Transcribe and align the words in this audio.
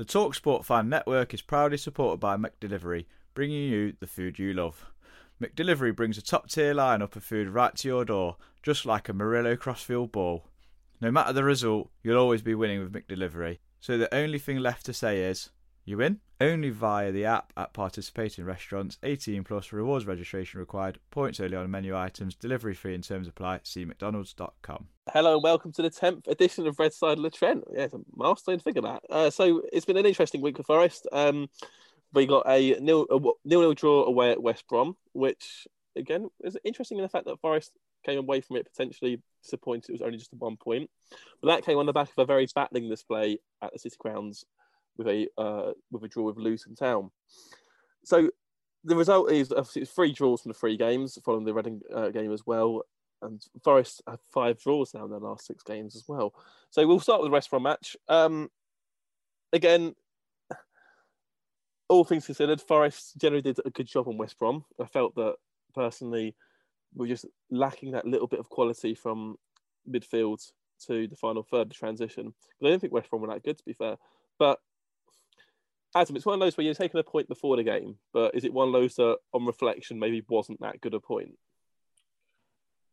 The 0.00 0.06
TalkSport 0.06 0.64
Fan 0.64 0.88
Network 0.88 1.34
is 1.34 1.42
proudly 1.42 1.76
supported 1.76 2.20
by 2.20 2.38
McDelivery, 2.38 3.04
bringing 3.34 3.70
you 3.70 3.92
the 4.00 4.06
food 4.06 4.38
you 4.38 4.54
love. 4.54 4.86
McDelivery 5.42 5.94
brings 5.94 6.16
a 6.16 6.22
top-tier 6.22 6.72
lineup 6.72 7.16
of 7.16 7.22
food 7.22 7.50
right 7.50 7.76
to 7.76 7.86
your 7.86 8.06
door, 8.06 8.38
just 8.62 8.86
like 8.86 9.10
a 9.10 9.12
Murillo 9.12 9.56
Crossfield 9.56 10.10
ball. 10.10 10.46
No 11.02 11.10
matter 11.10 11.34
the 11.34 11.44
result, 11.44 11.90
you'll 12.02 12.16
always 12.16 12.40
be 12.40 12.54
winning 12.54 12.80
with 12.82 12.94
McDelivery. 12.94 13.58
So 13.78 13.98
the 13.98 14.14
only 14.14 14.38
thing 14.38 14.56
left 14.56 14.86
to 14.86 14.94
say 14.94 15.20
is, 15.20 15.50
you 15.84 15.96
win? 15.96 16.20
Only 16.40 16.70
via 16.70 17.12
the 17.12 17.24
app 17.24 17.52
at 17.56 17.72
participating 17.72 18.44
restaurants. 18.44 18.98
18 19.02 19.44
plus 19.44 19.72
rewards 19.72 20.06
registration 20.06 20.60
required. 20.60 20.98
Points 21.10 21.40
only 21.40 21.56
on 21.56 21.70
menu 21.70 21.96
items. 21.96 22.34
Delivery 22.34 22.74
fee 22.74 22.94
in 22.94 23.02
terms 23.02 23.28
apply. 23.28 23.60
See 23.62 23.84
mcdonalds.com. 23.84 24.86
Hello 25.12 25.34
and 25.34 25.42
welcome 25.42 25.72
to 25.72 25.82
the 25.82 25.90
10th 25.90 26.28
edition 26.28 26.66
of 26.66 26.78
Red 26.78 26.92
Side 26.92 27.18
of 27.18 27.22
the 27.22 27.30
Trent. 27.30 27.64
Yeah, 27.72 27.84
it's 27.84 27.94
a 27.94 28.00
milestone 28.14 28.60
figure 28.60 28.82
that. 28.82 29.02
Uh, 29.10 29.30
so 29.30 29.62
it's 29.72 29.84
been 29.84 29.96
an 29.96 30.06
interesting 30.06 30.40
week 30.40 30.56
for 30.56 30.62
Forest. 30.62 31.06
Um, 31.12 31.48
we 32.12 32.26
got 32.26 32.48
a 32.48 32.78
nil, 32.80 33.06
a 33.10 33.18
nil 33.44 33.60
nil 33.60 33.74
draw 33.74 34.04
away 34.04 34.32
at 34.32 34.42
West 34.42 34.66
Brom, 34.68 34.96
which 35.12 35.66
again 35.96 36.28
is 36.42 36.56
interesting 36.64 36.98
in 36.98 37.02
the 37.02 37.08
fact 37.08 37.26
that 37.26 37.40
Forest 37.40 37.72
came 38.04 38.18
away 38.18 38.40
from 38.40 38.56
it 38.56 38.66
potentially 38.70 39.20
disappointed. 39.42 39.90
It 39.90 39.92
was 39.92 40.02
only 40.02 40.18
just 40.18 40.32
one 40.32 40.56
point, 40.56 40.90
but 41.40 41.48
that 41.48 41.64
came 41.64 41.78
on 41.78 41.86
the 41.86 41.92
back 41.92 42.08
of 42.08 42.18
a 42.18 42.24
very 42.24 42.46
battling 42.54 42.88
display 42.88 43.38
at 43.62 43.72
the 43.72 43.78
City 43.78 43.96
Grounds 43.98 44.44
with 45.00 45.08
a 45.08 45.28
uh, 45.38 45.72
with 45.90 46.04
a 46.04 46.08
draw 46.08 46.24
with 46.24 46.36
Luton 46.36 46.74
Town. 46.74 47.10
So 48.04 48.28
the 48.84 48.96
result 48.96 49.32
is 49.32 49.50
obviously 49.50 49.86
three 49.86 50.12
draws 50.12 50.42
from 50.42 50.50
the 50.50 50.58
three 50.58 50.76
games 50.76 51.18
following 51.24 51.44
the 51.44 51.54
Reading 51.54 51.80
uh, 51.94 52.10
game 52.10 52.32
as 52.32 52.46
well. 52.46 52.82
And 53.22 53.42
Forest 53.64 54.02
have 54.06 54.20
five 54.32 54.60
draws 54.60 54.92
now 54.92 55.04
in 55.04 55.10
their 55.10 55.20
last 55.20 55.46
six 55.46 55.62
games 55.62 55.96
as 55.96 56.04
well. 56.06 56.34
So 56.70 56.86
we'll 56.86 57.00
start 57.00 57.20
with 57.20 57.28
the 57.28 57.32
West 57.32 57.50
Brom 57.50 57.62
match. 57.62 57.96
Um, 58.08 58.50
again, 59.52 59.94
all 61.88 62.04
things 62.04 62.26
considered, 62.26 62.60
Forest 62.60 63.18
generally 63.18 63.42
did 63.42 63.58
a 63.64 63.70
good 63.70 63.86
job 63.86 64.06
on 64.06 64.18
West 64.18 64.38
Brom. 64.38 64.64
I 64.80 64.86
felt 64.86 65.14
that 65.16 65.36
personally 65.74 66.34
we 66.94 67.06
are 67.06 67.14
just 67.14 67.26
lacking 67.50 67.92
that 67.92 68.06
little 68.06 68.26
bit 68.26 68.40
of 68.40 68.48
quality 68.48 68.94
from 68.94 69.36
midfield 69.88 70.40
to 70.86 71.06
the 71.06 71.16
final 71.16 71.42
third, 71.42 71.70
the 71.70 71.74
transition. 71.74 72.32
But 72.58 72.66
I 72.66 72.70
don't 72.70 72.80
think 72.80 72.92
West 72.92 73.10
Brom 73.10 73.22
were 73.22 73.28
that 73.28 73.44
good, 73.44 73.58
to 73.58 73.64
be 73.64 73.74
fair. 73.74 73.96
But 74.38 74.58
Adam, 75.94 76.16
it's 76.16 76.26
one 76.26 76.34
of 76.34 76.40
those 76.40 76.56
where 76.56 76.64
you're 76.64 76.74
taking 76.74 77.00
a 77.00 77.04
point 77.04 77.28
before 77.28 77.56
the 77.56 77.64
game, 77.64 77.96
but 78.12 78.34
is 78.34 78.44
it 78.44 78.52
one 78.52 78.68
of 78.68 78.72
those 78.72 78.94
that, 78.94 79.16
on 79.32 79.44
reflection, 79.44 79.98
maybe 79.98 80.24
wasn't 80.28 80.60
that 80.60 80.80
good 80.80 80.94
a 80.94 81.00
point? 81.00 81.36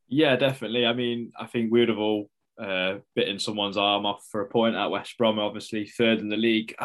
Yeah, 0.08 0.36
definitely. 0.36 0.86
I 0.86 0.94
mean, 0.94 1.32
I 1.38 1.46
think 1.46 1.72
we 1.72 1.82
would 1.82 1.90
have 1.90 2.00
all 2.00 2.30
uh, 2.60 2.96
bitten 3.16 3.40
someone's 3.40 3.78
arm 3.78 4.06
off 4.06 4.26
for 4.32 4.42
a 4.42 4.50
point 4.50 4.76
at 4.76 4.90
West 4.90 5.18
Brom, 5.18 5.38
obviously 5.38 5.86
third 5.86 6.20
in 6.20 6.30
the 6.30 6.38
league. 6.38 6.76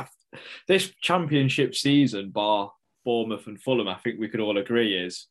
This 0.69 0.93
championship 1.01 1.75
season, 1.75 2.31
bar 2.31 2.73
Bournemouth 3.05 3.47
and 3.47 3.61
Fulham, 3.61 3.89
I 3.89 3.95
think 3.95 4.21
we 4.21 4.29
could 4.29 4.41
all 4.41 4.59
agree 4.59 4.97
is 4.97 5.29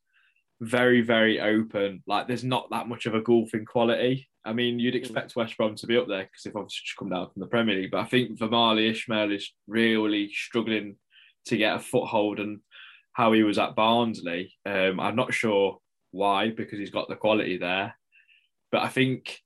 very, 0.62 1.02
very 1.02 1.40
open. 1.40 2.04
Like 2.08 2.28
there's 2.28 2.44
not 2.44 2.70
that 2.72 2.88
much 2.88 3.06
of 3.06 3.16
a 3.16 3.22
golfing 3.22 3.66
quality. 3.66 4.30
I 4.44 4.54
mean, 4.54 4.80
you'd 4.80 4.94
hmm. 4.94 5.00
expect 5.00 5.36
West 5.36 5.58
Brom 5.58 5.76
to 5.76 5.88
be 5.88 5.98
up 5.98 6.08
there 6.08 6.24
because 6.24 6.44
they've 6.44 6.56
obviously 6.56 6.82
just 6.86 6.98
come 6.98 7.10
down 7.10 7.30
from 7.32 7.42
the 7.42 7.48
Premier 7.48 7.76
League. 7.76 7.92
But 7.92 8.02
I 8.02 8.06
think 8.06 8.40
Valérien 8.40 8.92
Ismaël 8.92 9.36
is 9.36 9.52
really 9.68 10.30
struggling 10.34 10.96
to 11.46 11.58
get 11.58 11.76
a 11.76 11.80
foothold 11.80 12.40
and 12.40 12.60
how 13.14 13.34
he 13.34 13.44
was 13.44 13.58
at 13.58 13.76
Barnsley. 13.76 14.54
Um, 14.66 15.00
I'm 15.00 15.16
not 15.16 15.34
sure 15.34 15.78
why 16.12 16.50
because 16.50 16.80
he's 16.80 16.92
got 16.92 17.10
the 17.10 17.16
quality 17.16 17.58
there. 17.58 17.96
But 18.72 18.84
I 18.84 18.90
think 18.90 19.38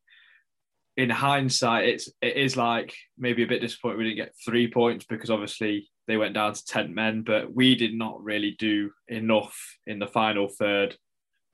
in 0.97 1.09
hindsight, 1.09 1.89
it's 1.89 2.09
it 2.21 2.37
is 2.37 2.55
like 2.55 2.95
maybe 3.17 3.43
a 3.43 3.47
bit 3.47 3.61
disappointed 3.61 3.97
we 3.97 4.03
didn't 4.05 4.17
get 4.17 4.35
three 4.45 4.69
points 4.69 5.05
because 5.05 5.29
obviously 5.29 5.89
they 6.07 6.17
went 6.17 6.35
down 6.35 6.53
to 6.53 6.65
ten 6.65 6.93
men, 6.93 7.23
but 7.23 7.53
we 7.53 7.75
did 7.75 7.93
not 7.93 8.23
really 8.23 8.55
do 8.59 8.91
enough 9.07 9.57
in 9.87 9.99
the 9.99 10.07
final 10.07 10.47
third 10.47 10.95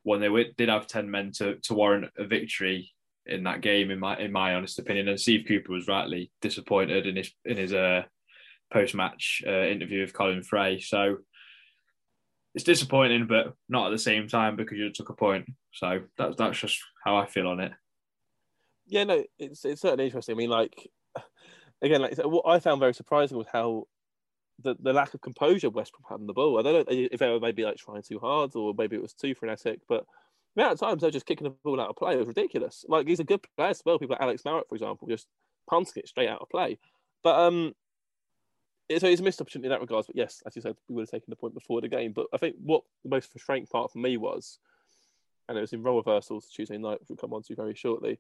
when 0.04 0.20
they 0.20 0.52
did 0.58 0.70
have 0.70 0.88
ten 0.88 1.10
men 1.10 1.32
to 1.38 1.56
to 1.64 1.74
warrant 1.74 2.12
a 2.18 2.26
victory 2.26 2.92
in 3.32 3.44
that 3.44 3.62
game. 3.62 3.92
In 3.92 4.00
my 4.00 4.18
in 4.18 4.32
my 4.32 4.56
honest 4.56 4.80
opinion, 4.80 5.08
and 5.08 5.20
Steve 5.20 5.46
Cooper 5.48 5.72
was 5.72 5.88
rightly 5.88 6.32
disappointed 6.42 7.08
in 7.08 7.16
his 7.16 7.32
in 7.46 7.58
his 7.58 7.74
uh, 7.74 8.04
post 8.72 8.96
match 8.96 9.42
uh, 9.48 9.66
interview 9.66 10.02
with 10.02 10.14
Colin 10.14 10.44
Fray. 10.44 10.80
So 10.80 11.18
it's 12.54 12.64
disappointing, 12.64 13.28
but 13.28 13.54
not 13.70 13.88
at 13.88 13.92
the 13.92 14.00
same 14.00 14.28
time 14.28 14.56
because 14.56 14.78
you 14.78 14.92
took 14.92 15.10
a 15.10 15.14
point. 15.14 15.46
So 15.74 16.02
that's 16.18 16.36
that's 16.36 16.60
just 16.60 16.80
how 17.04 17.18
I 17.18 17.26
feel 17.26 17.48
on 17.48 17.60
it 17.60 17.72
yeah, 18.92 19.06
no, 19.06 19.24
it's 19.40 19.64
it's 19.64 19.82
certainly 19.82 20.06
interesting. 20.06 20.36
I 20.36 20.38
mean, 20.38 20.50
like 20.50 20.92
again, 21.82 22.02
like 22.02 22.18
what 22.18 22.46
I 22.46 22.60
found 22.60 22.82
very 22.82 22.94
surprising 22.94 23.38
was 23.38 23.48
how 23.52 23.88
the, 24.62 24.76
the 24.82 24.94
lack 24.94 25.14
of 25.14 25.22
composure 25.22 25.70
West 25.70 25.94
Brom 25.94 26.12
had 26.12 26.22
in 26.22 26.28
the 26.28 26.34
ball. 26.34 26.60
I 26.60 26.62
don't 26.62 26.74
know 26.74 27.08
if 27.12 27.20
they 27.20 27.30
were 27.30 27.40
maybe 27.40 27.64
like 27.64 27.78
trying 27.78 28.04
too 28.04 28.20
hard 28.20 28.56
or 28.56 28.74
maybe 28.78 28.98
it 28.98 29.02
was 29.02 29.14
too 29.14 29.34
frenetic, 29.34 29.80
but 29.88 30.06
the 30.56 30.62
amount 30.62 30.74
of 30.74 30.80
times 30.80 31.02
they're 31.02 31.12
just 31.12 31.26
kicking 31.26 31.46
the 31.46 31.56
ball 31.64 31.80
out 31.80 31.90
of 31.90 31.96
play 31.96 32.18
was 32.18 32.28
ridiculous. 32.28 32.86
Like 32.88 33.08
he's 33.08 33.20
a 33.20 33.26
good 33.26 33.42
player 33.56 33.70
as 33.70 33.82
well. 33.86 34.00
People 34.00 34.16
like 34.16 34.22
Alex 34.22 34.44
Mowatt, 34.44 34.68
for 34.68 34.76
example, 34.76 35.08
just 35.08 35.28
punting 35.70 35.94
it 36.04 36.10
straight 36.10 36.30
out 36.30 36.42
of 36.42 36.50
play. 36.50 36.78
But 37.24 37.40
um, 37.40 37.74
so 38.98 39.08
it's 39.08 39.22
a 39.22 39.24
missed 39.24 39.40
opportunity 39.40 39.68
in 39.68 39.72
that 39.72 39.82
regards. 39.82 40.08
But 40.08 40.18
yes, 40.18 40.42
as 40.46 40.56
you 40.56 40.62
said, 40.62 40.76
we 40.90 40.96
would 40.96 41.04
have 41.04 41.10
taken 41.10 41.30
the 41.30 41.36
point 41.36 41.54
before 41.54 41.82
the 41.82 41.88
game. 41.88 42.12
But 42.14 42.28
I 42.34 42.38
think 42.38 42.56
what 42.62 42.84
the 43.04 43.10
most 43.10 43.32
frustrating 43.32 43.68
part 43.68 43.92
for 43.92 44.00
me 44.00 44.18
was, 44.18 44.60
and 45.48 45.58
it 45.58 45.62
was 45.62 45.74
in 45.74 45.84
role 45.84 45.98
reversals 45.98 46.48
Tuesday 46.48 46.78
night, 46.78 47.00
which 47.00 47.10
we'll 47.10 47.18
come 47.18 47.34
on 47.34 47.44
to 47.44 47.56
very 47.56 47.76
shortly 47.76 48.20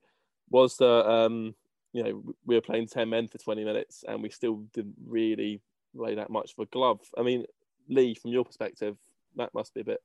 was 0.49 0.77
that 0.77 1.09
um, 1.09 1.55
you 1.93 2.03
know 2.03 2.23
we 2.45 2.55
were 2.55 2.61
playing 2.61 2.87
ten 2.87 3.09
men 3.09 3.27
for 3.27 3.37
twenty 3.37 3.63
minutes 3.63 4.03
and 4.07 4.21
we 4.21 4.29
still 4.29 4.63
didn't 4.73 4.95
really 5.05 5.61
lay 5.93 6.15
that 6.15 6.29
much 6.29 6.55
for 6.55 6.63
a 6.63 6.67
glove. 6.67 7.01
I 7.17 7.23
mean, 7.23 7.45
Lee, 7.89 8.15
from 8.15 8.31
your 8.31 8.45
perspective, 8.45 8.97
that 9.35 9.53
must 9.53 9.73
be 9.73 9.81
a 9.81 9.85
bit 9.85 10.01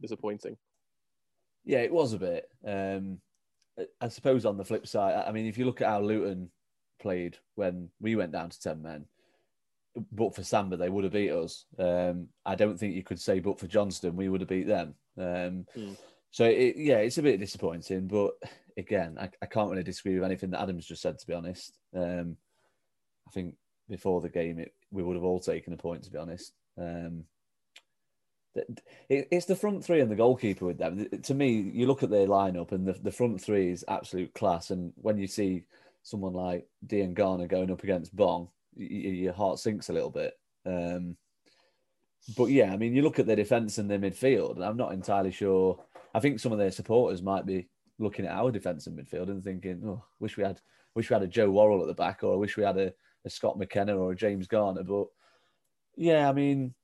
disappointing. 0.00 0.56
Yeah, 1.68 1.80
it 1.80 1.92
was 1.92 2.14
a 2.14 2.18
bit. 2.18 2.48
Um, 2.66 3.18
I 4.00 4.08
suppose 4.08 4.46
on 4.46 4.56
the 4.56 4.64
flip 4.64 4.86
side, 4.86 5.22
I 5.28 5.30
mean, 5.32 5.44
if 5.44 5.58
you 5.58 5.66
look 5.66 5.82
at 5.82 5.88
how 5.88 6.00
Luton 6.00 6.48
played 6.98 7.36
when 7.56 7.90
we 8.00 8.16
went 8.16 8.32
down 8.32 8.48
to 8.48 8.58
ten 8.58 8.80
men, 8.80 9.04
but 10.10 10.34
for 10.34 10.42
Samba, 10.42 10.78
they 10.78 10.88
would 10.88 11.04
have 11.04 11.12
beat 11.12 11.30
us. 11.30 11.66
Um, 11.78 12.28
I 12.46 12.54
don't 12.54 12.78
think 12.78 12.94
you 12.94 13.02
could 13.02 13.20
say, 13.20 13.38
but 13.38 13.60
for 13.60 13.66
Johnstone, 13.66 14.16
we 14.16 14.30
would 14.30 14.40
have 14.40 14.48
beat 14.48 14.66
them. 14.66 14.94
Um, 15.18 15.66
mm. 15.76 15.94
So 16.30 16.44
it, 16.46 16.76
yeah, 16.78 16.98
it's 16.98 17.18
a 17.18 17.22
bit 17.22 17.38
disappointing, 17.38 18.06
but 18.06 18.30
again, 18.78 19.18
I, 19.20 19.28
I 19.42 19.46
can't 19.46 19.70
really 19.70 19.82
disagree 19.82 20.14
with 20.14 20.24
anything 20.24 20.50
that 20.50 20.62
Adam's 20.62 20.86
just 20.86 21.02
said. 21.02 21.18
To 21.18 21.26
be 21.26 21.34
honest, 21.34 21.76
um, 21.94 22.38
I 23.26 23.30
think 23.32 23.56
before 23.90 24.22
the 24.22 24.30
game, 24.30 24.58
it, 24.58 24.72
we 24.90 25.02
would 25.02 25.16
have 25.16 25.24
all 25.24 25.40
taken 25.40 25.74
a 25.74 25.76
point. 25.76 26.04
To 26.04 26.10
be 26.10 26.18
honest, 26.18 26.54
um, 26.78 27.24
it's 29.08 29.46
the 29.46 29.56
front 29.56 29.84
three 29.84 30.00
and 30.00 30.10
the 30.10 30.16
goalkeeper 30.16 30.66
with 30.66 30.78
them. 30.78 31.08
To 31.22 31.34
me, 31.34 31.70
you 31.72 31.86
look 31.86 32.02
at 32.02 32.10
their 32.10 32.26
lineup, 32.26 32.72
and 32.72 32.86
the, 32.86 32.92
the 32.92 33.12
front 33.12 33.40
three 33.40 33.70
is 33.70 33.84
absolute 33.88 34.34
class. 34.34 34.70
And 34.70 34.92
when 34.96 35.18
you 35.18 35.26
see 35.26 35.64
someone 36.02 36.32
like 36.32 36.66
Diangana 36.86 37.48
going 37.48 37.70
up 37.70 37.82
against 37.82 38.16
Bong, 38.16 38.48
you, 38.76 38.86
your 38.86 39.32
heart 39.32 39.58
sinks 39.58 39.88
a 39.88 39.92
little 39.92 40.10
bit. 40.10 40.38
Um, 40.66 41.16
but 42.36 42.46
yeah, 42.46 42.72
I 42.72 42.76
mean, 42.76 42.94
you 42.94 43.02
look 43.02 43.18
at 43.18 43.26
their 43.26 43.36
defence 43.36 43.78
and 43.78 43.90
their 43.90 43.98
midfield, 43.98 44.56
and 44.56 44.64
I'm 44.64 44.76
not 44.76 44.92
entirely 44.92 45.30
sure 45.30 45.78
I 46.14 46.20
think 46.20 46.40
some 46.40 46.52
of 46.52 46.58
their 46.58 46.70
supporters 46.70 47.22
might 47.22 47.46
be 47.46 47.68
looking 47.98 48.26
at 48.26 48.32
our 48.32 48.50
defence 48.50 48.86
and 48.86 48.98
midfield 48.98 49.28
and 49.28 49.42
thinking, 49.42 49.82
"Oh, 49.84 50.04
wish 50.20 50.36
we 50.36 50.44
had, 50.44 50.60
wish 50.94 51.10
we 51.10 51.14
had 51.14 51.22
a 51.22 51.28
Joe 51.28 51.50
Worrall 51.50 51.80
at 51.80 51.86
the 51.86 51.94
back, 51.94 52.22
or 52.22 52.32
I 52.34 52.36
wish 52.36 52.56
we 52.56 52.64
had 52.64 52.78
a, 52.78 52.92
a 53.24 53.30
Scott 53.30 53.58
McKenna 53.58 53.96
or 53.96 54.12
a 54.12 54.16
James 54.16 54.46
Garner." 54.46 54.82
But 54.82 55.08
yeah, 55.96 56.28
I 56.28 56.32
mean, 56.32 56.74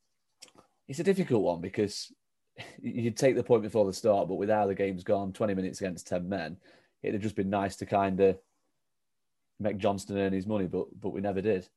it's 0.88 1.00
a 1.00 1.04
difficult 1.04 1.42
one 1.42 1.60
because 1.60 2.12
you'd 2.82 3.16
take 3.16 3.36
the 3.36 3.42
point 3.42 3.62
before 3.62 3.86
the 3.86 3.92
start, 3.92 4.28
but 4.28 4.36
with 4.36 4.50
how 4.50 4.66
the 4.66 4.74
game's 4.74 5.04
gone, 5.04 5.32
twenty 5.32 5.54
minutes 5.54 5.80
against 5.80 6.06
ten 6.06 6.28
men, 6.28 6.56
it'd 7.02 7.14
have 7.14 7.22
just 7.22 7.36
been 7.36 7.50
nice 7.50 7.76
to 7.76 7.86
kind 7.86 8.20
of 8.20 8.38
make 9.60 9.78
Johnstone 9.78 10.18
earn 10.18 10.32
his 10.32 10.46
money, 10.46 10.66
but 10.66 10.86
but 11.00 11.10
we 11.10 11.20
never 11.20 11.40
did. 11.40 11.68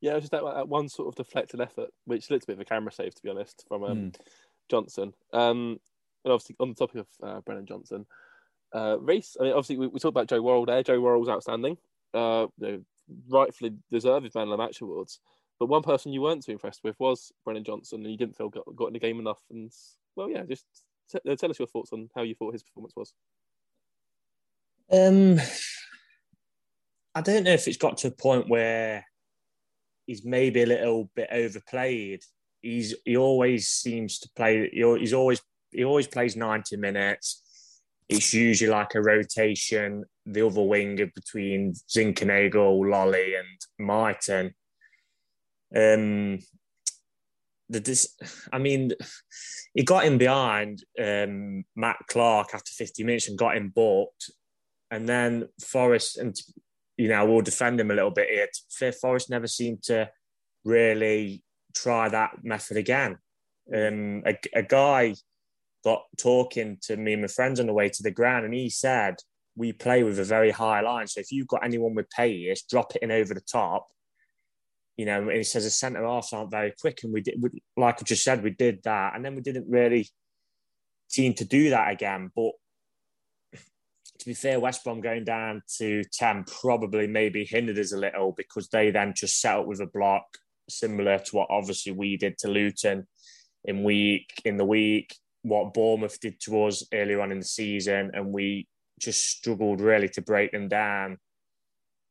Yeah, 0.00 0.12
it 0.12 0.14
was 0.16 0.24
just 0.24 0.32
that, 0.32 0.44
that 0.44 0.68
one 0.68 0.88
sort 0.88 1.08
of 1.08 1.14
deflected 1.14 1.60
effort, 1.60 1.90
which 2.04 2.30
looked 2.30 2.44
a 2.44 2.46
bit 2.48 2.54
of 2.54 2.60
a 2.60 2.64
camera 2.64 2.92
save, 2.92 3.14
to 3.14 3.22
be 3.22 3.30
honest, 3.30 3.64
from 3.68 3.84
um, 3.84 3.96
mm. 3.96 4.16
Johnson. 4.68 5.14
Um, 5.32 5.80
and 6.24 6.32
obviously 6.32 6.56
on 6.60 6.70
the 6.70 6.74
topic 6.74 6.96
of 6.96 7.06
uh, 7.22 7.40
Brennan 7.40 7.66
Johnson, 7.66 8.06
uh, 8.74 8.98
Reese. 9.00 9.36
I 9.40 9.44
mean, 9.44 9.52
obviously 9.52 9.78
we, 9.78 9.86
we 9.86 10.00
talked 10.00 10.12
about 10.12 10.28
Joe 10.28 10.42
Worrall 10.42 10.66
there. 10.66 10.82
Joe 10.82 11.00
Worrall's 11.00 11.28
outstanding. 11.28 11.78
Uh, 12.12 12.46
you 12.58 12.66
know, 12.66 12.80
rightfully 13.28 13.72
deserved 13.90 14.24
his 14.24 14.34
man 14.34 14.44
of 14.44 14.50
the 14.50 14.56
match 14.56 14.80
awards. 14.80 15.20
But 15.58 15.66
one 15.66 15.82
person 15.82 16.12
you 16.12 16.20
weren't 16.20 16.44
too 16.44 16.52
impressed 16.52 16.80
with 16.82 16.98
was 16.98 17.32
Brennan 17.44 17.64
Johnson, 17.64 18.02
and 18.02 18.10
you 18.10 18.18
didn't 18.18 18.36
feel 18.36 18.48
got, 18.48 18.64
got 18.74 18.86
in 18.88 18.92
the 18.92 18.98
game 18.98 19.20
enough. 19.20 19.38
And 19.50 19.70
well, 20.16 20.28
yeah, 20.28 20.42
just 20.44 20.64
t- 21.10 21.20
uh, 21.28 21.36
tell 21.36 21.50
us 21.50 21.58
your 21.58 21.68
thoughts 21.68 21.92
on 21.92 22.08
how 22.14 22.22
you 22.22 22.34
thought 22.34 22.52
his 22.52 22.62
performance 22.62 22.94
was. 22.96 23.12
Um, 24.90 25.40
I 27.14 27.20
don't 27.20 27.44
know 27.44 27.52
if 27.52 27.68
it's 27.68 27.76
got 27.76 27.98
to 27.98 28.08
a 28.08 28.12
point 28.12 28.48
where 28.48 29.04
he's 30.06 30.24
maybe 30.24 30.62
a 30.62 30.66
little 30.66 31.10
bit 31.14 31.28
overplayed. 31.30 32.22
He's 32.60 32.94
he 33.04 33.16
always 33.16 33.68
seems 33.68 34.18
to 34.20 34.30
play. 34.34 34.68
He's 34.72 35.12
always 35.12 35.40
he 35.70 35.84
always 35.84 36.08
plays 36.08 36.36
ninety 36.36 36.76
minutes. 36.76 37.42
It's 38.08 38.34
usually 38.34 38.70
like 38.70 38.94
a 38.94 39.00
rotation, 39.00 40.04
the 40.26 40.46
other 40.46 40.62
winger 40.62 41.06
between 41.14 41.72
Zinckernagel, 41.88 42.84
Lolley, 42.84 43.38
and 43.38 43.86
Mighten. 43.86 44.54
Um, 45.76 46.38
the 47.68 47.80
dis- 47.80 48.16
I 48.52 48.58
mean, 48.58 48.92
he 49.74 49.82
got 49.82 50.04
in 50.04 50.18
behind 50.18 50.84
um, 51.02 51.64
Matt 51.74 51.98
Clarke 52.08 52.54
after 52.54 52.70
50 52.72 53.04
minutes 53.04 53.28
and 53.28 53.38
got 53.38 53.56
him 53.56 53.72
booked. 53.74 54.30
And 54.90 55.08
then 55.08 55.48
Forest, 55.60 56.18
and 56.18 56.36
you 56.96 57.08
know, 57.08 57.24
we'll 57.26 57.40
defend 57.40 57.80
him 57.80 57.90
a 57.90 57.94
little 57.94 58.10
bit 58.10 58.28
here. 58.28 58.48
Fifth 58.70 59.00
Forest 59.00 59.30
never 59.30 59.46
seemed 59.46 59.82
to 59.84 60.10
really 60.64 61.42
try 61.74 62.08
that 62.08 62.44
method 62.44 62.76
again. 62.76 63.18
Um, 63.74 64.22
a, 64.26 64.36
a 64.54 64.62
guy 64.62 65.14
got 65.84 66.02
talking 66.18 66.78
to 66.82 66.96
me 66.96 67.14
and 67.14 67.22
my 67.22 67.28
friends 67.28 67.60
on 67.60 67.66
the 67.66 67.72
way 67.72 67.88
to 67.88 68.02
the 68.02 68.10
ground, 68.10 68.44
and 68.44 68.54
he 68.54 68.70
said, 68.70 69.16
We 69.56 69.72
play 69.72 70.04
with 70.04 70.18
a 70.20 70.24
very 70.24 70.50
high 70.50 70.82
line. 70.82 71.08
So 71.08 71.20
if 71.20 71.32
you've 71.32 71.48
got 71.48 71.64
anyone 71.64 71.94
with 71.94 72.10
pace, 72.10 72.62
drop 72.62 72.94
it 72.94 73.02
in 73.02 73.10
over 73.10 73.34
the 73.34 73.40
top 73.40 73.88
you 74.96 75.06
know, 75.06 75.28
he 75.28 75.42
says 75.42 75.64
the 75.64 75.70
centre 75.70 76.06
halves 76.06 76.32
aren't 76.32 76.50
very 76.50 76.72
quick, 76.80 77.00
and 77.02 77.12
we 77.12 77.20
did, 77.20 77.36
we, 77.40 77.62
like 77.76 78.00
I 78.00 78.04
just 78.04 78.22
said, 78.22 78.42
we 78.42 78.50
did 78.50 78.80
that, 78.84 79.14
and 79.14 79.24
then 79.24 79.34
we 79.34 79.42
didn't 79.42 79.68
really 79.68 80.08
seem 81.08 81.34
to 81.34 81.44
do 81.44 81.70
that 81.70 81.90
again. 81.92 82.30
But 82.34 82.52
to 84.18 84.26
be 84.26 84.34
fair, 84.34 84.60
West 84.60 84.84
Brom 84.84 85.00
going 85.00 85.24
down 85.24 85.62
to 85.78 86.04
ten 86.12 86.44
probably 86.44 87.06
maybe 87.06 87.44
hindered 87.44 87.78
us 87.78 87.92
a 87.92 87.98
little 87.98 88.32
because 88.36 88.68
they 88.68 88.90
then 88.90 89.14
just 89.16 89.40
set 89.40 89.56
up 89.58 89.66
with 89.66 89.80
a 89.80 89.86
block 89.86 90.24
similar 90.68 91.18
to 91.18 91.36
what 91.36 91.48
obviously 91.50 91.92
we 91.92 92.16
did 92.16 92.38
to 92.38 92.48
Luton 92.48 93.06
in 93.64 93.82
week 93.82 94.30
in 94.44 94.56
the 94.56 94.64
week, 94.64 95.14
what 95.42 95.74
Bournemouth 95.74 96.18
did 96.20 96.40
to 96.40 96.64
us 96.64 96.86
earlier 96.92 97.20
on 97.20 97.32
in 97.32 97.40
the 97.40 97.44
season, 97.44 98.12
and 98.14 98.32
we 98.32 98.68
just 99.00 99.28
struggled 99.28 99.80
really 99.80 100.08
to 100.10 100.22
break 100.22 100.52
them 100.52 100.68
down, 100.68 101.18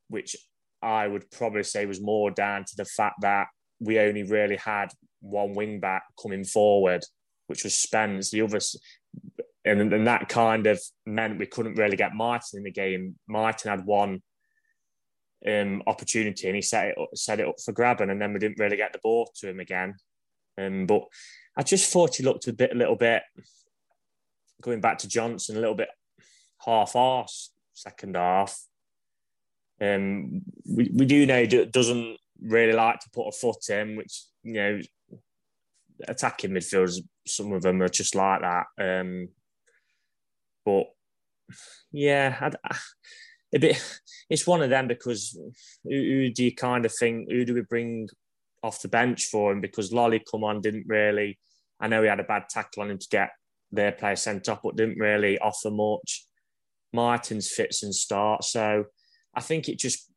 which 0.09 0.35
I 0.83 1.07
would 1.07 1.29
probably 1.31 1.63
say 1.63 1.85
was 1.85 2.01
more 2.01 2.31
down 2.31 2.65
to 2.65 2.75
the 2.75 2.85
fact 2.85 3.21
that 3.21 3.47
we 3.79 3.99
only 3.99 4.23
really 4.23 4.57
had 4.57 4.91
one 5.21 5.53
wing 5.53 5.79
back 5.79 6.03
coming 6.21 6.43
forward, 6.43 7.03
which 7.47 7.63
was 7.63 7.75
Spence. 7.75 8.31
The 8.31 8.41
others, 8.41 8.75
and, 9.65 9.93
and 9.93 10.07
that 10.07 10.29
kind 10.29 10.67
of 10.67 10.81
meant 11.05 11.39
we 11.39 11.45
couldn't 11.45 11.75
really 11.77 11.97
get 11.97 12.13
Martin 12.13 12.59
in 12.59 12.63
the 12.63 12.71
game. 12.71 13.15
Martin 13.27 13.71
had 13.71 13.85
one 13.85 14.21
um, 15.47 15.83
opportunity 15.87 16.47
and 16.47 16.55
he 16.55 16.61
set 16.61 16.87
it 16.87 16.97
up, 16.97 17.09
set 17.15 17.39
it 17.39 17.47
up 17.47 17.55
for 17.63 17.73
Grabban, 17.73 18.11
and 18.11 18.21
then 18.21 18.33
we 18.33 18.39
didn't 18.39 18.59
really 18.59 18.77
get 18.77 18.93
the 18.93 18.99
ball 19.01 19.29
to 19.35 19.49
him 19.49 19.59
again. 19.59 19.95
Um, 20.57 20.85
but 20.85 21.03
I 21.57 21.63
just 21.63 21.91
thought 21.91 22.15
he 22.15 22.23
looked 22.23 22.47
a 22.47 22.53
bit, 22.53 22.71
a 22.73 22.77
little 22.77 22.95
bit, 22.95 23.23
going 24.61 24.81
back 24.81 24.97
to 24.99 25.07
Johnson, 25.07 25.57
a 25.57 25.59
little 25.59 25.75
bit 25.75 25.89
half-arse 26.65 27.51
second 27.73 28.15
half. 28.15 28.59
Um, 29.83 30.41
we, 30.65 30.89
we 30.93 31.05
do 31.05 31.25
know 31.25 31.45
doesn't 31.45 32.17
really 32.41 32.73
like 32.73 32.99
to 32.99 33.09
put 33.09 33.27
a 33.27 33.31
foot 33.31 33.69
in, 33.69 33.95
which, 33.95 34.23
you 34.43 34.53
know, 34.53 34.81
attacking 36.07 36.51
midfielders, 36.51 36.99
some 37.27 37.51
of 37.53 37.61
them 37.61 37.81
are 37.81 37.89
just 37.89 38.15
like 38.15 38.41
that. 38.41 38.65
Um, 38.79 39.29
but 40.65 40.85
yeah, 41.91 42.51
I, 42.63 42.77
a 43.53 43.59
bit. 43.59 43.99
It's 44.29 44.47
one 44.47 44.61
of 44.61 44.69
them 44.69 44.87
because 44.87 45.37
who, 45.83 45.89
who, 45.89 46.29
do 46.31 46.45
you 46.45 46.55
kind 46.55 46.85
of 46.85 46.93
think? 46.93 47.29
Who 47.29 47.45
do 47.45 47.53
we 47.53 47.61
bring 47.61 48.07
off 48.63 48.81
the 48.81 48.87
bench 48.87 49.25
for 49.25 49.51
him? 49.51 49.61
Because 49.61 49.91
Lolley 49.91 50.21
come 50.29 50.43
on 50.43 50.61
didn't 50.61 50.85
really. 50.87 51.37
I 51.79 51.87
know 51.87 52.01
he 52.01 52.07
had 52.07 52.19
a 52.19 52.23
bad 52.23 52.45
tackle 52.49 52.83
on 52.83 52.91
him 52.91 52.97
to 52.97 53.07
get 53.09 53.31
their 53.71 53.91
player 53.91 54.15
sent 54.15 54.47
off, 54.49 54.61
but 54.63 54.75
didn't 54.75 54.99
really 54.99 55.37
offer 55.39 55.69
much. 55.69 56.25
Martins 56.93 57.51
fits 57.51 57.83
and 57.83 57.93
starts, 57.93 58.51
so 58.51 58.85
I 59.33 59.41
think 59.41 59.69
it 59.69 59.79
just 59.79 60.11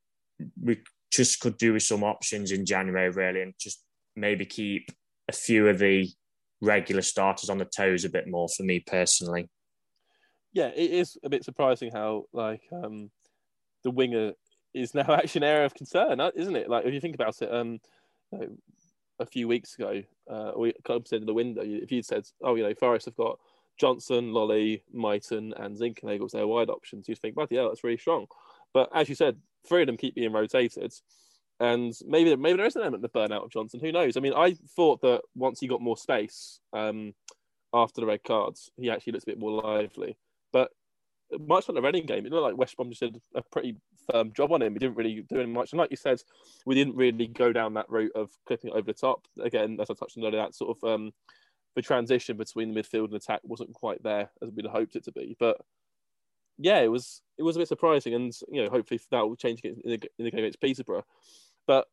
we 0.60 0.80
just 1.10 1.40
could 1.40 1.56
do 1.56 1.72
with 1.72 1.82
some 1.82 2.04
options 2.04 2.52
in 2.52 2.66
January 2.66 3.10
really, 3.10 3.42
and 3.42 3.54
just 3.58 3.82
maybe 4.14 4.44
keep 4.44 4.90
a 5.28 5.32
few 5.32 5.68
of 5.68 5.78
the 5.78 6.08
regular 6.60 7.02
starters 7.02 7.50
on 7.50 7.58
the 7.58 7.64
toes 7.64 8.04
a 8.04 8.10
bit 8.10 8.28
more 8.28 8.48
for 8.48 8.62
me 8.62 8.80
personally. 8.80 9.48
Yeah, 10.52 10.68
it 10.68 10.90
is 10.90 11.18
a 11.22 11.28
bit 11.28 11.44
surprising 11.44 11.90
how 11.92 12.24
like 12.32 12.62
um, 12.72 13.10
the 13.84 13.90
winger 13.90 14.32
is 14.74 14.94
now 14.94 15.06
actually 15.08 15.40
an 15.40 15.52
area 15.52 15.66
of 15.66 15.74
concern, 15.74 16.20
uh, 16.20 16.30
isn't 16.34 16.56
it? 16.56 16.68
Like 16.68 16.86
if 16.86 16.94
you 16.94 17.00
think 17.00 17.14
about 17.14 17.40
it, 17.42 17.52
um, 17.52 17.78
a 19.18 19.26
few 19.26 19.48
weeks 19.48 19.74
ago, 19.74 20.02
uh, 20.30 20.52
we 20.56 20.74
of 20.88 21.06
said 21.06 21.20
in 21.20 21.26
the 21.26 21.34
window, 21.34 21.62
if 21.64 21.90
you'd 21.90 22.04
said, 22.04 22.26
"Oh, 22.42 22.54
you 22.54 22.62
know, 22.62 22.74
Forest 22.74 23.06
have 23.06 23.16
got 23.16 23.38
Johnson, 23.78 24.32
Lolley, 24.32 24.82
Mighten, 24.92 25.52
and 25.54 25.76
Zinckernagel 25.76 26.26
as 26.26 26.32
their 26.32 26.46
wide 26.46 26.70
options," 26.70 27.08
you'd 27.08 27.18
think, 27.18 27.34
"Bloody 27.34 27.56
hell, 27.56 27.68
that's 27.68 27.84
really 27.84 27.96
strong." 27.96 28.26
But 28.76 28.90
as 28.94 29.08
you 29.08 29.14
said, 29.14 29.38
three 29.66 29.80
of 29.80 29.86
them 29.86 29.96
keep 29.96 30.14
being 30.14 30.34
rotated. 30.34 30.92
And 31.58 31.94
maybe 32.06 32.36
maybe 32.36 32.58
there 32.58 32.66
is 32.66 32.76
an 32.76 32.82
element 32.82 33.02
of 33.02 33.10
burnout 33.10 33.42
of 33.42 33.50
Johnson. 33.50 33.80
Who 33.80 33.90
knows? 33.90 34.18
I 34.18 34.20
mean, 34.20 34.34
I 34.36 34.54
thought 34.76 35.00
that 35.00 35.22
once 35.34 35.60
he 35.60 35.66
got 35.66 35.80
more 35.80 35.96
space 35.96 36.60
um, 36.74 37.14
after 37.72 38.02
the 38.02 38.06
red 38.06 38.22
cards, 38.22 38.70
he 38.76 38.90
actually 38.90 39.14
looks 39.14 39.24
a 39.24 39.28
bit 39.28 39.38
more 39.38 39.62
lively. 39.62 40.18
But 40.52 40.72
much 41.40 41.70
like 41.70 41.76
the 41.76 41.80
Reading 41.80 42.04
game, 42.04 42.26
it 42.26 42.32
looked 42.32 42.42
like 42.42 42.58
West 42.58 42.76
Brom 42.76 42.90
just 42.90 43.00
did 43.00 43.18
a 43.34 43.40
pretty 43.50 43.76
firm 44.12 44.34
job 44.34 44.52
on 44.52 44.60
him. 44.60 44.74
He 44.74 44.78
didn't 44.78 44.98
really 44.98 45.24
do 45.26 45.46
much. 45.46 45.72
And 45.72 45.78
like 45.78 45.90
you 45.90 45.96
said, 45.96 46.20
we 46.66 46.74
didn't 46.74 46.96
really 46.96 47.28
go 47.28 47.54
down 47.54 47.72
that 47.74 47.88
route 47.88 48.12
of 48.14 48.28
clipping 48.46 48.72
it 48.72 48.76
over 48.76 48.92
the 48.92 48.92
top. 48.92 49.22
Again, 49.40 49.78
as 49.80 49.88
I 49.88 49.94
touched 49.94 50.18
on 50.18 50.24
earlier, 50.24 50.42
that 50.42 50.54
sort 50.54 50.76
of 50.76 50.86
um, 50.86 51.12
the 51.76 51.80
transition 51.80 52.36
between 52.36 52.74
the 52.74 52.78
midfield 52.78 53.06
and 53.06 53.14
attack 53.14 53.40
wasn't 53.42 53.72
quite 53.72 54.02
there 54.02 54.30
as 54.42 54.50
we'd 54.50 54.66
hoped 54.66 54.96
it 54.96 55.04
to 55.04 55.12
be. 55.12 55.34
But 55.40 55.62
yeah, 56.58 56.80
it 56.80 56.90
was 56.90 57.22
it 57.38 57.42
was 57.42 57.56
a 57.56 57.58
bit 57.58 57.68
surprising, 57.68 58.14
and 58.14 58.32
you 58.48 58.62
know, 58.62 58.70
hopefully 58.70 59.00
that 59.10 59.26
will 59.26 59.36
change 59.36 59.60
in 59.60 59.76
the, 59.84 60.00
in 60.18 60.24
the 60.24 60.30
game 60.30 60.40
against 60.40 60.60
Peterborough. 60.60 61.04
But 61.66 61.86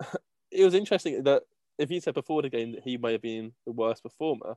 it 0.50 0.64
was 0.64 0.74
interesting 0.74 1.22
that 1.24 1.42
if 1.78 1.90
you 1.90 2.00
said 2.00 2.14
before 2.14 2.42
the 2.42 2.50
game 2.50 2.72
that 2.72 2.82
he 2.82 2.96
may 2.96 3.12
have 3.12 3.22
been 3.22 3.52
the 3.66 3.72
worst 3.72 4.02
performer, 4.02 4.56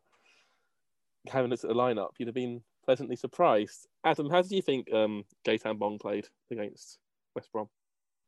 having 1.28 1.50
looked 1.50 1.64
at 1.64 1.70
the 1.70 1.76
lineup, 1.76 2.10
you'd 2.18 2.28
have 2.28 2.36
been 2.36 2.62
pleasantly 2.86 3.16
surprised. 3.16 3.88
Adam, 4.04 4.30
how 4.30 4.42
do 4.42 4.56
you 4.56 4.62
think 4.62 4.94
um, 4.94 5.24
Gaëtan 5.46 5.80
Bong 5.80 5.98
played 5.98 6.28
against 6.52 7.00
West 7.36 7.52
Brom? 7.52 7.70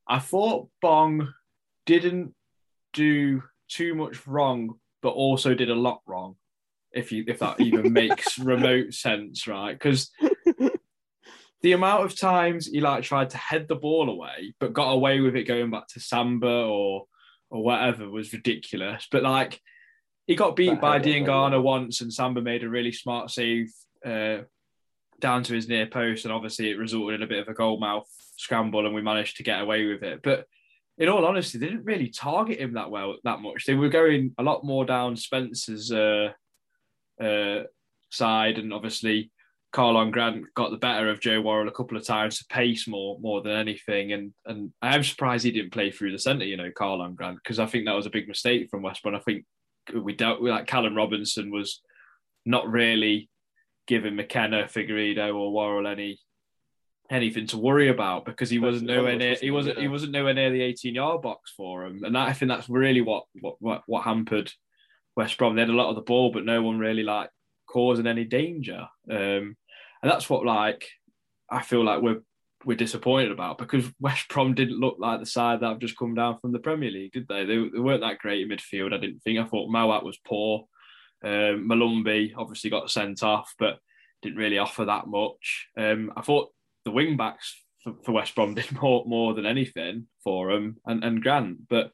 I 0.08 0.20
thought 0.20 0.70
Bong 0.82 1.34
didn't 1.86 2.34
do 2.94 3.44
too 3.68 3.96
much 3.96 4.26
wrong, 4.26 4.80
but 5.02 5.10
also 5.10 5.54
did 5.54 5.70
a 5.70 5.76
lot 5.76 6.02
wrong. 6.06 6.36
If 6.92 7.12
you 7.12 7.26
if 7.28 7.40
that 7.40 7.60
even 7.60 7.92
makes 7.94 8.40
remote 8.40 8.94
sense, 8.94 9.48
right? 9.48 9.74
Because 9.74 10.10
the 11.66 11.72
amount 11.72 12.06
of 12.06 12.16
times 12.16 12.68
he 12.68 12.80
like 12.80 13.04
tried 13.04 13.32
to 13.32 13.38
head 13.38 13.68
the 13.68 13.76
ball 13.76 14.08
away, 14.08 14.54
but 14.60 14.72
got 14.72 14.92
away 14.92 15.20
with 15.20 15.36
it 15.36 15.48
going 15.48 15.72
back 15.72 15.88
to 15.88 16.00
Samba 16.00 16.48
or 16.48 17.08
or 17.50 17.64
whatever 17.64 18.08
was 18.08 18.32
ridiculous. 18.32 19.08
But 19.12 19.24
like 19.24 19.60
he 20.28 20.36
got 20.36 20.56
beat 20.56 20.80
by 20.80 21.00
Diangana 21.00 21.60
once, 21.60 22.02
and 22.02 22.14
Samba 22.14 22.44
made 22.44 22.64
a 22.64 22.70
really 22.70 22.92
smart 22.92 23.32
save 23.32 23.74
uh, 24.06 24.42
down 25.20 25.42
to 25.42 25.56
his 25.56 25.68
near 25.68 25.88
post, 25.88 26.26
and 26.26 26.32
obviously 26.32 26.70
it 26.70 26.78
resulted 26.78 27.16
in 27.16 27.24
a 27.24 27.28
bit 27.28 27.40
of 27.40 27.48
a 27.48 27.58
goalmouth 27.58 28.06
scramble, 28.38 28.86
and 28.86 28.94
we 28.94 29.02
managed 29.02 29.38
to 29.38 29.44
get 29.44 29.60
away 29.60 29.88
with 29.88 30.04
it. 30.04 30.20
But 30.22 30.46
in 31.00 31.10
all 31.10 31.26
honesty, 31.26 31.58
they 31.58 31.70
didn't 31.70 31.86
really 31.86 32.10
target 32.10 32.60
him 32.60 32.76
that 32.76 32.92
well 32.92 33.16
that 33.24 33.40
much. 33.40 33.66
They 33.66 33.74
were 33.74 33.90
going 33.90 34.36
a 34.38 34.44
lot 34.44 34.64
more 34.64 34.86
down 34.86 35.16
Spence's 35.16 35.92
uh, 35.92 36.30
uh, 37.20 37.64
side, 38.12 38.60
and 38.60 38.72
obviously 38.72 39.32
Karlan 39.76 40.12
Grant 40.12 40.46
got 40.54 40.72
the 40.72 40.78
better 40.78 41.10
of 41.10 41.20
Joe 41.20 41.42
Worrall 41.42 41.68
a 41.68 41.72
couple 41.72 41.98
of 41.98 42.06
times 42.06 42.38
to 42.38 42.46
pace 42.46 42.88
more 42.88 43.20
more 43.20 43.42
than 43.42 43.52
anything. 43.52 44.14
And 44.14 44.34
and 44.46 44.72
I 44.82 44.96
am 44.96 45.04
surprised 45.04 45.44
he 45.44 45.52
didn't 45.52 45.74
play 45.74 45.92
through 45.92 46.14
the 46.14 46.20
centre, 46.20 46.46
you 46.46 46.56
know, 46.56 46.72
Karlan 46.72 47.16
Grant, 47.16 47.40
because 47.44 47.60
I 47.60 47.66
think 47.66 47.86
that 47.86 47.96
was 47.96 48.06
a 48.06 48.12
big 48.12 48.28
mistake 48.28 48.70
from 48.70 48.84
West 48.84 49.04
Brom. 49.04 49.16
I 49.16 49.20
think 49.20 49.44
we 49.94 50.14
dealt 50.14 50.42
with 50.42 50.52
like 50.52 50.68
Callum 50.68 50.96
Robinson 50.96 51.52
was 51.52 51.82
not 52.46 52.72
really 52.72 53.30
giving 53.86 54.16
McKenna, 54.16 54.64
Figueiredo 54.64 55.36
or 55.36 55.52
Worrall 55.52 55.88
any 55.88 56.20
anything 57.12 57.46
to 57.46 57.58
worry 57.58 57.90
about 57.90 58.26
because 58.26 58.50
he 58.50 58.58
wasn't 58.58 58.88
nowhere 58.88 59.16
near 59.18 59.36
he 59.36 59.52
wasn't 59.52 59.78
he 59.78 59.90
wasn't 59.90 60.14
nowhere 60.14 60.34
near 60.34 60.52
the 60.52 60.62
18 60.62 60.96
yard 60.96 61.22
box 61.22 61.52
for 61.56 61.86
him. 61.86 62.02
And 62.06 62.16
that, 62.16 62.30
I 62.30 62.34
think 62.34 62.50
that's 62.50 62.70
really 62.70 63.02
what 63.02 63.26
what 63.42 63.56
what, 63.60 63.84
what 63.88 64.04
hampered 64.06 64.54
West 65.18 65.38
Brom. 65.38 65.56
They 65.56 65.62
had 65.64 65.70
a 65.70 65.74
lot 65.74 65.90
of 65.90 65.96
the 65.96 66.02
ball, 66.02 66.32
but 66.32 66.46
no 66.46 66.62
one 66.62 66.80
really 66.80 67.04
like 67.04 67.30
causing 67.68 68.08
any 68.08 68.24
danger. 68.24 68.88
Um, 69.12 69.58
and 70.06 70.12
that's 70.12 70.30
what 70.30 70.46
like 70.46 70.88
I 71.50 71.64
feel 71.64 71.84
like 71.84 72.04
we're 72.04 72.22
we're 72.64 72.78
disappointed 72.78 73.32
about 73.32 73.58
because 73.58 73.92
West 74.00 74.28
Brom 74.30 74.54
didn't 74.54 74.80
look 74.80 74.98
like 75.00 75.20
the 75.20 75.26
side 75.26 75.62
that 75.62 75.70
have 75.70 75.80
just 75.80 75.98
come 75.98 76.14
down 76.14 76.38
from 76.40 76.52
the 76.52 76.60
Premier 76.60 76.92
League, 76.92 77.12
did 77.12 77.28
they? 77.28 77.44
They, 77.44 77.56
they 77.56 77.80
weren't 77.80 78.02
that 78.02 78.20
great 78.20 78.42
in 78.44 78.50
midfield. 78.50 78.94
I 78.94 78.98
didn't 78.98 79.24
think. 79.24 79.40
I 79.40 79.46
thought 79.46 79.72
Mowatt 79.72 80.04
was 80.04 80.20
poor. 80.24 80.68
Um, 81.24 81.68
Molumby 81.68 82.34
obviously 82.38 82.70
got 82.70 82.92
sent 82.92 83.24
off, 83.24 83.56
but 83.58 83.80
didn't 84.22 84.38
really 84.38 84.60
offer 84.60 84.86
that 84.86 85.08
much. 85.08 85.70
Um, 85.76 86.14
I 86.16 86.22
thought 86.22 86.52
the 86.84 86.92
wing 86.92 87.18
backs 87.18 87.60
for, 87.84 87.96
for, 88.04 88.12
West 88.12 88.36
Brom 88.36 88.54
did 88.54 88.72
more 88.80 89.06
more 89.08 89.34
than 89.34 89.48
anything 89.48 90.06
for 90.24 90.54
them 90.54 90.78
and, 90.86 91.04
and 91.04 91.24
Grant. 91.24 91.68
But 91.68 91.92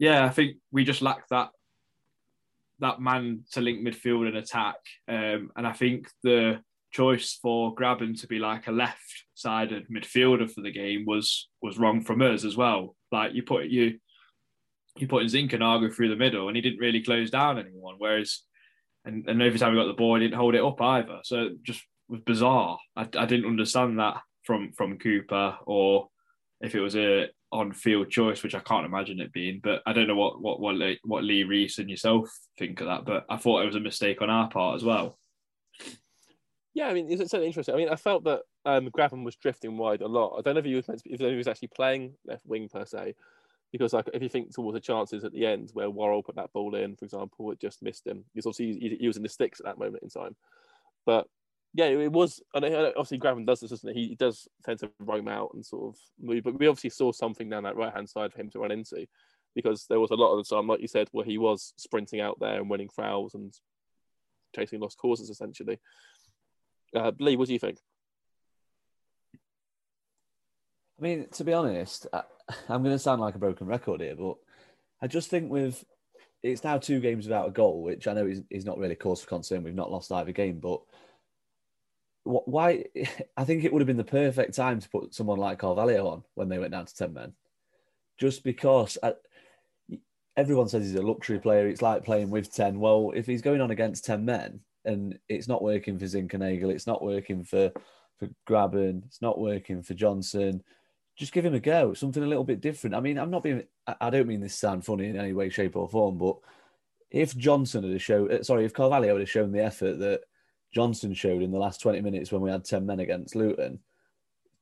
yeah, 0.00 0.24
I 0.24 0.30
think 0.30 0.56
we 0.72 0.82
just 0.82 1.02
lacked 1.02 1.30
that 1.30 1.50
that 2.80 3.00
man 3.00 3.44
to 3.52 3.60
link 3.60 3.86
midfield 3.86 4.26
and 4.26 4.36
attack. 4.36 4.76
Um, 5.06 5.52
and 5.56 5.64
I 5.64 5.72
think 5.72 6.08
the 6.24 6.60
choice 6.98 7.38
for 7.40 7.74
Grabban 7.76 8.20
to 8.20 8.26
be 8.26 8.40
like 8.40 8.66
a 8.66 8.72
left-sided 8.72 9.86
midfielder 9.88 10.50
for 10.50 10.62
the 10.62 10.72
game 10.72 11.04
was 11.06 11.48
was 11.62 11.78
wrong 11.78 12.02
from 12.02 12.20
us 12.22 12.44
as 12.44 12.56
well. 12.56 12.96
Like 13.12 13.34
you 13.34 13.44
put 13.44 13.66
you 13.66 13.98
you 14.96 15.06
put 15.06 15.22
in 15.22 15.28
Zinckernagel 15.28 15.94
through 15.94 16.08
the 16.08 16.16
middle 16.16 16.48
and 16.48 16.56
he 16.56 16.60
didn't 16.60 16.80
really 16.80 17.02
close 17.02 17.30
down 17.30 17.56
anyone. 17.58 17.94
Whereas 17.98 18.42
and, 19.04 19.28
and 19.28 19.40
every 19.40 19.60
time 19.60 19.72
he 19.72 19.78
got 19.78 19.86
the 19.86 19.92
ball, 19.92 20.16
he 20.16 20.22
didn't 20.22 20.40
hold 20.40 20.56
it 20.56 20.64
up 20.64 20.80
either. 20.80 21.20
So 21.22 21.36
it 21.42 21.62
just 21.62 21.82
was 22.08 22.20
bizarre. 22.26 22.78
I, 22.96 23.02
I 23.16 23.26
didn't 23.26 23.46
understand 23.46 24.00
that 24.00 24.16
from 24.42 24.72
from 24.72 24.98
Cooper 24.98 25.56
or 25.66 26.08
if 26.60 26.74
it 26.74 26.80
was 26.80 26.96
a 26.96 27.28
on 27.52 27.72
field 27.72 28.10
choice, 28.10 28.42
which 28.42 28.56
I 28.56 28.60
can't 28.60 28.86
imagine 28.86 29.20
it 29.20 29.32
being. 29.32 29.60
But 29.62 29.82
I 29.86 29.92
don't 29.92 30.08
know 30.08 30.16
what 30.16 30.42
what 30.42 30.58
what 30.58 30.74
what 31.04 31.22
Lee 31.22 31.44
Reese 31.44 31.78
and 31.78 31.88
yourself 31.88 32.28
think 32.58 32.80
of 32.80 32.88
that. 32.88 33.04
But 33.04 33.24
I 33.30 33.36
thought 33.36 33.62
it 33.62 33.66
was 33.66 33.76
a 33.76 33.80
mistake 33.80 34.20
on 34.20 34.30
our 34.30 34.48
part 34.50 34.74
as 34.74 34.84
well. 34.84 35.16
Yeah, 36.78 36.86
I 36.86 36.94
mean, 36.94 37.10
it's 37.10 37.18
certainly 37.32 37.48
interesting. 37.48 37.74
I 37.74 37.78
mean, 37.78 37.88
I 37.88 37.96
felt 37.96 38.22
that 38.22 38.42
um, 38.64 38.88
Grabban 38.90 39.24
was 39.24 39.34
drifting 39.34 39.76
wide 39.76 40.00
a 40.00 40.06
lot. 40.06 40.36
I 40.38 40.42
don't 40.42 40.54
know 40.54 40.60
if 40.60 40.64
he 40.64 40.76
was 40.76 40.86
meant 40.86 41.00
to 41.00 41.08
be, 41.08 41.12
if 41.12 41.18
he 41.18 41.34
was 41.34 41.48
actually 41.48 41.70
playing 41.74 42.12
left 42.24 42.46
wing 42.46 42.68
per 42.68 42.84
se, 42.84 43.16
because 43.72 43.92
like 43.92 44.08
if 44.14 44.22
you 44.22 44.28
think 44.28 44.54
towards 44.54 44.76
the 44.76 44.80
chances 44.80 45.24
at 45.24 45.32
the 45.32 45.44
end 45.44 45.70
where 45.72 45.90
Worrall 45.90 46.22
put 46.22 46.36
that 46.36 46.52
ball 46.52 46.76
in, 46.76 46.94
for 46.94 47.04
example, 47.04 47.50
it 47.50 47.58
just 47.58 47.82
missed 47.82 48.06
him. 48.06 48.22
Because 48.32 48.46
obviously 48.46 48.78
he, 48.78 48.96
he 49.00 49.08
was 49.08 49.16
in 49.16 49.24
the 49.24 49.28
sticks 49.28 49.58
at 49.58 49.66
that 49.66 49.78
moment 49.80 50.04
in 50.04 50.08
time. 50.08 50.36
But 51.04 51.26
yeah, 51.74 51.86
it 51.86 52.12
was. 52.12 52.40
And 52.54 52.64
obviously 52.64 53.18
Grabban 53.18 53.44
does 53.44 53.58
this, 53.58 53.70
doesn't 53.70 53.96
he? 53.96 54.10
He 54.10 54.14
does 54.14 54.46
tend 54.64 54.78
to 54.78 54.90
roam 55.00 55.26
out 55.26 55.50
and 55.54 55.66
sort 55.66 55.92
of 55.92 56.00
move. 56.20 56.44
But 56.44 56.60
we 56.60 56.68
obviously 56.68 56.90
saw 56.90 57.10
something 57.10 57.50
down 57.50 57.64
that 57.64 57.74
right 57.74 57.92
hand 57.92 58.08
side 58.08 58.32
for 58.32 58.40
him 58.40 58.50
to 58.50 58.60
run 58.60 58.70
into, 58.70 59.04
because 59.56 59.86
there 59.88 59.98
was 59.98 60.12
a 60.12 60.14
lot 60.14 60.32
of 60.32 60.46
the 60.46 60.54
time, 60.54 60.68
like 60.68 60.80
you 60.80 60.86
said, 60.86 61.08
where 61.10 61.26
he 61.26 61.38
was 61.38 61.74
sprinting 61.76 62.20
out 62.20 62.38
there 62.38 62.60
and 62.60 62.70
winning 62.70 62.88
fouls 62.88 63.34
and 63.34 63.52
chasing 64.54 64.78
lost 64.78 64.96
causes 64.96 65.28
essentially. 65.28 65.80
Uh, 66.94 67.12
Lee, 67.18 67.36
what 67.36 67.48
do 67.48 67.52
you 67.52 67.58
think? 67.58 67.78
I 70.98 71.02
mean, 71.02 71.26
to 71.32 71.44
be 71.44 71.52
honest, 71.52 72.06
I, 72.12 72.22
am 72.68 72.82
going 72.82 72.94
to 72.94 72.98
sound 72.98 73.20
like 73.20 73.34
a 73.34 73.38
broken 73.38 73.66
record 73.66 74.00
here, 74.00 74.16
but 74.16 74.36
I 75.00 75.06
just 75.06 75.30
think 75.30 75.50
with 75.50 75.84
it's 76.42 76.64
now 76.64 76.78
two 76.78 77.00
games 77.00 77.26
without 77.26 77.48
a 77.48 77.52
goal, 77.52 77.82
which 77.82 78.06
I 78.06 78.12
know 78.12 78.26
is, 78.26 78.42
is 78.50 78.64
not 78.64 78.78
really 78.78 78.94
cause 78.94 79.20
for 79.20 79.28
concern. 79.28 79.62
We've 79.62 79.74
not 79.74 79.90
lost 79.90 80.12
either 80.12 80.32
game, 80.32 80.60
but 80.60 80.80
why? 82.24 82.84
I 83.36 83.44
think 83.44 83.64
it 83.64 83.72
would 83.72 83.80
have 83.80 83.86
been 83.86 83.96
the 83.96 84.04
perfect 84.04 84.54
time 84.54 84.80
to 84.80 84.88
put 84.88 85.14
someone 85.14 85.38
like 85.38 85.58
Carvalho 85.58 86.08
on 86.08 86.24
when 86.34 86.48
they 86.48 86.58
went 86.58 86.72
down 86.72 86.86
to 86.86 86.94
ten 86.94 87.12
men, 87.12 87.32
just 88.18 88.44
because 88.44 88.98
I, 89.02 89.14
everyone 90.36 90.68
says 90.68 90.84
he's 90.84 90.94
a 90.94 91.02
luxury 91.02 91.38
player. 91.38 91.68
It's 91.68 91.82
like 91.82 92.04
playing 92.04 92.30
with 92.30 92.52
ten. 92.52 92.80
Well, 92.80 93.12
if 93.14 93.26
he's 93.26 93.42
going 93.42 93.60
on 93.60 93.70
against 93.70 94.04
ten 94.04 94.24
men, 94.24 94.60
and 94.88 95.18
it's 95.28 95.48
not 95.48 95.62
working 95.62 95.98
for 95.98 96.06
Zinckernagel, 96.06 96.72
it's 96.72 96.86
not 96.86 97.02
working 97.02 97.44
for 97.44 97.70
for 98.18 98.28
Grabban, 98.48 99.04
it's 99.06 99.22
not 99.22 99.38
working 99.38 99.82
for 99.82 99.94
Johnson. 99.94 100.62
Just 101.16 101.32
give 101.32 101.44
him 101.44 101.54
a 101.54 101.60
go, 101.60 101.94
something 101.94 102.22
a 102.22 102.26
little 102.26 102.44
bit 102.44 102.60
different. 102.60 102.94
I 102.94 103.00
mean, 103.00 103.18
I'm 103.18 103.30
not 103.30 103.42
being, 103.42 103.64
I 104.00 104.10
don't 104.10 104.28
mean 104.28 104.40
this 104.40 104.54
sound 104.54 104.84
funny 104.84 105.08
in 105.08 105.16
any 105.16 105.32
way, 105.32 105.48
shape, 105.50 105.76
or 105.76 105.88
form, 105.88 106.18
but 106.18 106.36
if 107.10 107.36
Johnson 107.36 107.90
had 107.90 108.00
shown, 108.00 108.30
uh, 108.30 108.42
sorry, 108.42 108.64
if 108.64 108.74
Carvalho 108.74 109.18
had 109.18 109.28
shown 109.28 109.52
the 109.52 109.62
effort 109.62 109.98
that 109.98 110.22
Johnson 110.72 111.14
showed 111.14 111.42
in 111.42 111.50
the 111.50 111.58
last 111.58 111.80
20 111.80 112.00
minutes 112.00 112.30
when 112.30 112.42
we 112.42 112.50
had 112.50 112.64
10 112.64 112.84
men 112.86 113.00
against 113.00 113.34
Luton, 113.34 113.80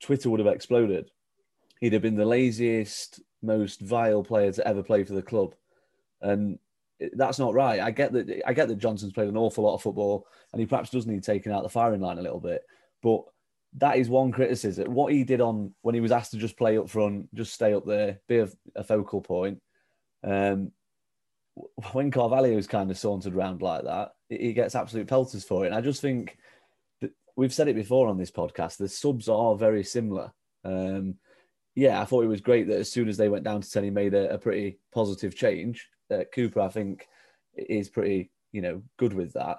Twitter 0.01 0.31
would 0.31 0.41
have 0.41 0.55
exploded. 0.55 1.11
He'd 1.81 1.93
have 1.93 2.03
been 2.03 2.17
the 2.17 2.25
laziest, 2.25 3.21
most 3.43 3.81
vile 3.81 4.23
player 4.23 4.53
to 4.53 4.67
ever 4.67 4.83
play 4.83 5.05
for 5.05 5.15
the 5.15 5.23
club. 5.23 5.55
And 6.21 6.59
that's 7.13 7.39
not 7.39 7.55
right. 7.55 7.81
I 7.81 7.91
get 7.91 8.13
that. 8.13 8.43
I 8.47 8.53
get 8.53 8.69
that 8.69 8.79
Johnson's 8.79 9.13
played 9.13 9.29
an 9.29 9.37
awful 9.37 9.65
lot 9.65 9.75
of 9.75 9.83
football, 9.83 10.27
and 10.53 10.61
he 10.61 10.67
perhaps 10.67 10.91
does 10.91 11.07
need 11.07 11.23
taking 11.23 11.53
out 11.53 11.63
the 11.63 11.69
firing 11.69 12.01
line 12.01 12.19
a 12.19 12.23
little 12.23 12.41
bit. 12.41 12.63
But 13.03 13.23
that 13.79 13.99
is 13.99 14.09
one 14.09 14.33
criticism. 14.33 14.95
What 14.95 15.13
he 15.13 15.25
did 15.25 15.41
on 15.41 15.75
when 15.83 15.95
he 15.95 16.01
was 16.01 16.13
asked 16.13 16.31
to 16.31 16.39
just 16.39 16.57
play 16.57 16.79
up 16.79 16.89
front, 16.89 17.35
just 17.35 17.53
stay 17.53 17.75
up 17.75 17.87
there, 17.87 18.21
be 18.29 18.39
a, 18.39 18.49
a 18.75 18.83
focal 18.83 19.21
point. 19.21 19.61
Um, 20.25 20.73
when 21.93 22.11
Carvalho's 22.11 22.67
kind 22.67 22.91
of 22.91 22.99
sauntered 22.99 23.35
around 23.35 23.63
like 23.63 23.85
that, 23.85 24.13
he 24.29 24.53
gets 24.53 24.75
absolute 24.75 25.09
pelters 25.09 25.45
for 25.45 25.65
it. 25.65 25.69
And 25.69 25.77
I 25.77 25.81
just 25.81 26.01
think 26.01 26.37
that 27.01 27.13
we've 27.37 27.53
said 27.53 27.69
it 27.69 27.77
before 27.77 28.09
on 28.09 28.19
this 28.19 28.31
podcast. 28.31 28.79
The 28.79 28.89
subs 28.89 29.29
are 29.29 29.57
very 29.57 29.85
similar. 29.85 30.33
Um, 30.65 31.17
yeah, 31.75 32.01
I 32.01 32.07
thought 32.07 32.25
it 32.25 32.29
was 32.29 32.41
great 32.41 32.69
that 32.69 32.79
as 32.79 32.91
soon 32.91 33.09
as 33.09 33.19
they 33.19 33.29
went 33.29 33.45
down 33.45 33.61
to 33.61 33.71
ten, 33.71 33.85
he 33.85 33.91
made 33.91 34.15
a, 34.15 34.35
a 34.35 34.39
pretty 34.39 34.79
positive 34.93 35.37
change 35.37 35.89
uh, 36.11 36.25
Cooper, 36.35 36.61
I 36.61 36.69
think, 36.69 37.09
is 37.55 37.89
pretty, 37.89 38.31
you 38.53 38.63
know, 38.63 38.83
good 38.97 39.13
with 39.13 39.33
that. 39.35 39.59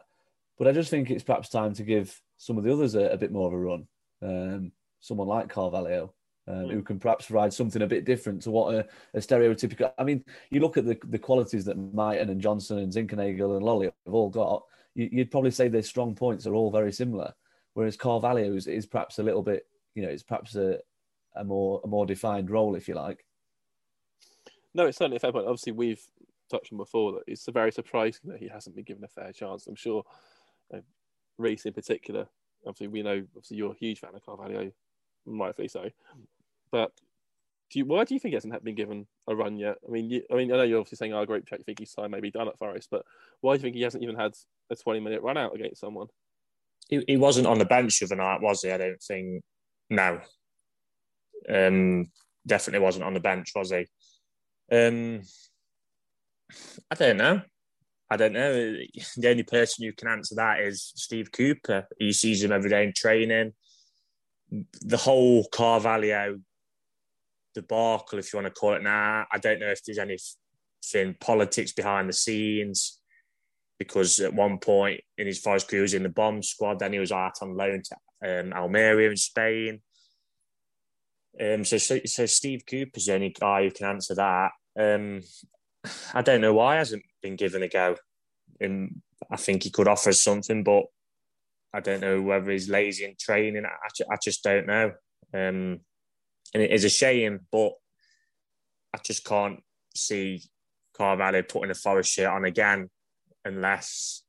But 0.57 0.67
I 0.67 0.71
just 0.71 0.89
think 0.89 1.11
it's 1.11 1.23
perhaps 1.23 1.49
time 1.49 1.73
to 1.75 1.83
give 1.83 2.19
some 2.37 2.57
of 2.57 2.63
the 2.63 2.73
others 2.73 2.95
a, 2.95 3.09
a 3.09 3.17
bit 3.17 3.31
more 3.31 3.47
of 3.47 3.53
a 3.53 3.57
run. 3.57 3.87
Um, 4.21 4.71
someone 4.99 5.27
like 5.27 5.49
Carvalho, 5.49 6.13
um, 6.47 6.55
mm. 6.55 6.71
who 6.71 6.81
can 6.81 6.99
perhaps 6.99 7.27
provide 7.27 7.53
something 7.53 7.81
a 7.81 7.87
bit 7.87 8.05
different 8.05 8.41
to 8.43 8.51
what 8.51 8.73
a, 8.73 8.87
a, 9.13 9.19
stereotypical. 9.19 9.91
I 9.97 10.03
mean, 10.03 10.23
you 10.49 10.59
look 10.59 10.77
at 10.77 10.85
the, 10.85 10.97
the 11.09 11.19
qualities 11.19 11.65
that 11.65 11.77
Mighten 11.77 12.29
and 12.29 12.41
Johnson 12.41 12.79
and 12.79 12.91
Zinckernagel 12.91 13.57
and 13.57 13.65
Lolley 13.65 13.85
have 14.05 14.13
all 14.13 14.29
got. 14.29 14.63
You, 14.95 15.09
would 15.13 15.31
probably 15.31 15.51
say 15.51 15.67
their 15.67 15.83
strong 15.83 16.15
points 16.15 16.47
are 16.47 16.55
all 16.55 16.71
very 16.71 16.91
similar, 16.91 17.33
whereas 17.73 17.95
Carvalho 17.95 18.55
is, 18.55 18.65
is 18.65 18.87
perhaps 18.87 19.19
a 19.19 19.23
little 19.23 19.43
bit, 19.43 19.67
you 19.93 20.01
know, 20.01 20.09
it's 20.09 20.23
perhaps 20.23 20.55
a, 20.55 20.79
a 21.35 21.43
more 21.43 21.81
a 21.83 21.87
more 21.87 22.05
defined 22.05 22.49
role, 22.49 22.75
if 22.75 22.87
you 22.87 22.95
like. 22.95 23.23
No, 24.73 24.85
it's 24.85 24.97
certainly 24.97 25.17
a 25.17 25.19
fair 25.19 25.31
point. 25.31 25.45
Obviously, 25.45 25.71
we've 25.71 26.01
touched 26.49 26.71
on 26.71 26.77
before 26.77 27.13
that 27.13 27.23
it's 27.27 27.47
very 27.47 27.71
surprising 27.71 28.31
that 28.31 28.39
he 28.39 28.47
hasn't 28.47 28.75
been 28.75 28.85
given 28.85 29.03
a 29.03 29.07
fair 29.07 29.31
chance. 29.31 29.67
I'm 29.67 29.75
sure 29.75 30.03
uh, 30.73 30.79
Reese 31.37 31.65
in 31.65 31.73
particular. 31.73 32.27
Obviously, 32.65 32.87
we 32.87 33.03
know 33.03 33.23
obviously 33.35 33.57
you're 33.57 33.71
a 33.71 33.77
huge 33.77 33.99
fan 33.99 34.15
of 34.15 34.25
Carvalho, 34.25 34.71
rightfully 35.25 35.67
so. 35.67 35.89
But 36.71 36.91
do 37.69 37.79
you, 37.79 37.85
why 37.85 38.03
do 38.03 38.13
you 38.13 38.19
think 38.19 38.31
he 38.31 38.35
hasn't 38.35 38.63
been 38.63 38.75
given 38.75 39.07
a 39.27 39.35
run 39.35 39.57
yet? 39.57 39.77
I 39.87 39.91
mean, 39.91 40.09
you, 40.09 40.23
I 40.31 40.35
mean, 40.35 40.51
I 40.51 40.57
know 40.57 40.63
you're 40.63 40.79
obviously 40.79 40.97
saying, 40.97 41.13
"Oh, 41.13 41.25
great, 41.25 41.45
check 41.45 41.63
think 41.65 41.79
he's 41.79 41.93
time 41.93 42.11
maybe 42.11 42.31
done 42.31 42.47
at 42.47 42.57
Forest," 42.57 42.89
but 42.89 43.03
why 43.41 43.53
do 43.53 43.57
you 43.57 43.63
think 43.63 43.75
he 43.75 43.81
hasn't 43.81 44.03
even 44.03 44.15
had 44.15 44.33
a 44.69 44.75
20 44.75 44.99
minute 44.99 45.21
run 45.21 45.37
out 45.37 45.55
against 45.55 45.81
someone? 45.81 46.07
He, 46.89 47.03
he 47.07 47.17
wasn't 47.17 47.47
on 47.47 47.59
the 47.59 47.65
bench 47.65 47.99
the 47.99 48.15
night, 48.15 48.41
was 48.41 48.61
he? 48.61 48.71
I 48.71 48.77
don't 48.77 49.01
think. 49.01 49.43
No. 49.89 50.19
Um, 51.49 52.05
definitely 52.45 52.83
wasn't 52.83 53.05
on 53.05 53.13
the 53.13 53.19
bench, 53.19 53.51
was 53.55 53.71
he? 53.71 53.85
Um, 54.71 55.21
I 56.91 56.95
don't 56.95 57.17
know. 57.17 57.41
I 58.09 58.15
don't 58.15 58.33
know. 58.33 58.53
The 59.17 59.29
only 59.29 59.43
person 59.43 59.85
who 59.85 59.91
can 59.91 60.07
answer 60.07 60.35
that 60.35 60.61
is 60.61 60.93
Steve 60.95 61.31
Cooper. 61.31 61.87
He 61.99 62.13
sees 62.13 62.43
him 62.43 62.51
every 62.51 62.69
day 62.69 62.83
in 62.83 62.93
training. 62.93 63.51
The 64.49 64.97
whole 64.97 65.45
Carvalho 65.51 66.39
debacle, 67.53 68.19
if 68.19 68.31
you 68.31 68.37
want 68.37 68.47
to 68.47 68.59
call 68.59 68.75
it 68.75 68.83
now, 68.83 69.25
I 69.31 69.37
don't 69.39 69.59
know 69.59 69.71
if 69.71 69.83
there's 69.83 69.97
anything 69.97 71.15
politics 71.19 71.73
behind 71.73 72.07
the 72.07 72.13
scenes. 72.13 72.99
Because 73.77 74.19
at 74.21 74.33
one 74.33 74.57
point 74.57 75.01
in 75.17 75.27
his 75.27 75.39
first 75.39 75.67
career, 75.67 75.81
he 75.81 75.83
was 75.83 75.93
in 75.93 76.03
the 76.03 76.09
bomb 76.09 76.41
squad. 76.41 76.79
Then 76.79 76.93
he 76.93 76.99
was 76.99 77.11
out 77.11 77.41
on 77.41 77.55
loan 77.55 77.83
to 77.83 78.39
um, 78.39 78.53
Almeria 78.53 79.11
in 79.11 79.17
Spain. 79.17 79.81
Um, 81.39 81.63
so, 81.63 81.77
so, 81.77 81.99
so 82.05 82.25
Steve 82.25 82.63
Cooper's 82.67 83.05
the 83.05 83.13
only 83.13 83.29
guy 83.29 83.63
who 83.63 83.71
can 83.71 83.85
answer 83.85 84.15
that. 84.15 84.51
Um, 84.79 85.21
I 86.13 86.21
don't 86.21 86.41
know 86.41 86.53
why 86.53 86.75
he 86.75 86.77
hasn't 86.79 87.03
been 87.21 87.35
given 87.35 87.63
a 87.63 87.67
go. 87.67 87.95
And 88.59 89.01
I 89.31 89.37
think 89.37 89.63
he 89.63 89.69
could 89.69 89.87
offer 89.87 90.13
something, 90.13 90.63
but 90.63 90.85
I 91.73 91.79
don't 91.79 92.01
know 92.01 92.21
whether 92.21 92.51
he's 92.51 92.69
lazy 92.69 93.05
in 93.05 93.15
training. 93.19 93.65
I, 93.65 94.03
I 94.11 94.17
just 94.23 94.43
don't 94.43 94.67
know. 94.67 94.91
Um, 95.33 95.81
and 96.53 96.63
it 96.63 96.71
is 96.71 96.85
a 96.85 96.89
shame, 96.89 97.41
but 97.51 97.73
I 98.93 98.99
just 99.03 99.25
can't 99.25 99.61
see 99.95 100.41
Carvalho 100.95 101.43
putting 101.43 101.71
a 101.71 101.75
Forest 101.75 102.13
shirt 102.13 102.29
on 102.29 102.45
again 102.45 102.89
unless 103.45 104.23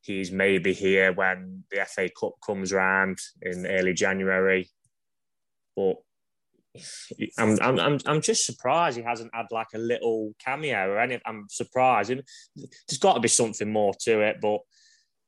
he's 0.00 0.32
maybe 0.32 0.72
here 0.72 1.12
when 1.12 1.64
the 1.70 1.84
FA 1.86 2.08
Cup 2.08 2.32
comes 2.44 2.72
around 2.72 3.18
in 3.40 3.66
early 3.66 3.94
January. 3.94 4.68
But 5.76 5.96
I'm, 7.38 7.58
I'm, 7.60 7.78
I'm, 7.78 7.98
I'm 8.06 8.20
just 8.20 8.44
surprised 8.44 8.96
he 8.96 9.02
hasn't 9.02 9.34
had 9.34 9.46
like 9.50 9.68
a 9.74 9.78
little 9.78 10.32
cameo 10.44 10.88
or 10.88 10.98
anything. 10.98 11.22
I'm 11.26 11.46
surprised. 11.48 12.10
There's 12.56 12.98
got 12.98 13.14
to 13.14 13.20
be 13.20 13.28
something 13.28 13.70
more 13.70 13.92
to 14.02 14.20
it, 14.20 14.36
but 14.40 14.60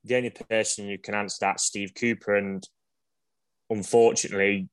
the 0.03 0.15
only 0.15 0.31
person 0.31 0.87
who 0.87 0.97
can 0.97 1.15
answer 1.15 1.37
that, 1.41 1.59
Steve 1.59 1.93
Cooper, 1.95 2.35
and 2.35 2.67
unfortunately, 3.69 4.69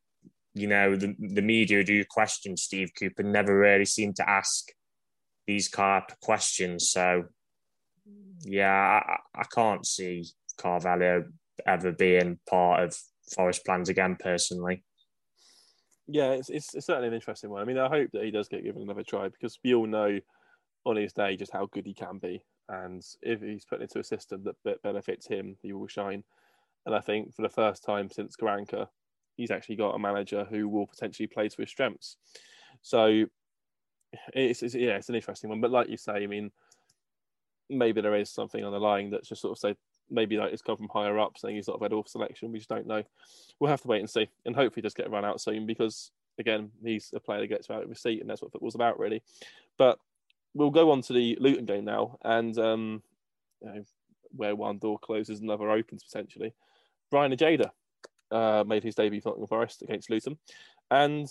you 0.55 0.67
know, 0.67 0.97
the, 0.97 1.15
the 1.19 1.43
media 1.43 1.83
do 1.83 2.05
question 2.09 2.57
Steve 2.57 2.91
Cooper 2.99 3.23
never 3.23 3.59
really 3.59 3.87
seem 3.87 4.13
to 4.15 4.29
ask 4.29 4.69
these 5.47 5.71
type 5.71 6.11
of 6.11 6.21
questions. 6.21 6.91
So, 6.91 7.25
yeah, 8.45 9.01
I, 9.05 9.17
I 9.35 9.45
can't 9.45 9.87
see 9.87 10.25
Carvalho 10.59 11.25
ever 11.67 11.93
being 11.93 12.39
part 12.49 12.83
of 12.83 12.97
Forest 13.35 13.65
plans 13.65 13.89
again, 13.89 14.17
personally. 14.19 14.85
Yeah, 16.09 16.33
it's, 16.33 16.51
it's, 16.51 16.75
it's 16.75 16.87
certainly 16.87 17.09
an 17.09 17.15
interesting 17.15 17.51
one. 17.51 17.63
I 17.63 17.65
mean, 17.65 17.79
I 17.79 17.89
hope 17.89 18.11
that 18.13 18.25
he 18.25 18.31
does 18.31 18.49
get 18.49 18.65
given 18.65 18.83
another 18.83 19.05
try 19.05 19.29
because 19.29 19.59
we 19.65 19.75
all 19.75 19.87
know 19.87 20.19
on 20.85 20.97
his 20.97 21.13
day 21.13 21.37
just 21.37 21.53
how 21.53 21.67
good 21.67 21.87
he 21.87 21.95
can 21.95 22.19
be. 22.19 22.45
And 22.69 23.03
if 23.23 23.41
he's 23.41 23.65
put 23.65 23.83
into 23.83 23.99
a 23.99 24.05
system 24.05 24.45
that 24.65 24.83
benefits 24.83 25.27
him, 25.27 25.57
he 25.63 25.73
will 25.73 25.87
shine. 25.87 26.25
And 26.87 26.95
I 26.95 27.01
think 27.01 27.35
for 27.35 27.43
the 27.43 27.49
first 27.49 27.85
time 27.85 28.11
since 28.11 28.37
Karanka, 28.37 28.89
he's 29.37 29.51
actually 29.51 29.77
got 29.77 29.95
a 29.95 29.99
manager 29.99 30.45
who 30.49 30.69
will 30.69 30.87
potentially 30.87 31.27
play 31.27 31.49
to 31.49 31.61
his 31.61 31.71
strengths. 31.71 32.17
So 32.83 33.27
it's, 34.35 34.63
it's, 34.63 34.75
yeah, 34.75 34.97
it's 34.97 35.09
an 35.09 35.15
interesting 35.15 35.51
one. 35.51 35.61
But 35.61 35.71
like 35.71 35.89
you 35.89 35.97
say, 35.97 36.13
I 36.15 36.27
mean, 36.27 36.51
maybe 37.71 38.01
there 38.01 38.17
is 38.17 38.31
something 38.31 38.65
underlying 38.65 39.11
that's 39.11 39.29
just 39.29 39.43
sort 39.43 39.53
of 39.53 39.59
say 39.59 39.77
maybe 40.11 40.37
like 40.37 40.53
it's 40.53 40.63
come 40.63 40.77
from 40.77 40.89
higher 40.89 41.19
up 41.19 41.39
saying 41.39 41.57
he's 41.57 41.69
not 41.69 41.81
read 41.81 41.93
off 41.93 42.09
selection. 42.09 42.53
We 42.53 42.59
just 42.59 42.71
don't 42.71 42.87
know. 42.87 43.03
We'll 43.59 43.71
have 43.71 43.83
to 43.83 43.89
wait 43.89 44.01
and 44.01 44.11
see, 44.11 44.29
and 44.45 44.55
hopefully 44.55 44.83
just 44.83 44.97
get 44.97 45.11
run 45.11 45.25
out 45.25 45.41
soon 45.41 45.67
because 45.67 46.11
again, 46.39 46.71
he's 46.83 47.11
a 47.15 47.21
player 47.21 47.41
that 47.41 47.49
gets 47.49 47.71
out 47.71 47.83
of 47.83 47.89
his 47.89 48.01
seat, 48.01 48.21
and 48.21 48.29
that's 48.29 48.43
what 48.43 48.53
football's 48.53 48.75
about, 48.75 48.99
really. 48.99 49.23
But 49.79 49.99
we'll 50.55 50.71
go 50.71 50.91
on 50.91 51.03
to 51.03 51.13
the 51.13 51.37
Luton 51.41 51.67
game 51.67 51.85
now, 51.85 52.19
and 52.23 52.57
um, 52.59 53.03
you 53.61 53.69
know, 53.69 53.85
where 54.35 54.57
one 54.57 54.79
door 54.79 54.99
closes, 54.99 55.41
another 55.41 55.71
opens 55.71 56.05
potentially. 56.05 56.55
Braian 57.13 57.33
Ojeda 57.33 57.73
uh, 58.31 58.65
made 58.67 58.83
his 58.83 58.95
debut 58.95 59.21
for 59.21 59.31
Nottingham 59.31 59.49
Forest 59.49 59.83
against 59.83 60.11
Luton, 60.11 60.39
and 60.91 61.29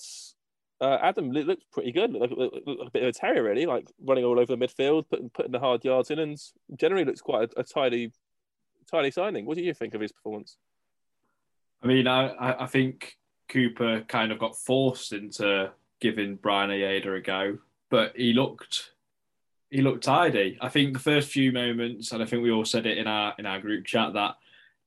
uh, 0.79 0.97
Adam 1.01 1.31
looked 1.31 1.69
pretty 1.71 1.91
good, 1.91 2.11
looked, 2.11 2.33
looked, 2.33 2.67
a 2.67 2.91
bit 2.91 3.03
of 3.03 3.09
a 3.09 3.13
terrier 3.13 3.43
really, 3.43 3.65
like 3.65 3.87
running 4.03 4.23
all 4.23 4.39
over 4.39 4.55
the 4.55 4.65
midfield, 4.65 5.09
putting 5.09 5.29
putting 5.29 5.51
the 5.51 5.59
hard 5.59 5.83
yards 5.83 6.11
in, 6.11 6.19
and 6.19 6.39
generally 6.75 7.05
looks 7.05 7.21
quite 7.21 7.51
a, 7.55 7.59
a 7.59 7.63
tidy, 7.63 8.11
tidy 8.91 9.11
signing. 9.11 9.45
What 9.45 9.57
do 9.57 9.63
you 9.63 9.73
think 9.73 9.93
of 9.93 10.01
his 10.01 10.11
performance? 10.11 10.57
I 11.83 11.87
mean, 11.87 12.07
I 12.07 12.63
I 12.63 12.67
think 12.67 13.17
Cooper 13.49 14.01
kind 14.07 14.31
of 14.31 14.39
got 14.39 14.57
forced 14.57 15.13
into 15.13 15.71
giving 15.99 16.37
Braian 16.37 16.71
Ojeda 16.71 17.13
a 17.13 17.21
go, 17.21 17.57
but 17.89 18.13
he 18.15 18.33
looked 18.33 18.91
he 19.69 19.81
looked 19.81 20.03
tidy. 20.03 20.57
I 20.61 20.69
think 20.69 20.93
the 20.93 20.99
first 20.99 21.31
few 21.31 21.51
moments, 21.51 22.11
and 22.11 22.21
I 22.21 22.25
think 22.25 22.43
we 22.43 22.51
all 22.51 22.65
said 22.65 22.85
it 22.85 22.97
in 22.97 23.07
our 23.07 23.33
in 23.39 23.45
our 23.45 23.59
group 23.59 23.85
chat 23.85 24.13
that 24.13 24.35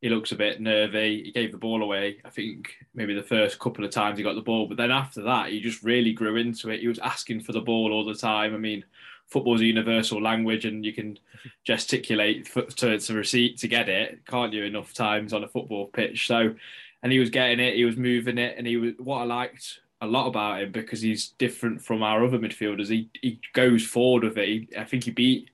he 0.00 0.10
looks 0.10 0.32
a 0.32 0.36
bit 0.36 0.60
nervy. 0.60 1.24
He 1.24 1.32
gave 1.32 1.50
the 1.50 1.58
ball 1.58 1.82
away. 1.82 2.18
I 2.24 2.30
think 2.30 2.74
maybe 2.94 3.14
the 3.14 3.22
first 3.22 3.58
couple 3.58 3.84
of 3.84 3.90
times 3.90 4.18
he 4.18 4.24
got 4.24 4.34
the 4.34 4.42
ball, 4.42 4.66
but 4.66 4.76
then 4.76 4.90
after 4.90 5.22
that, 5.22 5.48
he 5.48 5.60
just 5.60 5.82
really 5.82 6.12
grew 6.12 6.36
into 6.36 6.68
it. 6.68 6.80
He 6.80 6.88
was 6.88 6.98
asking 6.98 7.40
for 7.40 7.52
the 7.52 7.62
ball 7.62 7.90
all 7.92 8.04
the 8.04 8.14
time. 8.14 8.54
I 8.54 8.58
mean, 8.58 8.84
football's 9.28 9.60
a 9.60 9.66
universal 9.66 10.22
language, 10.22 10.64
and 10.64 10.84
you 10.84 10.92
can 10.92 11.18
gesticulate 11.64 12.46
to 12.76 12.98
to 12.98 13.14
receipt 13.14 13.58
to 13.58 13.68
get 13.68 13.88
it, 13.88 14.26
can't 14.26 14.52
you? 14.52 14.64
Enough 14.64 14.92
times 14.94 15.32
on 15.32 15.44
a 15.44 15.48
football 15.48 15.86
pitch. 15.86 16.26
So, 16.26 16.54
and 17.02 17.12
he 17.12 17.18
was 17.18 17.30
getting 17.30 17.60
it. 17.60 17.74
He 17.74 17.84
was 17.84 17.96
moving 17.96 18.38
it, 18.38 18.56
and 18.56 18.66
he 18.66 18.76
was 18.76 18.92
what 18.98 19.18
I 19.18 19.24
liked 19.24 19.80
a 20.00 20.06
lot 20.06 20.26
about 20.26 20.62
him 20.62 20.72
because 20.72 21.00
he's 21.00 21.30
different 21.30 21.82
from 21.82 22.02
our 22.02 22.24
other 22.24 22.38
midfielders. 22.38 22.88
He 22.88 23.10
he 23.20 23.40
goes 23.52 23.84
forward 23.84 24.24
with 24.24 24.38
it. 24.38 24.48
He, 24.48 24.68
I 24.78 24.84
think 24.84 25.04
he 25.04 25.10
beat. 25.10 25.50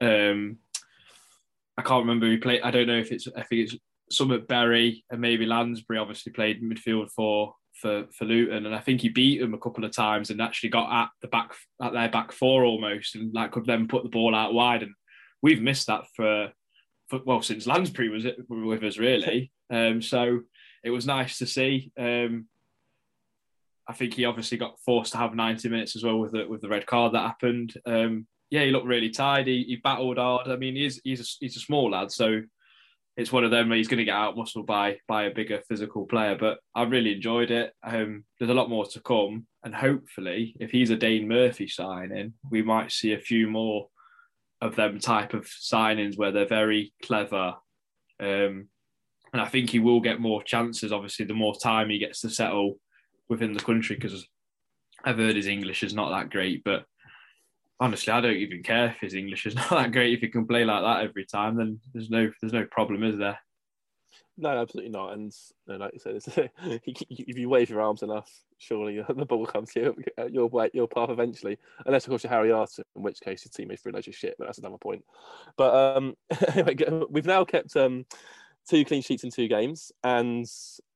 Um, 0.00 0.58
I 1.78 1.82
can't 1.82 2.02
remember 2.02 2.26
who 2.26 2.38
played. 2.38 2.62
I 2.62 2.70
don't 2.70 2.86
know 2.86 2.98
if 2.98 3.12
it's. 3.12 3.28
I 3.36 3.42
think 3.42 3.62
it's 3.62 3.76
Summit 4.10 4.48
Berry 4.48 5.04
and 5.10 5.20
maybe 5.20 5.46
Lansbury. 5.46 5.98
Obviously 5.98 6.32
played 6.32 6.62
midfield 6.62 7.10
for 7.10 7.54
for 7.80 8.04
for 8.12 8.24
Luton, 8.24 8.66
and 8.66 8.74
I 8.74 8.80
think 8.80 9.00
he 9.00 9.08
beat 9.08 9.40
them 9.40 9.54
a 9.54 9.58
couple 9.58 9.84
of 9.84 9.92
times 9.92 10.30
and 10.30 10.40
actually 10.40 10.70
got 10.70 10.92
at 10.92 11.08
the 11.22 11.28
back 11.28 11.54
at 11.82 11.92
their 11.92 12.08
back 12.08 12.32
four 12.32 12.64
almost, 12.64 13.14
and 13.14 13.32
like 13.34 13.52
could 13.52 13.66
then 13.66 13.88
put 13.88 14.02
the 14.02 14.08
ball 14.08 14.34
out 14.34 14.54
wide. 14.54 14.82
And 14.82 14.92
we've 15.42 15.62
missed 15.62 15.86
that 15.86 16.04
for, 16.14 16.50
for 17.08 17.20
well 17.24 17.42
since 17.42 17.66
Lansbury 17.66 18.08
was 18.08 18.24
with 18.48 18.82
us 18.82 18.98
really. 18.98 19.52
Um, 19.68 20.00
so 20.00 20.42
it 20.84 20.90
was 20.90 21.06
nice 21.06 21.38
to 21.38 21.46
see. 21.46 21.90
Um, 21.98 22.46
I 23.88 23.94
think 23.94 24.14
he 24.14 24.24
obviously 24.24 24.58
got 24.58 24.78
forced 24.78 25.10
to 25.10 25.18
have 25.18 25.34
90 25.34 25.68
minutes 25.68 25.96
as 25.96 26.04
well 26.04 26.18
with 26.18 26.30
the 26.30 26.46
with 26.46 26.60
the 26.60 26.68
red 26.68 26.86
card 26.86 27.14
that 27.14 27.26
happened. 27.26 27.74
Um, 27.84 28.28
yeah, 28.50 28.62
he 28.62 28.70
looked 28.70 28.86
really 28.86 29.10
tired. 29.10 29.48
He, 29.48 29.64
he 29.64 29.76
battled 29.76 30.18
hard. 30.18 30.46
I 30.46 30.54
mean, 30.54 30.76
he's 30.76 31.00
he's 31.02 31.20
a, 31.20 31.24
he's 31.40 31.56
a 31.56 31.60
small 31.60 31.90
lad, 31.90 32.12
so 32.12 32.42
it's 33.16 33.32
one 33.32 33.44
of 33.44 33.50
them 33.50 33.68
where 33.68 33.78
he's 33.78 33.88
going 33.88 33.98
to 33.98 34.04
get 34.04 34.14
out 34.14 34.36
muscled 34.36 34.66
by 34.66 34.98
by 35.08 35.24
a 35.24 35.34
bigger 35.34 35.62
physical 35.68 36.06
player. 36.06 36.36
But 36.38 36.58
I 36.74 36.82
really 36.82 37.14
enjoyed 37.14 37.50
it. 37.50 37.72
Um, 37.82 38.24
there's 38.38 38.50
a 38.50 38.54
lot 38.54 38.70
more 38.70 38.86
to 38.86 39.00
come, 39.00 39.46
and 39.64 39.74
hopefully, 39.74 40.54
if 40.60 40.70
he's 40.70 40.90
a 40.90 40.96
Dane 40.96 41.26
Murphy 41.26 41.66
signing, 41.68 42.34
we 42.50 42.62
might 42.62 42.92
see 42.92 43.14
a 43.14 43.18
few 43.18 43.48
more 43.48 43.88
of 44.60 44.76
them 44.76 44.98
type 44.98 45.34
of 45.34 45.46
signings 45.46 46.16
where 46.16 46.32
they're 46.32 46.46
very 46.46 46.92
clever. 47.02 47.54
Um, 48.20 48.68
and 49.32 49.42
I 49.42 49.48
think 49.48 49.70
he 49.70 49.78
will 49.78 50.00
get 50.00 50.20
more 50.20 50.42
chances. 50.42 50.92
Obviously, 50.92 51.24
the 51.24 51.34
more 51.34 51.56
time 51.56 51.90
he 51.90 51.98
gets 51.98 52.20
to 52.20 52.30
settle 52.30 52.78
within 53.28 53.52
the 53.52 53.60
country 53.60 53.96
because 53.96 54.26
I've 55.04 55.18
heard 55.18 55.36
his 55.36 55.46
English 55.46 55.82
is 55.82 55.94
not 55.94 56.10
that 56.10 56.30
great, 56.30 56.64
but 56.64 56.84
honestly, 57.80 58.12
I 58.12 58.20
don't 58.20 58.36
even 58.36 58.62
care 58.62 58.86
if 58.88 58.98
his 59.00 59.14
English 59.14 59.46
is 59.46 59.54
not 59.56 59.70
that 59.70 59.92
great. 59.92 60.14
If 60.14 60.20
he 60.20 60.28
can 60.28 60.46
play 60.46 60.64
like 60.64 60.82
that 60.82 61.04
every 61.04 61.24
time, 61.24 61.56
then 61.56 61.80
there's 61.92 62.10
no 62.10 62.30
there's 62.40 62.52
no 62.52 62.64
problem, 62.66 63.02
is 63.02 63.18
there? 63.18 63.38
No, 64.38 64.50
absolutely 64.50 64.90
not. 64.90 65.14
And 65.14 65.32
like 65.66 65.92
you 65.94 65.98
said, 65.98 66.20
if 66.84 67.38
you 67.38 67.48
wave 67.48 67.70
your 67.70 67.80
arms 67.80 68.02
enough, 68.02 68.30
surely 68.58 69.02
the 69.08 69.24
ball 69.24 69.46
comes 69.46 69.72
to 69.72 69.80
you, 69.80 70.28
your 70.30 70.48
way, 70.48 70.70
your 70.74 70.88
path 70.88 71.08
eventually. 71.08 71.58
Unless, 71.86 72.04
of 72.04 72.10
course, 72.10 72.24
you're 72.24 72.32
Harry 72.32 72.52
Arter, 72.52 72.84
in 72.94 73.02
which 73.02 73.20
case 73.20 73.46
your 73.46 73.50
teammates 73.50 73.86
realise 73.86 74.06
you're 74.06 74.12
shit. 74.12 74.34
But 74.38 74.46
that's 74.46 74.58
another 74.58 74.76
point. 74.76 75.04
But 75.56 75.96
um, 75.96 76.16
anyway, 76.54 76.76
we've 77.08 77.24
now 77.24 77.44
kept 77.44 77.76
um, 77.76 78.04
two 78.68 78.84
clean 78.84 79.00
sheets 79.00 79.24
in 79.24 79.30
two 79.30 79.48
games, 79.48 79.90
and 80.04 80.46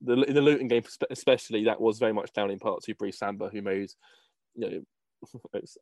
the 0.03 0.21
in 0.23 0.35
the 0.35 0.43
Luton 0.43 0.69
game 0.69 0.85
especially, 1.11 1.65
that 1.65 1.81
was 1.81 1.99
very 1.99 2.13
much 2.13 2.33
down 2.35 2.51
in 2.51 2.59
part 2.59 2.83
to 2.83 2.95
Brice 2.95 3.19
Samba, 3.19 3.49
who 3.49 3.63
made 3.63 3.91
you 4.55 4.71
know. 4.71 4.83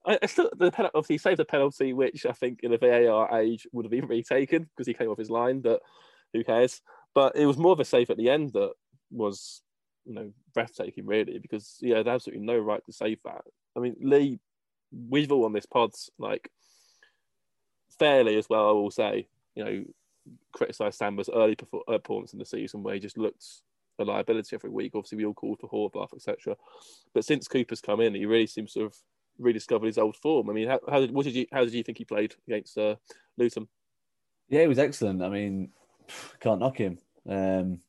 I, 0.06 0.26
still 0.26 0.50
the 0.56 0.70
penalty, 0.70 0.92
obviously 0.94 1.14
he 1.14 1.18
saved 1.18 1.38
the 1.38 1.44
penalty, 1.44 1.92
which 1.92 2.26
I 2.26 2.32
think 2.32 2.60
in 2.62 2.70
the 2.70 2.78
VAR 2.78 3.38
age 3.38 3.66
would 3.72 3.84
have 3.84 3.90
been 3.90 4.06
retaken 4.06 4.64
because 4.64 4.86
he 4.86 4.94
came 4.94 5.08
off 5.08 5.18
his 5.18 5.30
line. 5.30 5.60
But 5.60 5.80
who 6.32 6.44
cares? 6.44 6.80
But 7.14 7.36
it 7.36 7.46
was 7.46 7.56
more 7.56 7.72
of 7.72 7.80
a 7.80 7.84
save 7.84 8.10
at 8.10 8.16
the 8.16 8.30
end 8.30 8.52
that 8.52 8.72
was, 9.10 9.62
you 10.04 10.14
know, 10.14 10.32
breathtaking, 10.54 11.06
really, 11.06 11.38
because 11.38 11.76
he 11.80 11.90
had 11.90 12.08
absolutely 12.08 12.44
no 12.44 12.58
right 12.58 12.84
to 12.86 12.92
save 12.92 13.18
that. 13.24 13.42
I 13.76 13.80
mean, 13.80 13.96
Lee, 14.00 14.40
we've 14.92 15.32
all 15.32 15.44
on 15.44 15.52
this 15.52 15.66
pod 15.66 15.92
like 16.18 16.50
fairly 17.98 18.36
as 18.36 18.48
well. 18.48 18.68
I 18.68 18.72
will 18.72 18.90
say, 18.90 19.28
you 19.54 19.64
know, 19.64 19.84
criticised 20.52 20.98
Samba's 20.98 21.30
early 21.32 21.56
uh, 21.88 21.98
performance 21.98 22.32
in 22.32 22.38
the 22.38 22.44
season 22.44 22.82
where 22.82 22.94
he 22.94 23.00
just 23.00 23.18
looked 23.18 23.44
a 23.98 24.04
liability 24.04 24.54
every 24.54 24.70
week. 24.70 24.92
Obviously, 24.94 25.18
we 25.18 25.24
all 25.24 25.34
called 25.34 25.58
for 25.60 25.68
Horvath, 25.68 26.14
etc. 26.14 26.56
But 27.14 27.24
since 27.24 27.48
Cooper's 27.48 27.80
come 27.80 28.00
in, 28.00 28.14
he 28.14 28.26
really 28.26 28.46
seems 28.46 28.72
to 28.74 28.84
have 28.84 28.94
rediscovered 29.38 29.86
his 29.86 29.98
old 29.98 30.16
form. 30.16 30.50
I 30.50 30.52
mean, 30.52 30.68
how, 30.68 30.80
how 30.88 31.00
did 31.00 31.10
what 31.10 31.24
did 31.24 31.34
you 31.34 31.46
how 31.52 31.64
did 31.64 31.74
you 31.74 31.82
think 31.82 31.98
he 31.98 32.04
played 32.04 32.34
against 32.46 32.76
uh, 32.78 32.96
Luton? 33.36 33.68
Yeah, 34.48 34.62
he 34.62 34.68
was 34.68 34.78
excellent. 34.78 35.22
I 35.22 35.28
mean, 35.28 35.70
can't 36.40 36.60
knock 36.60 36.78
him. 36.78 36.98
Um, 37.28 37.80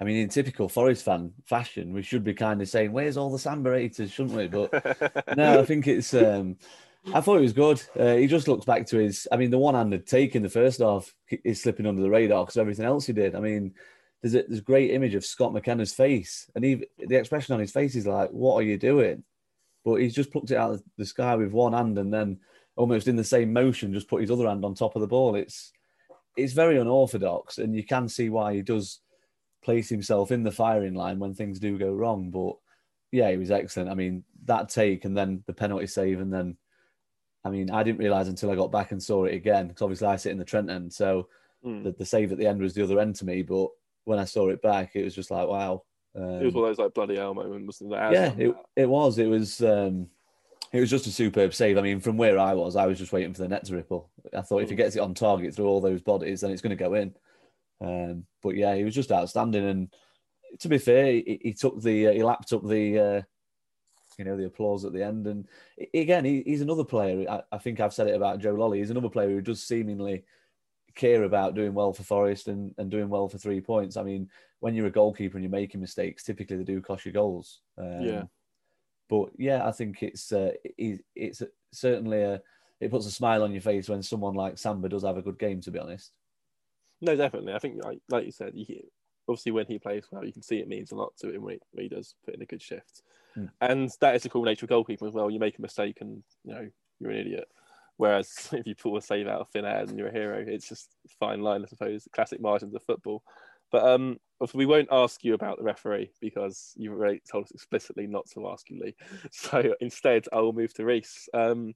I 0.00 0.04
mean, 0.04 0.16
in 0.16 0.28
typical 0.28 0.68
Forest 0.68 1.04
fan 1.04 1.32
fashion, 1.44 1.92
we 1.92 2.02
should 2.02 2.24
be 2.24 2.34
kind 2.34 2.60
of 2.60 2.68
saying, 2.68 2.92
"Where's 2.92 3.16
all 3.16 3.30
the 3.30 3.38
Samba 3.38 3.78
haters?" 3.78 4.10
Shouldn't 4.10 4.36
we? 4.36 4.48
But 4.48 5.36
no, 5.36 5.60
I 5.60 5.64
think 5.64 5.86
it's. 5.86 6.14
Um, 6.14 6.56
I 7.12 7.20
thought 7.20 7.36
he 7.36 7.42
was 7.42 7.52
good. 7.52 7.82
Uh, 7.98 8.14
he 8.14 8.26
just 8.26 8.48
looks 8.48 8.64
back 8.64 8.86
to 8.86 8.96
his. 8.96 9.28
I 9.30 9.36
mean, 9.36 9.50
the 9.50 9.58
one-handed 9.58 10.06
take 10.06 10.34
in 10.34 10.42
the 10.42 10.48
first 10.48 10.80
half 10.80 11.14
is 11.28 11.62
slipping 11.62 11.86
under 11.86 12.00
the 12.00 12.10
radar 12.10 12.44
because 12.44 12.56
everything 12.56 12.86
else 12.86 13.06
he 13.06 13.12
did. 13.12 13.34
I 13.34 13.40
mean, 13.40 13.74
there's 14.22 14.34
a 14.34 14.42
there's 14.48 14.60
a 14.60 14.62
great 14.62 14.90
image 14.90 15.14
of 15.14 15.24
Scott 15.24 15.52
McKenna's 15.52 15.92
face, 15.92 16.50
and 16.54 16.64
he, 16.64 16.86
the 16.98 17.16
expression 17.16 17.54
on 17.54 17.60
his 17.60 17.72
face 17.72 17.94
is 17.94 18.06
like, 18.06 18.30
"What 18.30 18.54
are 18.56 18.62
you 18.62 18.78
doing?" 18.78 19.22
But 19.84 19.96
he's 19.96 20.14
just 20.14 20.30
plucked 20.30 20.50
it 20.50 20.56
out 20.56 20.72
of 20.72 20.82
the 20.96 21.04
sky 21.04 21.34
with 21.36 21.52
one 21.52 21.72
hand, 21.72 21.98
and 21.98 22.12
then 22.12 22.38
almost 22.76 23.08
in 23.08 23.16
the 23.16 23.24
same 23.24 23.52
motion, 23.52 23.92
just 23.92 24.08
put 24.08 24.20
his 24.20 24.30
other 24.30 24.48
hand 24.48 24.64
on 24.64 24.74
top 24.74 24.96
of 24.96 25.00
the 25.00 25.08
ball. 25.08 25.34
It's 25.34 25.72
it's 26.36 26.52
very 26.52 26.78
unorthodox, 26.78 27.58
and 27.58 27.74
you 27.74 27.84
can 27.84 28.08
see 28.08 28.28
why 28.28 28.54
he 28.54 28.62
does 28.62 29.00
place 29.62 29.88
himself 29.88 30.30
in 30.30 30.42
the 30.42 30.50
firing 30.50 30.94
line 30.94 31.18
when 31.18 31.34
things 31.34 31.58
do 31.58 31.78
go 31.78 31.92
wrong. 31.92 32.30
But 32.30 32.56
yeah, 33.12 33.30
he 33.30 33.36
was 33.36 33.50
excellent. 33.50 33.90
I 33.90 33.94
mean, 33.94 34.24
that 34.46 34.68
take 34.68 35.04
and 35.04 35.16
then 35.16 35.42
the 35.46 35.52
penalty 35.52 35.86
save, 35.86 36.20
and 36.20 36.32
then 36.32 36.56
I 37.44 37.50
mean, 37.50 37.70
I 37.70 37.82
didn't 37.82 37.98
realize 37.98 38.28
until 38.28 38.50
I 38.50 38.56
got 38.56 38.72
back 38.72 38.92
and 38.92 39.02
saw 39.02 39.24
it 39.24 39.34
again 39.34 39.68
because 39.68 39.82
obviously 39.82 40.08
I 40.08 40.16
sit 40.16 40.32
in 40.32 40.38
the 40.38 40.44
Trent 40.44 40.70
end, 40.70 40.92
so 40.92 41.28
mm. 41.64 41.84
the, 41.84 41.92
the, 41.92 42.06
save 42.06 42.32
at 42.32 42.38
the 42.38 42.46
end 42.46 42.60
was 42.60 42.72
the 42.72 42.82
other 42.82 42.98
end 42.98 43.16
to 43.16 43.26
me. 43.26 43.42
But 43.42 43.68
when 44.04 44.18
I 44.18 44.24
saw 44.24 44.48
it 44.48 44.62
back, 44.62 44.92
it 44.94 45.04
was 45.04 45.14
just 45.14 45.30
like 45.30 45.46
wow. 45.46 45.82
Um, 46.16 46.40
it 46.40 46.44
was 46.44 46.54
one 46.54 46.64
of 46.64 46.70
those 46.70 46.84
like 46.84 46.94
bloody 46.94 47.16
hell 47.16 47.34
moments, 47.34 47.80
wasn't 47.80 47.92
it? 47.92 48.12
Yeah, 48.12 48.34
it, 48.36 48.56
it 48.76 48.88
was. 48.88 49.18
It 49.18 49.26
was. 49.26 49.60
Um, 49.62 50.08
it 50.72 50.80
was 50.80 50.90
just 50.90 51.06
a 51.06 51.12
superb 51.12 51.54
save. 51.54 51.78
I 51.78 51.82
mean, 51.82 52.00
from 52.00 52.16
where 52.16 52.36
I 52.38 52.52
was, 52.54 52.74
I 52.74 52.86
was 52.86 52.98
just 52.98 53.12
waiting 53.12 53.32
for 53.32 53.42
the 53.42 53.48
net 53.48 53.64
to 53.66 53.76
ripple. 53.76 54.10
I 54.36 54.40
thought 54.40 54.58
mm. 54.58 54.62
if 54.64 54.70
he 54.70 54.74
hmm. 54.74 54.80
gets 54.80 54.96
it 54.96 55.00
on 55.00 55.14
target 55.14 55.54
through 55.54 55.66
all 55.66 55.80
those 55.80 56.02
bodies, 56.02 56.40
then 56.40 56.50
it's 56.50 56.62
going 56.62 56.76
to 56.76 56.84
go 56.84 56.94
in. 56.94 57.14
Um, 57.80 58.26
but 58.42 58.56
yeah, 58.56 58.74
he 58.74 58.82
was 58.82 58.94
just 58.94 59.12
outstanding, 59.12 59.64
and 59.64 59.94
to 60.60 60.68
be 60.68 60.78
fair, 60.78 61.06
he, 61.06 61.38
he 61.42 61.52
took 61.52 61.80
the 61.80 62.08
uh, 62.08 62.12
he 62.12 62.22
lapped 62.24 62.52
up 62.52 62.66
the 62.66 62.98
uh, 62.98 63.22
you 64.18 64.24
know 64.24 64.36
the 64.36 64.46
applause 64.46 64.84
at 64.84 64.92
the 64.92 65.02
end, 65.02 65.26
and 65.26 65.46
again, 65.92 66.24
he, 66.24 66.42
he's 66.44 66.60
another 66.60 66.84
player. 66.84 67.28
I, 67.28 67.42
I, 67.52 67.58
think 67.58 67.78
I've 67.80 67.94
said 67.94 68.08
it 68.08 68.16
about 68.16 68.40
Joe 68.40 68.54
Lolley. 68.54 68.78
He's 68.78 68.90
another 68.90 69.08
player 69.08 69.28
who 69.28 69.40
does 69.40 69.62
seemingly 69.62 70.24
care 70.94 71.24
about 71.24 71.54
doing 71.54 71.74
well 71.74 71.92
for 71.92 72.04
Forest 72.04 72.48
and, 72.48 72.74
and 72.78 72.90
doing 72.90 73.08
well 73.08 73.28
for 73.28 73.38
three 73.38 73.60
points. 73.60 73.96
I 73.96 74.02
mean, 74.02 74.28
when 74.64 74.74
you're 74.74 74.86
a 74.86 74.90
goalkeeper 74.90 75.36
and 75.36 75.44
you're 75.44 75.50
making 75.50 75.82
mistakes, 75.82 76.24
typically 76.24 76.56
they 76.56 76.64
do 76.64 76.80
cost 76.80 77.04
you 77.04 77.12
goals. 77.12 77.60
Um, 77.76 78.00
yeah. 78.00 78.22
But 79.10 79.28
yeah, 79.36 79.68
I 79.68 79.72
think 79.72 80.02
it's 80.02 80.32
uh, 80.32 80.52
it's, 80.64 81.02
it's 81.14 81.42
certainly 81.70 82.22
a 82.22 82.40
it 82.80 82.90
puts 82.90 83.04
a 83.04 83.10
smile 83.10 83.42
on 83.42 83.52
your 83.52 83.60
face 83.60 83.90
when 83.90 84.02
someone 84.02 84.32
like 84.32 84.56
Samba 84.56 84.88
does 84.88 85.04
have 85.04 85.18
a 85.18 85.22
good 85.22 85.38
game. 85.38 85.60
To 85.60 85.70
be 85.70 85.78
honest. 85.78 86.12
No, 87.02 87.14
definitely. 87.14 87.52
I 87.52 87.58
think, 87.58 87.84
like, 87.84 87.98
like 88.08 88.24
you 88.24 88.32
said, 88.32 88.52
you, 88.54 88.80
obviously 89.28 89.52
when 89.52 89.66
he 89.66 89.78
plays 89.78 90.06
well, 90.10 90.24
you 90.24 90.32
can 90.32 90.40
see 90.40 90.56
it 90.56 90.68
means 90.68 90.92
a 90.92 90.96
lot 90.96 91.12
to 91.18 91.28
him 91.28 91.42
when 91.42 91.56
he, 91.56 91.60
when 91.72 91.82
he 91.82 91.88
does 91.90 92.14
put 92.24 92.34
in 92.34 92.40
a 92.40 92.46
good 92.46 92.62
shift. 92.62 93.02
Hmm. 93.34 93.46
And 93.60 93.90
that 94.00 94.14
is 94.14 94.22
the 94.22 94.30
cool 94.30 94.44
nature 94.44 94.64
of 94.64 94.70
goalkeeping 94.70 95.06
as 95.06 95.12
well. 95.12 95.30
You 95.30 95.40
make 95.40 95.58
a 95.58 95.62
mistake 95.62 95.98
and 96.00 96.22
you 96.42 96.54
know 96.54 96.70
you're 97.00 97.10
an 97.10 97.18
idiot. 97.18 97.48
Whereas 97.98 98.48
if 98.52 98.66
you 98.66 98.74
pull 98.74 98.96
a 98.96 99.02
save 99.02 99.28
out 99.28 99.42
of 99.42 99.50
thin 99.50 99.66
air 99.66 99.82
and 99.82 99.98
you're 99.98 100.08
a 100.08 100.12
hero, 100.12 100.42
it's 100.46 100.70
just 100.70 100.88
fine 101.20 101.42
line, 101.42 101.62
I 101.62 101.66
suppose. 101.66 102.08
Classic 102.14 102.40
margins 102.40 102.74
of 102.74 102.82
football. 102.82 103.22
But 103.74 103.88
um, 103.88 104.18
we 104.54 104.66
won't 104.66 104.86
ask 104.92 105.24
you 105.24 105.34
about 105.34 105.58
the 105.58 105.64
referee 105.64 106.12
because 106.20 106.74
you've 106.76 106.92
already 106.92 107.20
told 107.28 107.46
us 107.46 107.50
explicitly 107.50 108.06
not 108.06 108.24
to 108.30 108.48
ask 108.48 108.70
you, 108.70 108.80
Lee. 108.80 108.94
So 109.32 109.74
instead, 109.80 110.26
I 110.32 110.36
will 110.36 110.52
move 110.52 110.72
to 110.74 110.84
Reese. 110.84 111.28
Um, 111.34 111.74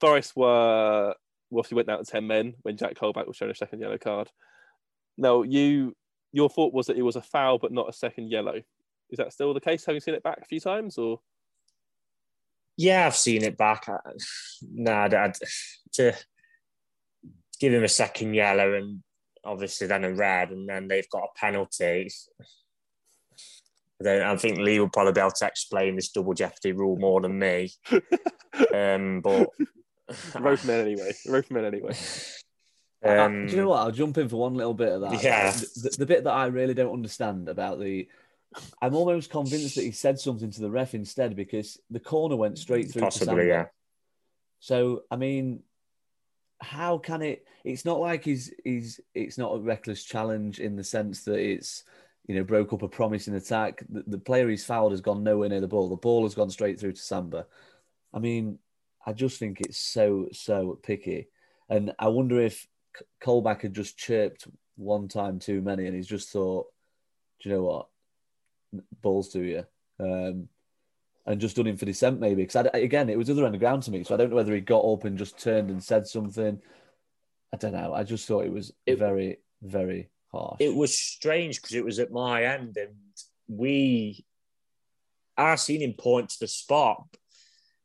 Forest 0.00 0.36
were 0.36 1.16
well, 1.50 1.64
he 1.68 1.74
went 1.74 1.88
down 1.88 1.98
to 1.98 2.04
ten 2.04 2.28
men 2.28 2.54
when 2.62 2.76
Jack 2.76 2.94
Colback 2.94 3.26
was 3.26 3.36
shown 3.36 3.50
a 3.50 3.56
second 3.56 3.80
yellow 3.80 3.98
card. 3.98 4.30
Now, 5.18 5.42
you 5.42 5.96
your 6.30 6.48
thought 6.48 6.72
was 6.72 6.86
that 6.86 6.96
it 6.96 7.02
was 7.02 7.16
a 7.16 7.22
foul 7.22 7.58
but 7.58 7.72
not 7.72 7.88
a 7.88 7.92
second 7.92 8.30
yellow. 8.30 8.62
Is 9.10 9.16
that 9.16 9.32
still 9.32 9.52
the 9.52 9.60
case? 9.60 9.84
Have 9.86 9.96
you 9.96 10.00
seen 10.00 10.14
it 10.14 10.22
back 10.22 10.38
a 10.40 10.44
few 10.46 10.60
times, 10.60 10.96
or? 10.96 11.18
Yeah, 12.76 13.08
I've 13.08 13.16
seen 13.16 13.42
it 13.42 13.58
back. 13.58 13.88
Nah, 14.62 15.06
I'd, 15.06 15.34
to 15.94 16.14
give 17.58 17.74
him 17.74 17.82
a 17.82 17.88
second 17.88 18.34
yellow 18.34 18.74
and 18.74 19.02
obviously 19.44 19.86
then 19.86 20.04
a 20.04 20.12
red, 20.12 20.50
and 20.50 20.68
then 20.68 20.88
they've 20.88 21.08
got 21.10 21.24
a 21.24 21.38
penalty. 21.38 22.10
Then 24.00 24.22
I 24.22 24.36
think 24.36 24.58
Lee 24.58 24.80
will 24.80 24.88
probably 24.88 25.12
be 25.12 25.20
able 25.20 25.30
to 25.32 25.46
explain 25.46 25.96
this 25.96 26.10
double 26.10 26.32
jeopardy 26.32 26.72
rule 26.72 26.96
more 26.96 27.20
than 27.20 27.38
me. 27.38 27.70
um, 28.74 29.20
but 29.20 29.50
rope 30.40 30.64
men 30.64 30.80
anyway. 30.80 31.12
Rope 31.26 31.50
men 31.50 31.64
anyway. 31.64 31.94
Um, 33.02 33.46
do 33.46 33.52
you 33.52 33.62
know 33.62 33.68
what? 33.68 33.80
I'll 33.80 33.90
jump 33.90 34.18
in 34.18 34.28
for 34.28 34.36
one 34.36 34.54
little 34.54 34.74
bit 34.74 34.92
of 34.92 35.00
that. 35.02 35.22
Yeah. 35.22 35.50
The, 35.52 35.96
the, 35.98 36.06
bit 36.06 36.24
that 36.24 36.32
I 36.32 36.46
really 36.46 36.74
don't 36.74 36.92
understand 36.92 37.48
about 37.48 37.80
the. 37.80 38.08
I'm 38.82 38.94
almost 38.94 39.30
convinced 39.30 39.76
that 39.76 39.84
he 39.84 39.92
said 39.92 40.18
something 40.18 40.50
to 40.50 40.60
the 40.60 40.70
ref 40.70 40.94
instead 40.94 41.36
because 41.36 41.78
the 41.88 42.00
corner 42.00 42.36
went 42.36 42.58
straight 42.58 42.90
through. 42.90 43.02
Possibly, 43.02 43.48
yeah. 43.48 43.66
So 44.58 45.04
I 45.10 45.16
mean, 45.16 45.62
how 46.60 46.98
can 46.98 47.22
it? 47.22 47.46
It's 47.64 47.84
not 47.84 48.00
like 48.00 48.24
he's 48.24 48.52
he's. 48.64 49.00
It's 49.14 49.38
not 49.38 49.54
a 49.54 49.60
reckless 49.60 50.04
challenge 50.04 50.60
in 50.60 50.76
the 50.76 50.84
sense 50.84 51.24
that 51.24 51.38
it's 51.38 51.84
you 52.26 52.34
know 52.34 52.44
broke 52.44 52.72
up 52.72 52.82
a 52.82 52.88
promising 52.88 53.34
attack. 53.34 53.82
The, 53.88 54.04
the 54.06 54.18
player 54.18 54.48
he's 54.48 54.64
fouled 54.64 54.92
has 54.92 55.00
gone 55.00 55.22
nowhere 55.22 55.48
near 55.48 55.60
the 55.60 55.68
ball. 55.68 55.88
The 55.88 55.96
ball 55.96 56.22
has 56.24 56.34
gone 56.34 56.50
straight 56.50 56.78
through 56.78 56.92
to 56.92 57.00
Samba. 57.00 57.46
I 58.12 58.18
mean, 58.18 58.58
I 59.06 59.12
just 59.12 59.38
think 59.38 59.60
it's 59.60 59.78
so 59.78 60.28
so 60.32 60.78
picky, 60.82 61.28
and 61.68 61.92
I 61.98 62.08
wonder 62.08 62.40
if 62.40 62.66
Colback 63.22 63.62
had 63.62 63.74
just 63.74 63.96
chirped 63.96 64.46
one 64.76 65.08
time 65.08 65.38
too 65.38 65.60
many, 65.60 65.86
and 65.86 65.94
he's 65.94 66.06
just 66.06 66.30
thought, 66.30 66.66
do 67.42 67.48
you 67.48 67.54
know 67.54 67.62
what, 67.62 67.88
balls 69.00 69.30
to 69.30 69.40
you, 69.40 69.64
um, 69.98 70.48
and 71.26 71.40
just 71.40 71.56
done 71.56 71.66
him 71.66 71.76
for 71.76 71.86
dissent 71.86 72.20
maybe. 72.20 72.42
Because 72.42 72.66
again, 72.72 73.08
it 73.08 73.18
was 73.18 73.30
other 73.30 73.44
end 73.44 73.54
of 73.54 73.60
ground 73.60 73.82
to 73.84 73.90
me, 73.90 74.04
so 74.04 74.14
I 74.14 74.16
don't 74.16 74.30
know 74.30 74.36
whether 74.36 74.54
he 74.54 74.60
got 74.60 74.84
up 74.84 75.04
and 75.04 75.18
just 75.18 75.38
turned 75.38 75.70
and 75.70 75.82
said 75.82 76.06
something. 76.06 76.60
I 77.52 77.56
don't 77.56 77.72
know. 77.72 77.92
I 77.94 78.04
just 78.04 78.26
thought 78.26 78.44
it 78.44 78.52
was 78.52 78.72
it, 78.86 78.98
very 78.98 79.38
very 79.62 80.10
harsh. 80.32 80.56
It 80.60 80.74
was 80.74 80.96
strange 80.96 81.60
because 81.60 81.74
it 81.74 81.84
was 81.84 81.98
at 81.98 82.12
my 82.12 82.44
end, 82.44 82.76
and 82.76 82.94
we, 83.48 84.24
I 85.36 85.56
seen 85.56 85.82
him 85.82 85.94
point 85.94 86.30
to 86.30 86.40
the 86.40 86.48
spot, 86.48 87.04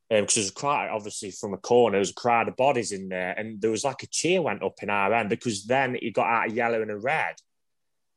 because 0.10 0.22
um, 0.22 0.28
there's 0.36 0.50
a 0.50 0.54
crowd, 0.54 0.90
obviously 0.92 1.32
from 1.32 1.54
a 1.54 1.58
corner, 1.58 1.94
there 1.96 2.00
was 2.00 2.12
a 2.12 2.16
crowd 2.16 2.48
of 2.48 2.56
bodies 2.56 2.92
in 2.92 3.10
there, 3.10 3.32
and 3.38 3.60
there 3.60 3.72
was 3.72 3.84
like 3.84 4.04
a 4.04 4.08
cheer 4.08 4.42
went 4.42 4.64
up 4.64 4.82
in 4.82 4.90
our 4.90 5.14
end 5.14 5.30
because 5.30 5.66
then 5.66 5.98
he 6.00 6.12
got 6.12 6.28
out 6.28 6.50
a 6.50 6.54
yellow 6.54 6.82
and 6.82 6.92
a 6.92 6.98
red, 6.98 7.36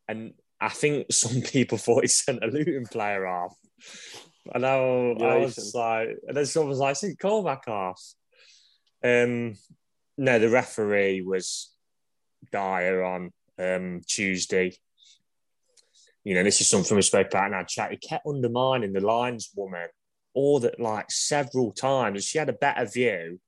and 0.07 0.35
I 0.61 0.69
think 0.69 1.07
some 1.13 1.41
people 1.43 1.79
thought 1.79 2.03
he 2.03 2.09
sent 2.09 2.45
a 2.45 2.47
Luton 2.47 2.87
player 2.87 3.27
off. 3.27 3.57
And 4.55 4.65
I, 4.65 4.77
I 4.77 5.37
was 5.39 5.75
like, 5.75 6.09
and 6.27 6.37
then 6.37 6.47
someone 6.47 6.71
was 6.71 6.79
like, 6.79 6.97
"Send 6.97 7.19
Colback 7.19 7.69
off." 7.69 8.03
Um, 9.05 9.55
no, 10.17 10.39
the 10.39 10.49
referee 10.49 11.23
was 11.23 11.71
dire 12.51 13.03
on 13.03 13.33
um, 13.59 14.01
Tuesday. 14.07 14.73
You 16.25 16.35
know, 16.35 16.43
this 16.43 16.61
is 16.61 16.69
something 16.69 16.97
we 16.97 17.03
spoke 17.03 17.29
about 17.29 17.49
in 17.49 17.55
our 17.55 17.65
chat. 17.65 17.91
He 17.91 17.97
kept 17.97 18.27
undermining 18.27 18.93
the 18.93 19.01
lineswoman 19.01 19.89
all 20.35 20.61
that 20.61 20.79
like 20.79 21.11
several 21.11 21.73
times. 21.73 22.25
She 22.25 22.39
had 22.39 22.49
a 22.49 22.55
better 22.55 22.87
view. 22.87 23.41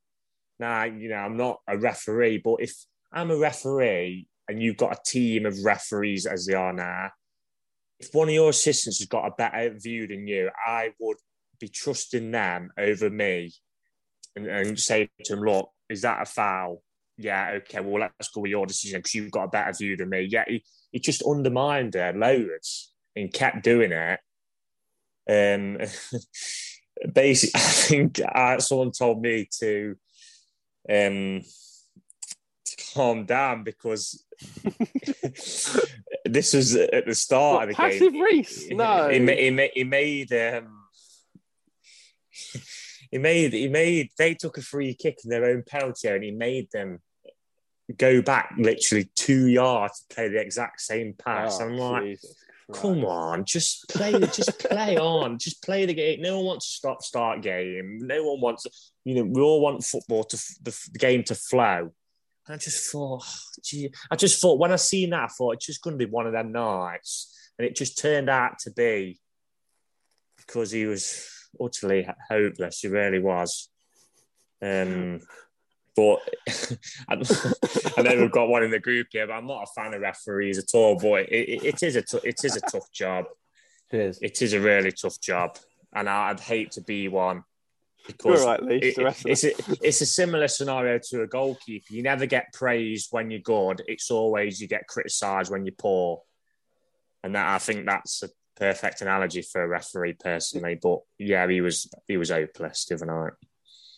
Now, 0.58 0.84
you 0.84 1.08
know, 1.08 1.16
I'm 1.16 1.36
not 1.36 1.60
a 1.66 1.78
referee, 1.78 2.38
but 2.38 2.56
if 2.60 2.74
I'm 3.12 3.30
a 3.30 3.36
referee 3.36 4.26
and 4.48 4.62
you've 4.62 4.76
got 4.76 4.92
a 4.92 5.02
team 5.04 5.46
of 5.46 5.64
referees 5.64 6.26
as 6.26 6.46
they 6.46 6.54
are 6.54 6.72
now, 6.72 7.10
if 8.00 8.14
one 8.14 8.28
of 8.28 8.34
your 8.34 8.50
assistants 8.50 8.98
has 8.98 9.06
got 9.06 9.26
a 9.26 9.34
better 9.36 9.76
view 9.78 10.06
than 10.06 10.26
you, 10.26 10.50
I 10.66 10.92
would 10.98 11.18
be 11.60 11.68
trusting 11.68 12.30
them 12.30 12.70
over 12.78 13.10
me 13.10 13.52
and, 14.34 14.46
and 14.46 14.80
say 14.80 15.08
to 15.24 15.36
them, 15.36 15.44
look, 15.44 15.70
is 15.88 16.02
that 16.02 16.22
a 16.22 16.24
foul? 16.24 16.82
Yeah, 17.18 17.58
okay, 17.58 17.80
well, 17.80 18.00
let's 18.00 18.30
go 18.30 18.40
with 18.40 18.50
your 18.50 18.64
decision 18.64 19.00
because 19.00 19.14
you've 19.14 19.30
got 19.30 19.44
a 19.44 19.48
better 19.48 19.72
view 19.76 19.96
than 19.96 20.08
me. 20.08 20.22
Yeah, 20.30 20.44
he, 20.48 20.64
he 20.90 20.98
just 20.98 21.22
undermined 21.22 21.94
her 21.94 22.14
loads 22.14 22.94
and 23.14 23.32
kept 23.32 23.62
doing 23.62 23.92
it. 23.92 24.20
Um, 25.28 25.78
basically, 27.14 27.60
I 27.60 27.60
think 27.60 28.20
uh, 28.34 28.58
someone 28.58 28.92
told 28.92 29.20
me 29.20 29.48
to 29.60 29.96
um 30.88 31.42
to 32.64 32.76
calm 32.94 33.26
down 33.26 33.62
because 33.64 34.24
this 36.24 36.55
was 36.55 36.74
at 36.76 37.07
the 37.07 37.14
start 37.14 37.55
what, 37.55 37.62
of 37.64 37.68
the 37.70 37.74
passive 37.74 38.12
game. 38.12 38.22
Reese? 38.22 38.70
No, 38.70 39.09
he, 39.09 39.18
he, 39.18 39.70
he, 39.74 39.85
made 39.85 40.33
um, 40.33 40.85
he 43.11 43.18
made 43.18 43.53
he 43.53 43.68
made 43.68 44.11
they 44.18 44.35
took 44.35 44.59
a 44.59 44.62
free 44.62 44.94
kick 44.94 45.18
in 45.24 45.31
their 45.31 45.44
own 45.46 45.62
penalty 45.66 46.09
area 46.09 46.16
and 46.16 46.24
he 46.24 46.31
made 46.31 46.68
them 46.72 47.00
go 47.96 48.22
back 48.22 48.55
literally 48.57 49.11
two 49.16 49.46
yards 49.46 50.00
to 50.00 50.14
play 50.14 50.29
the 50.29 50.40
exact 50.40 50.81
same 50.81 51.14
pass. 51.14 51.59
Oh, 51.61 51.64
I'm 51.64 51.76
like, 51.76 52.03
Jesus 52.05 52.37
Come 52.72 53.05
on, 53.05 53.44
just 53.44 53.88
play, 53.88 54.12
just 54.12 54.59
play 54.59 54.96
on, 54.98 55.38
just 55.38 55.62
play 55.62 55.87
the 55.87 55.94
game. 55.94 56.20
No 56.20 56.37
one 56.37 56.46
wants 56.46 56.66
to 56.68 56.72
stop 56.72 57.03
start 57.03 57.42
game. 57.42 57.98
No 58.03 58.24
one 58.24 58.40
wants, 58.40 58.92
you 59.05 59.14
know, 59.14 59.24
we 59.24 59.40
all 59.40 59.61
want 59.61 59.85
football 59.85 60.24
to 60.24 60.37
the, 60.62 60.88
the 60.92 60.98
game 60.98 61.24
to 61.24 61.35
flow. 61.35 61.92
And 62.50 62.56
I 62.56 62.58
just 62.58 62.90
thought, 62.90 63.22
gee, 63.62 63.92
I 64.10 64.16
just 64.16 64.40
thought 64.40 64.58
when 64.58 64.72
I 64.72 64.76
seen 64.76 65.10
that, 65.10 65.22
I 65.22 65.26
thought 65.28 65.54
it's 65.54 65.66
just 65.66 65.82
going 65.82 65.96
to 65.96 66.04
be 66.04 66.10
one 66.10 66.26
of 66.26 66.32
them 66.32 66.50
nights, 66.50 67.32
and 67.56 67.64
it 67.64 67.76
just 67.76 67.96
turned 67.96 68.28
out 68.28 68.58
to 68.64 68.72
be 68.72 69.20
because 70.36 70.72
he 70.72 70.84
was 70.84 71.30
utterly 71.62 72.08
hopeless. 72.28 72.80
He 72.80 72.88
really 72.88 73.20
was. 73.20 73.68
Um, 74.60 75.20
but 75.94 76.18
I 77.08 78.02
know 78.02 78.16
we've 78.16 78.32
got 78.32 78.48
one 78.48 78.64
in 78.64 78.72
the 78.72 78.80
group 78.80 79.06
here, 79.12 79.28
but 79.28 79.34
I'm 79.34 79.46
not 79.46 79.68
a 79.68 79.80
fan 79.80 79.94
of 79.94 80.00
referees 80.00 80.58
at 80.58 80.74
all. 80.74 80.98
But 80.98 81.28
it, 81.28 81.48
it, 81.48 81.64
it 81.64 81.82
is 81.84 81.94
a 81.94 82.02
t- 82.02 82.18
it 82.24 82.40
is 82.42 82.56
a 82.56 82.60
tough 82.62 82.90
job. 82.90 83.26
It 83.92 84.00
is. 84.00 84.18
It 84.20 84.42
is 84.42 84.54
a 84.54 84.60
really 84.60 84.90
tough 84.90 85.20
job, 85.20 85.56
and 85.94 86.08
I'd 86.08 86.40
hate 86.40 86.72
to 86.72 86.80
be 86.80 87.06
one 87.06 87.44
because 88.06 88.44
right, 88.44 88.60
it, 88.62 88.96
it's 89.26 89.44
a, 89.44 89.52
it's 89.82 90.00
a 90.00 90.06
similar 90.06 90.48
scenario 90.48 90.98
to 91.10 91.22
a 91.22 91.26
goalkeeper. 91.26 91.92
You 91.92 92.02
never 92.02 92.26
get 92.26 92.52
praised 92.52 93.08
when 93.10 93.30
you're 93.30 93.40
good. 93.40 93.82
It's 93.86 94.10
always 94.10 94.60
you 94.60 94.68
get 94.68 94.86
criticised 94.86 95.50
when 95.50 95.64
you're 95.64 95.74
poor, 95.76 96.22
and 97.22 97.34
that 97.34 97.48
I 97.48 97.58
think 97.58 97.86
that's 97.86 98.22
a 98.22 98.28
perfect 98.56 99.00
analogy 99.00 99.42
for 99.42 99.62
a 99.62 99.68
referee 99.68 100.14
personally. 100.14 100.78
But 100.80 101.00
yeah, 101.18 101.48
he 101.48 101.60
was 101.60 101.90
he 102.06 102.16
was 102.16 102.30
hopeless 102.30 102.84
the 102.86 102.94
other 102.94 103.06
night. 103.06 103.32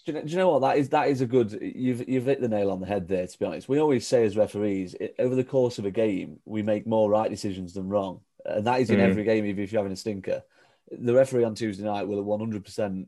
Do 0.04 0.10
you, 0.10 0.18
know, 0.18 0.24
do 0.24 0.32
you, 0.32 0.38
know, 0.38 0.48
what 0.50 0.62
that 0.62 0.78
is? 0.78 0.88
That 0.88 1.08
is 1.08 1.20
a 1.20 1.26
good. 1.26 1.56
You've 1.60 2.08
you've 2.08 2.24
hit 2.24 2.40
the 2.40 2.48
nail 2.48 2.72
on 2.72 2.80
the 2.80 2.86
head 2.86 3.06
there. 3.06 3.26
To 3.26 3.38
be 3.38 3.44
honest, 3.44 3.68
we 3.68 3.78
always 3.78 4.06
say 4.06 4.24
as 4.24 4.36
referees, 4.36 4.94
it, 4.94 5.14
over 5.20 5.36
the 5.36 5.44
course 5.44 5.78
of 5.78 5.84
a 5.84 5.92
game, 5.92 6.40
we 6.44 6.62
make 6.62 6.88
more 6.88 7.08
right 7.08 7.30
decisions 7.30 7.74
than 7.74 7.88
wrong, 7.88 8.20
and 8.44 8.66
that 8.66 8.80
is 8.80 8.90
in 8.90 8.98
mm. 8.98 9.08
every 9.08 9.22
game. 9.22 9.46
Even 9.46 9.62
if 9.62 9.70
you're 9.70 9.80
having 9.80 9.92
a 9.92 9.96
stinker, 9.96 10.42
the 10.90 11.14
referee 11.14 11.44
on 11.44 11.54
Tuesday 11.54 11.84
night 11.84 12.08
will 12.08 12.18
at 12.18 12.24
100 12.24 12.64
percent, 12.64 13.06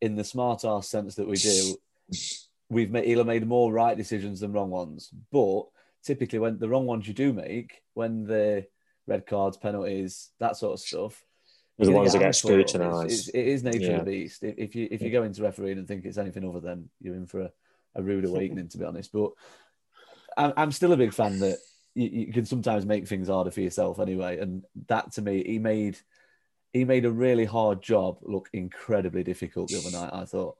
in 0.00 0.16
the 0.16 0.24
smart 0.24 0.64
ass 0.64 0.88
sense 0.88 1.14
that 1.16 1.28
we 1.28 1.36
do, 1.36 1.76
we've 2.68 2.90
made 2.90 3.06
he'll 3.06 3.24
made 3.24 3.46
more 3.46 3.72
right 3.72 3.96
decisions 3.96 4.40
than 4.40 4.52
wrong 4.52 4.70
ones. 4.70 5.10
But 5.30 5.64
typically, 6.02 6.38
when 6.38 6.58
the 6.58 6.68
wrong 6.68 6.86
ones 6.86 7.06
you 7.06 7.14
do 7.14 7.32
make, 7.32 7.82
when 7.94 8.24
the 8.24 8.66
red 9.06 9.26
cards, 9.26 9.56
penalties, 9.56 10.30
that 10.38 10.56
sort 10.56 10.74
of 10.74 10.80
stuff. 10.80 11.22
The 11.78 11.90
ones 11.90 12.12
that 12.12 12.18
get 12.18 12.34
scrutinised. 12.34 13.30
it's- 13.34 13.62
nature 13.62 13.78
Yeah. 13.78 13.98
of 13.98 14.04
the 14.04 14.10
beast. 14.10 14.44
If 14.44 14.54
if 14.58 14.74
you 14.76 14.88
if 14.90 15.00
you 15.00 15.10
go 15.10 15.22
into 15.22 15.42
refereeing 15.42 15.78
and 15.78 15.88
think 15.88 16.04
it's 16.04 16.18
anything 16.18 16.46
other 16.46 16.60
than 16.60 16.90
you're 17.00 17.14
in 17.14 17.26
for 17.26 17.40
a, 17.40 17.52
a 17.94 18.02
rude 18.02 18.26
awakening, 18.26 18.68
to 18.68 18.78
be 18.78 18.84
honest. 18.84 19.10
But 19.12 19.30
I'm, 20.36 20.52
I'm 20.56 20.72
still 20.72 20.92
a 20.92 20.96
big 20.98 21.14
fan 21.14 21.38
that 21.38 21.56
you, 21.94 22.08
you 22.08 22.32
can 22.32 22.44
sometimes 22.44 22.84
make 22.84 23.08
things 23.08 23.28
harder 23.28 23.50
for 23.50 23.62
yourself 23.62 23.98
anyway. 23.98 24.38
And 24.38 24.64
that 24.88 25.12
to 25.12 25.22
me, 25.22 25.42
he 25.42 25.58
made 25.58 25.98
he 26.72 26.84
made 26.84 27.04
a 27.04 27.10
really 27.10 27.44
hard 27.44 27.82
job 27.82 28.18
look 28.22 28.48
incredibly 28.52 29.22
difficult 29.22 29.68
the 29.68 29.78
other 29.78 29.90
night. 29.90 30.10
I 30.12 30.24
thought. 30.24 30.56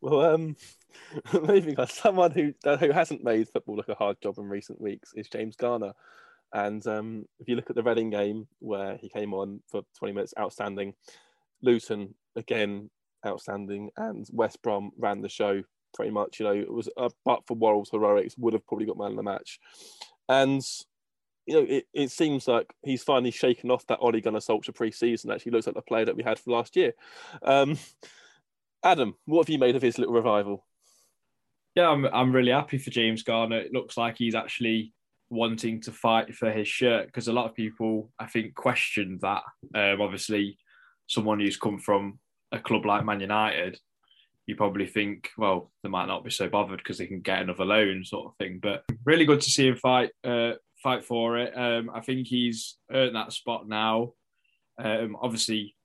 Well, 0.00 0.34
um, 0.34 0.56
moving 1.32 1.78
on. 1.78 1.88
Someone 1.88 2.30
who 2.32 2.54
who 2.64 2.92
hasn't 2.92 3.24
made 3.24 3.48
football 3.48 3.76
look 3.76 3.88
a 3.88 3.94
hard 3.94 4.16
job 4.22 4.38
in 4.38 4.48
recent 4.48 4.80
weeks 4.80 5.12
is 5.14 5.28
James 5.28 5.56
Garner. 5.56 5.92
And 6.52 6.84
um, 6.86 7.26
if 7.38 7.48
you 7.48 7.54
look 7.54 7.70
at 7.70 7.76
the 7.76 7.82
Reading 7.82 8.10
game 8.10 8.48
where 8.58 8.96
he 8.96 9.08
came 9.08 9.32
on 9.34 9.62
for 9.68 9.82
20 9.98 10.14
minutes, 10.14 10.34
outstanding. 10.38 10.94
Luton 11.62 12.14
again, 12.36 12.90
outstanding, 13.26 13.90
and 13.96 14.26
West 14.32 14.62
Brom 14.62 14.90
ran 14.98 15.20
the 15.20 15.28
show 15.28 15.62
pretty 15.94 16.10
much. 16.10 16.40
You 16.40 16.46
know, 16.46 16.54
it 16.54 16.72
was 16.72 16.88
uh, 16.96 17.10
but 17.24 17.46
for 17.46 17.56
Worrall's 17.56 17.90
heroics, 17.90 18.36
would 18.38 18.54
have 18.54 18.66
probably 18.66 18.86
got 18.86 18.98
man 18.98 19.12
of 19.12 19.16
the 19.16 19.22
match. 19.22 19.60
And 20.28 20.62
you 21.50 21.56
know, 21.56 21.66
it, 21.68 21.86
it 21.92 22.10
seems 22.12 22.46
like 22.46 22.72
he's 22.82 23.02
finally 23.02 23.32
shaken 23.32 23.72
off 23.72 23.86
that 23.88 23.98
Ole 24.00 24.20
Gunnar 24.20 24.38
Solskjaer 24.38 24.74
pre-season. 24.74 25.32
Actually, 25.32 25.52
looks 25.52 25.66
like 25.66 25.74
the 25.74 25.82
player 25.82 26.04
that 26.04 26.16
we 26.16 26.22
had 26.22 26.38
for 26.38 26.52
last 26.52 26.76
year. 26.76 26.92
Um, 27.42 27.76
Adam, 28.84 29.16
what 29.24 29.44
have 29.44 29.52
you 29.52 29.58
made 29.58 29.74
of 29.74 29.82
his 29.82 29.98
little 29.98 30.14
revival? 30.14 30.64
Yeah, 31.74 31.88
I'm 31.88 32.06
I'm 32.06 32.32
really 32.32 32.52
happy 32.52 32.78
for 32.78 32.90
James 32.90 33.24
Garner. 33.24 33.58
It 33.58 33.72
looks 33.72 33.96
like 33.96 34.16
he's 34.16 34.36
actually 34.36 34.94
wanting 35.28 35.80
to 35.80 35.92
fight 35.92 36.34
for 36.36 36.52
his 36.52 36.68
shirt 36.68 37.06
because 37.06 37.26
a 37.26 37.32
lot 37.32 37.46
of 37.46 37.54
people, 37.54 38.12
I 38.18 38.26
think, 38.26 38.54
questioned 38.54 39.20
that. 39.22 39.42
Um, 39.74 40.00
obviously, 40.00 40.56
someone 41.08 41.40
who's 41.40 41.56
come 41.56 41.80
from 41.80 42.20
a 42.52 42.60
club 42.60 42.86
like 42.86 43.04
Man 43.04 43.20
United, 43.20 43.76
you 44.46 44.54
probably 44.54 44.86
think, 44.86 45.30
well, 45.36 45.72
they 45.82 45.88
might 45.88 46.06
not 46.06 46.24
be 46.24 46.30
so 46.30 46.48
bothered 46.48 46.78
because 46.78 46.98
they 46.98 47.06
can 47.06 47.20
get 47.20 47.42
another 47.42 47.64
loan, 47.64 48.04
sort 48.04 48.26
of 48.26 48.36
thing. 48.36 48.60
But 48.62 48.84
really 49.04 49.24
good 49.24 49.40
to 49.40 49.50
see 49.50 49.68
him 49.68 49.76
fight 49.76 50.10
uh, 50.24 50.52
fight 50.82 51.04
for 51.04 51.38
it. 51.38 51.56
Um, 51.56 51.90
I 51.94 52.00
think 52.00 52.26
he's 52.26 52.76
earned 52.90 53.16
that 53.16 53.32
spot 53.32 53.68
now. 53.68 54.12
Um, 54.78 55.16
obviously, 55.20 55.76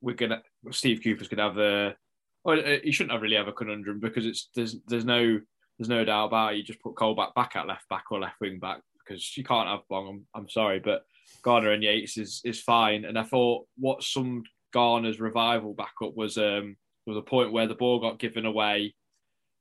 we're 0.00 0.14
gonna 0.14 0.42
Steve 0.70 1.00
Cooper's 1.02 1.28
gonna 1.28 1.42
have 1.42 1.58
a 1.58 1.96
well, 2.44 2.60
uh, 2.60 2.78
he 2.82 2.92
shouldn't 2.92 3.12
have 3.12 3.22
really 3.22 3.36
have 3.36 3.48
a 3.48 3.52
conundrum 3.52 3.98
because 4.00 4.24
it's 4.24 4.50
there's 4.54 4.76
there's 4.86 5.04
no 5.04 5.40
there's 5.78 5.88
no 5.88 6.04
doubt 6.04 6.26
about 6.26 6.54
it. 6.54 6.58
You 6.58 6.62
just 6.62 6.80
put 6.80 6.94
Colback 6.94 7.34
back 7.34 7.56
at 7.56 7.66
left 7.66 7.88
back 7.88 8.04
or 8.10 8.20
left 8.20 8.40
wing 8.40 8.58
back 8.58 8.80
because 9.06 9.36
you 9.36 9.44
can't 9.44 9.68
have 9.68 9.80
Bong. 9.88 10.08
I'm, 10.08 10.26
I'm 10.42 10.48
sorry, 10.48 10.78
but 10.80 11.04
Garner 11.42 11.72
and 11.72 11.82
Yates 11.82 12.16
is 12.16 12.40
is 12.44 12.60
fine. 12.60 13.04
And 13.04 13.18
I 13.18 13.24
thought 13.24 13.66
what 13.76 14.02
some 14.02 14.44
Garner's 14.72 15.20
revival 15.20 15.74
backup 15.74 16.16
was 16.16 16.38
um 16.38 16.76
was 17.06 17.16
a 17.16 17.22
point 17.22 17.52
where 17.52 17.66
the 17.66 17.74
ball 17.74 18.00
got 18.00 18.18
given 18.18 18.46
away, 18.46 18.94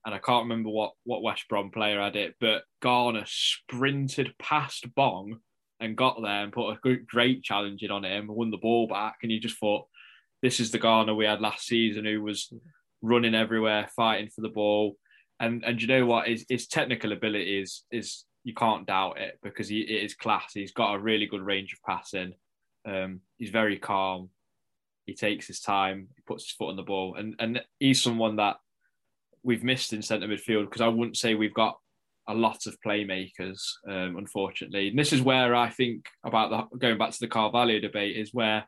and 0.06 0.14
I 0.14 0.20
can't 0.20 0.44
remember 0.44 0.70
what 0.70 0.94
what 1.04 1.24
West 1.24 1.48
Brom 1.50 1.72
player 1.72 2.00
had 2.00 2.16
it, 2.16 2.36
but 2.40 2.64
Garner 2.82 3.24
sprinted 3.26 4.36
past 4.40 4.94
Bong 4.96 5.40
and 5.80 5.98
got 5.98 6.22
there 6.22 6.44
and 6.44 6.54
put 6.54 6.72
a 6.72 6.98
great 7.06 7.44
challenge 7.44 7.84
in 7.84 7.92
on 7.92 8.06
him, 8.06 8.28
won 8.28 8.52
the 8.52 8.58
ball 8.58 8.88
back, 8.88 9.18
and 9.24 9.32
you 9.32 9.40
just 9.40 9.58
thought 9.58 9.88
this 10.42 10.60
is 10.60 10.72
the 10.72 10.78
Garner 10.78 11.16
we 11.16 11.26
had 11.26 11.42
last 11.42 11.66
season 11.66 12.06
who 12.06 12.22
was 12.22 12.54
running 13.02 13.36
everywhere, 13.36 13.90
fighting 13.96 14.30
for 14.30 14.42
the 14.42 14.50
ball. 14.50 14.96
And 15.40 15.66
and 15.66 15.82
you 15.82 15.88
know 15.88 16.06
what? 16.06 16.28
His, 16.28 16.46
his 16.48 16.68
technical 16.68 17.12
ability 17.12 17.60
is 17.60 17.84
is 17.92 18.26
you 18.44 18.54
can't 18.54 18.86
doubt 18.86 19.20
it 19.20 19.40
because 19.42 19.68
he 19.68 19.82
it 19.82 20.04
is 20.04 20.14
class. 20.14 20.52
He's 20.54 20.72
got 20.72 20.94
a 20.94 21.00
really 21.00 21.26
good 21.26 21.42
range 21.42 21.74
of 21.74 21.82
passing. 21.82 22.34
Um, 22.88 23.22
he's 23.38 23.50
very 23.50 23.80
calm. 23.80 24.30
He 25.08 25.16
takes 25.16 25.48
his 25.48 25.60
time. 25.60 26.10
He 26.16 26.22
puts 26.28 26.46
his 26.46 26.52
foot 26.52 26.70
on 26.70 26.76
the 26.76 26.84
ball, 26.84 27.16
and 27.16 27.36
and 27.40 27.62
he's 27.80 28.02
someone 28.02 28.36
that 28.36 28.58
we've 29.46 29.64
missed 29.64 29.94
in 29.94 30.02
centre 30.02 30.28
midfield 30.28 30.66
because 30.66 30.82
I 30.82 30.88
wouldn't 30.88 31.18
say 31.18 31.36
we've 31.36 31.54
got 31.54 31.78
a 32.28 32.34
lot 32.34 32.66
of 32.66 32.76
playmakers, 32.86 33.62
um, 33.88 34.18
unfortunately. 34.18 34.90
And 34.90 34.98
this 34.98 35.14
is 35.14 35.22
where 35.22 35.54
I 35.54 35.70
think 35.70 36.08
about 36.24 36.50
the 36.72 36.78
going 36.78 36.98
back 36.98 37.12
to 37.12 37.20
the 37.20 37.28
Carvalho 37.28 37.80
debate 37.80 38.18
is 38.18 38.34
where 38.34 38.68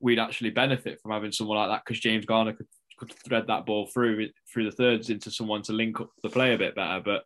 we'd 0.00 0.20
actually 0.20 0.50
benefit 0.50 1.00
from 1.00 1.10
having 1.10 1.32
someone 1.32 1.58
like 1.58 1.68
that 1.70 1.82
because 1.84 2.00
James 2.00 2.24
Garner 2.24 2.52
could, 2.52 2.68
could 2.98 3.12
thread 3.26 3.48
that 3.48 3.66
ball 3.66 3.86
through 3.86 4.28
through 4.52 4.70
the 4.70 4.76
thirds 4.76 5.10
into 5.10 5.30
someone 5.30 5.62
to 5.62 5.72
link 5.72 6.00
up 6.00 6.10
the 6.22 6.30
play 6.30 6.54
a 6.54 6.58
bit 6.58 6.76
better. 6.76 7.02
But 7.04 7.24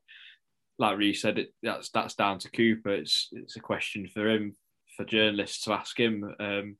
like 0.79 0.96
Reece 0.96 1.20
said, 1.20 1.38
it, 1.38 1.53
that's 1.62 1.90
that's 1.90 2.14
down 2.14 2.38
to 2.38 2.51
Cooper. 2.51 2.90
It's 2.90 3.29
it's 3.33 3.57
a 3.57 3.61
question 3.61 4.09
for 4.09 4.27
him 4.27 4.57
for 4.96 5.05
journalists 5.05 5.64
to 5.64 5.72
ask 5.72 5.98
him. 6.01 6.24
Um, 6.40 6.77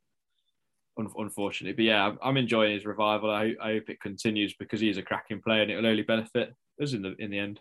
unfortunately, 0.99 1.75
but 1.75 1.85
yeah, 1.85 2.13
I'm, 2.23 2.37
enjoying 2.37 2.75
his 2.75 2.87
revival. 2.87 3.31
I, 3.31 3.55
I 3.63 3.73
hope 3.75 3.89
it 3.89 4.01
continues 4.01 4.55
because 4.55 4.81
he's 4.81 4.99
a 4.99 5.03
cracking 5.03 5.41
player 5.41 5.63
and 5.63 5.71
it 5.71 5.77
will 5.77 5.87
only 5.87 6.03
benefit 6.03 6.55
us 6.81 6.93
in 6.93 7.03
the 7.03 7.15
in 7.19 7.31
the 7.31 7.39
end. 7.39 7.61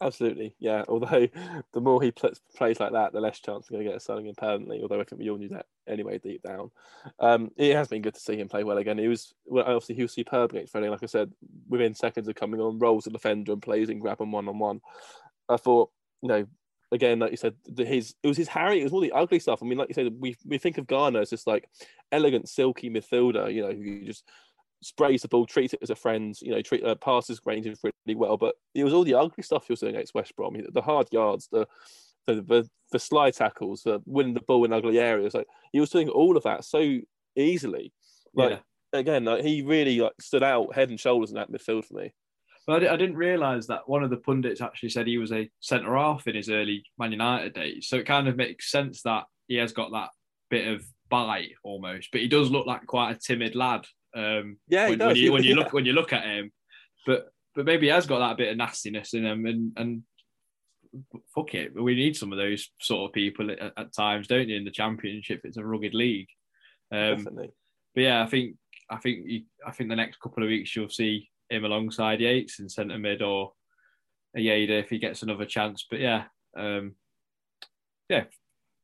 Absolutely, 0.00 0.54
yeah. 0.58 0.84
Although 0.88 1.28
the 1.72 1.80
more 1.80 2.02
he 2.02 2.10
pl- 2.10 2.32
plays 2.56 2.80
like 2.80 2.92
that, 2.92 3.12
the 3.12 3.20
less 3.20 3.40
chance 3.40 3.70
we're 3.70 3.78
going 3.78 3.86
to 3.86 3.92
get 3.92 4.08
a 4.08 4.16
in 4.18 4.34
permanently. 4.34 4.80
Although 4.82 5.00
I 5.00 5.04
think 5.04 5.20
we 5.20 5.30
all 5.30 5.38
knew 5.38 5.48
that 5.50 5.66
anyway, 5.88 6.18
deep 6.18 6.42
down. 6.42 6.70
Um, 7.20 7.50
it 7.56 7.74
has 7.74 7.88
been 7.88 8.02
good 8.02 8.14
to 8.14 8.20
see 8.20 8.36
him 8.36 8.48
play 8.48 8.64
well 8.64 8.78
again. 8.78 8.98
He 8.98 9.08
was 9.08 9.34
well, 9.46 9.64
obviously 9.64 9.94
he 9.94 10.02
was 10.02 10.12
superb 10.12 10.50
against 10.50 10.74
Reading. 10.74 10.90
Like 10.90 11.02
I 11.02 11.06
said, 11.06 11.32
within 11.68 11.94
seconds 11.94 12.28
of 12.28 12.34
coming 12.34 12.60
on, 12.60 12.78
rolls 12.78 13.04
the 13.04 13.10
defender 13.10 13.52
and 13.52 13.62
plays 13.62 13.88
in 13.88 14.00
Grabban 14.00 14.30
one 14.30 14.48
on 14.48 14.58
one. 14.58 14.80
I 15.48 15.56
thought, 15.56 15.90
you 16.22 16.28
know, 16.28 16.46
again, 16.92 17.18
like 17.18 17.30
you 17.30 17.36
said, 17.36 17.54
the, 17.64 17.84
his 17.84 18.14
it 18.22 18.28
was 18.28 18.36
his 18.36 18.48
Harry. 18.48 18.80
It 18.80 18.84
was 18.84 18.92
all 18.92 19.00
the 19.00 19.12
ugly 19.12 19.38
stuff. 19.38 19.62
I 19.62 19.66
mean, 19.66 19.78
like 19.78 19.88
you 19.88 19.94
said, 19.94 20.12
we 20.18 20.36
we 20.44 20.58
think 20.58 20.78
of 20.78 20.86
Garner 20.86 21.20
as 21.20 21.30
this 21.30 21.46
like 21.46 21.68
elegant, 22.12 22.48
silky 22.48 22.90
midfielder. 22.90 23.52
You 23.52 23.62
know, 23.62 23.72
who 23.72 24.04
just 24.04 24.24
sprays 24.82 25.22
the 25.22 25.28
ball, 25.28 25.46
treats 25.46 25.72
it 25.72 25.80
as 25.82 25.90
a 25.90 25.96
friend, 25.96 26.36
you 26.40 26.52
know, 26.52 26.62
treat 26.62 26.84
uh, 26.84 26.94
passes 26.96 27.40
range 27.44 27.66
really 27.66 28.14
well. 28.14 28.36
But 28.36 28.54
it 28.74 28.84
was 28.84 28.92
all 28.92 29.04
the 29.04 29.14
ugly 29.14 29.42
stuff 29.42 29.66
he 29.66 29.72
was 29.72 29.80
doing 29.80 29.94
against 29.94 30.14
West 30.14 30.34
Brom, 30.36 30.56
the 30.72 30.82
hard 30.82 31.08
yards, 31.12 31.48
the 31.50 31.66
the, 32.26 32.34
the, 32.42 32.68
the 32.92 32.98
slide 32.98 33.34
tackles, 33.34 33.82
the 33.82 34.02
winning 34.04 34.34
the 34.34 34.40
ball 34.40 34.64
in 34.64 34.72
ugly 34.72 34.98
areas. 34.98 35.34
Like 35.34 35.46
he 35.72 35.80
was 35.80 35.90
doing 35.90 36.08
all 36.08 36.36
of 36.36 36.42
that 36.42 36.64
so 36.64 36.98
easily. 37.36 37.92
Like 38.34 38.60
Yeah. 38.92 38.98
again, 38.98 39.24
like, 39.24 39.44
he 39.44 39.62
really 39.62 40.00
like 40.00 40.20
stood 40.20 40.42
out 40.42 40.74
head 40.74 40.90
and 40.90 41.00
shoulders 41.00 41.30
in 41.30 41.36
that 41.36 41.50
midfield 41.50 41.84
for 41.84 41.94
me. 41.94 42.12
But 42.66 42.84
I, 42.84 42.94
I 42.94 42.96
didn't 42.96 43.16
realise 43.16 43.66
that 43.68 43.88
one 43.88 44.02
of 44.02 44.10
the 44.10 44.16
pundits 44.16 44.60
actually 44.60 44.88
said 44.90 45.06
he 45.06 45.18
was 45.18 45.32
a 45.32 45.48
centre 45.60 45.96
half 45.96 46.26
in 46.26 46.34
his 46.34 46.50
early 46.50 46.84
Man 46.98 47.12
United 47.12 47.54
days. 47.54 47.86
So 47.88 47.96
it 47.96 48.06
kind 48.06 48.26
of 48.28 48.36
makes 48.36 48.70
sense 48.70 49.02
that 49.02 49.24
he 49.48 49.56
has 49.56 49.72
got 49.72 49.92
that 49.92 50.10
bit 50.50 50.66
of 50.68 50.84
bite 51.08 51.50
almost. 51.62 52.08
But 52.10 52.22
he 52.22 52.28
does 52.28 52.50
look 52.50 52.66
like 52.66 52.86
quite 52.86 53.12
a 53.14 53.18
timid 53.18 53.54
lad. 53.54 53.84
Um, 54.16 54.58
Yeah, 54.68 54.86
he 54.86 54.90
when, 54.92 54.98
does. 54.98 55.06
when 55.08 55.16
you 55.16 55.32
when 55.32 55.44
you 55.44 55.50
Yeah. 55.56 55.56
look 55.56 55.72
when 55.72 55.86
you 55.86 55.92
look 55.92 56.12
at 56.12 56.24
him, 56.24 56.50
but 57.06 57.28
but 57.54 57.64
maybe 57.64 57.86
he 57.86 57.92
has 57.92 58.06
got 58.06 58.18
that 58.18 58.36
bit 58.36 58.50
of 58.50 58.56
nastiness 58.56 59.14
in 59.14 59.24
him, 59.24 59.46
and 59.46 59.72
and 59.76 60.02
fuck 61.34 61.54
it, 61.54 61.74
we 61.74 61.94
need 61.94 62.16
some 62.16 62.32
of 62.32 62.38
those 62.38 62.70
sort 62.80 63.08
of 63.08 63.12
people 63.14 63.50
at, 63.50 63.60
at 63.76 63.94
times, 63.94 64.26
don't 64.26 64.48
you? 64.48 64.56
In 64.56 64.64
the 64.64 64.70
Championship, 64.70 65.42
it's 65.44 65.56
a 65.56 65.64
rugged 65.64 65.94
league. 65.94 66.28
Um, 66.90 67.16
Definitely. 67.18 67.50
but 67.94 68.00
yeah, 68.00 68.22
I 68.22 68.26
think 68.26 68.56
I 68.90 68.96
think 68.96 69.20
you, 69.26 69.42
I 69.66 69.70
think 69.72 69.90
the 69.90 69.96
next 69.96 70.20
couple 70.20 70.42
of 70.42 70.48
weeks 70.48 70.74
you'll 70.74 70.88
see 70.88 71.28
him 71.48 71.64
alongside 71.64 72.20
Yates 72.20 72.58
in 72.58 72.68
centre 72.68 72.98
mid 72.98 73.22
or 73.22 73.52
a 74.36 74.40
if 74.40 74.90
he 74.90 74.98
gets 74.98 75.22
another 75.22 75.44
chance. 75.44 75.86
But 75.88 76.00
yeah, 76.00 76.24
um, 76.56 76.94
yeah, 78.08 78.24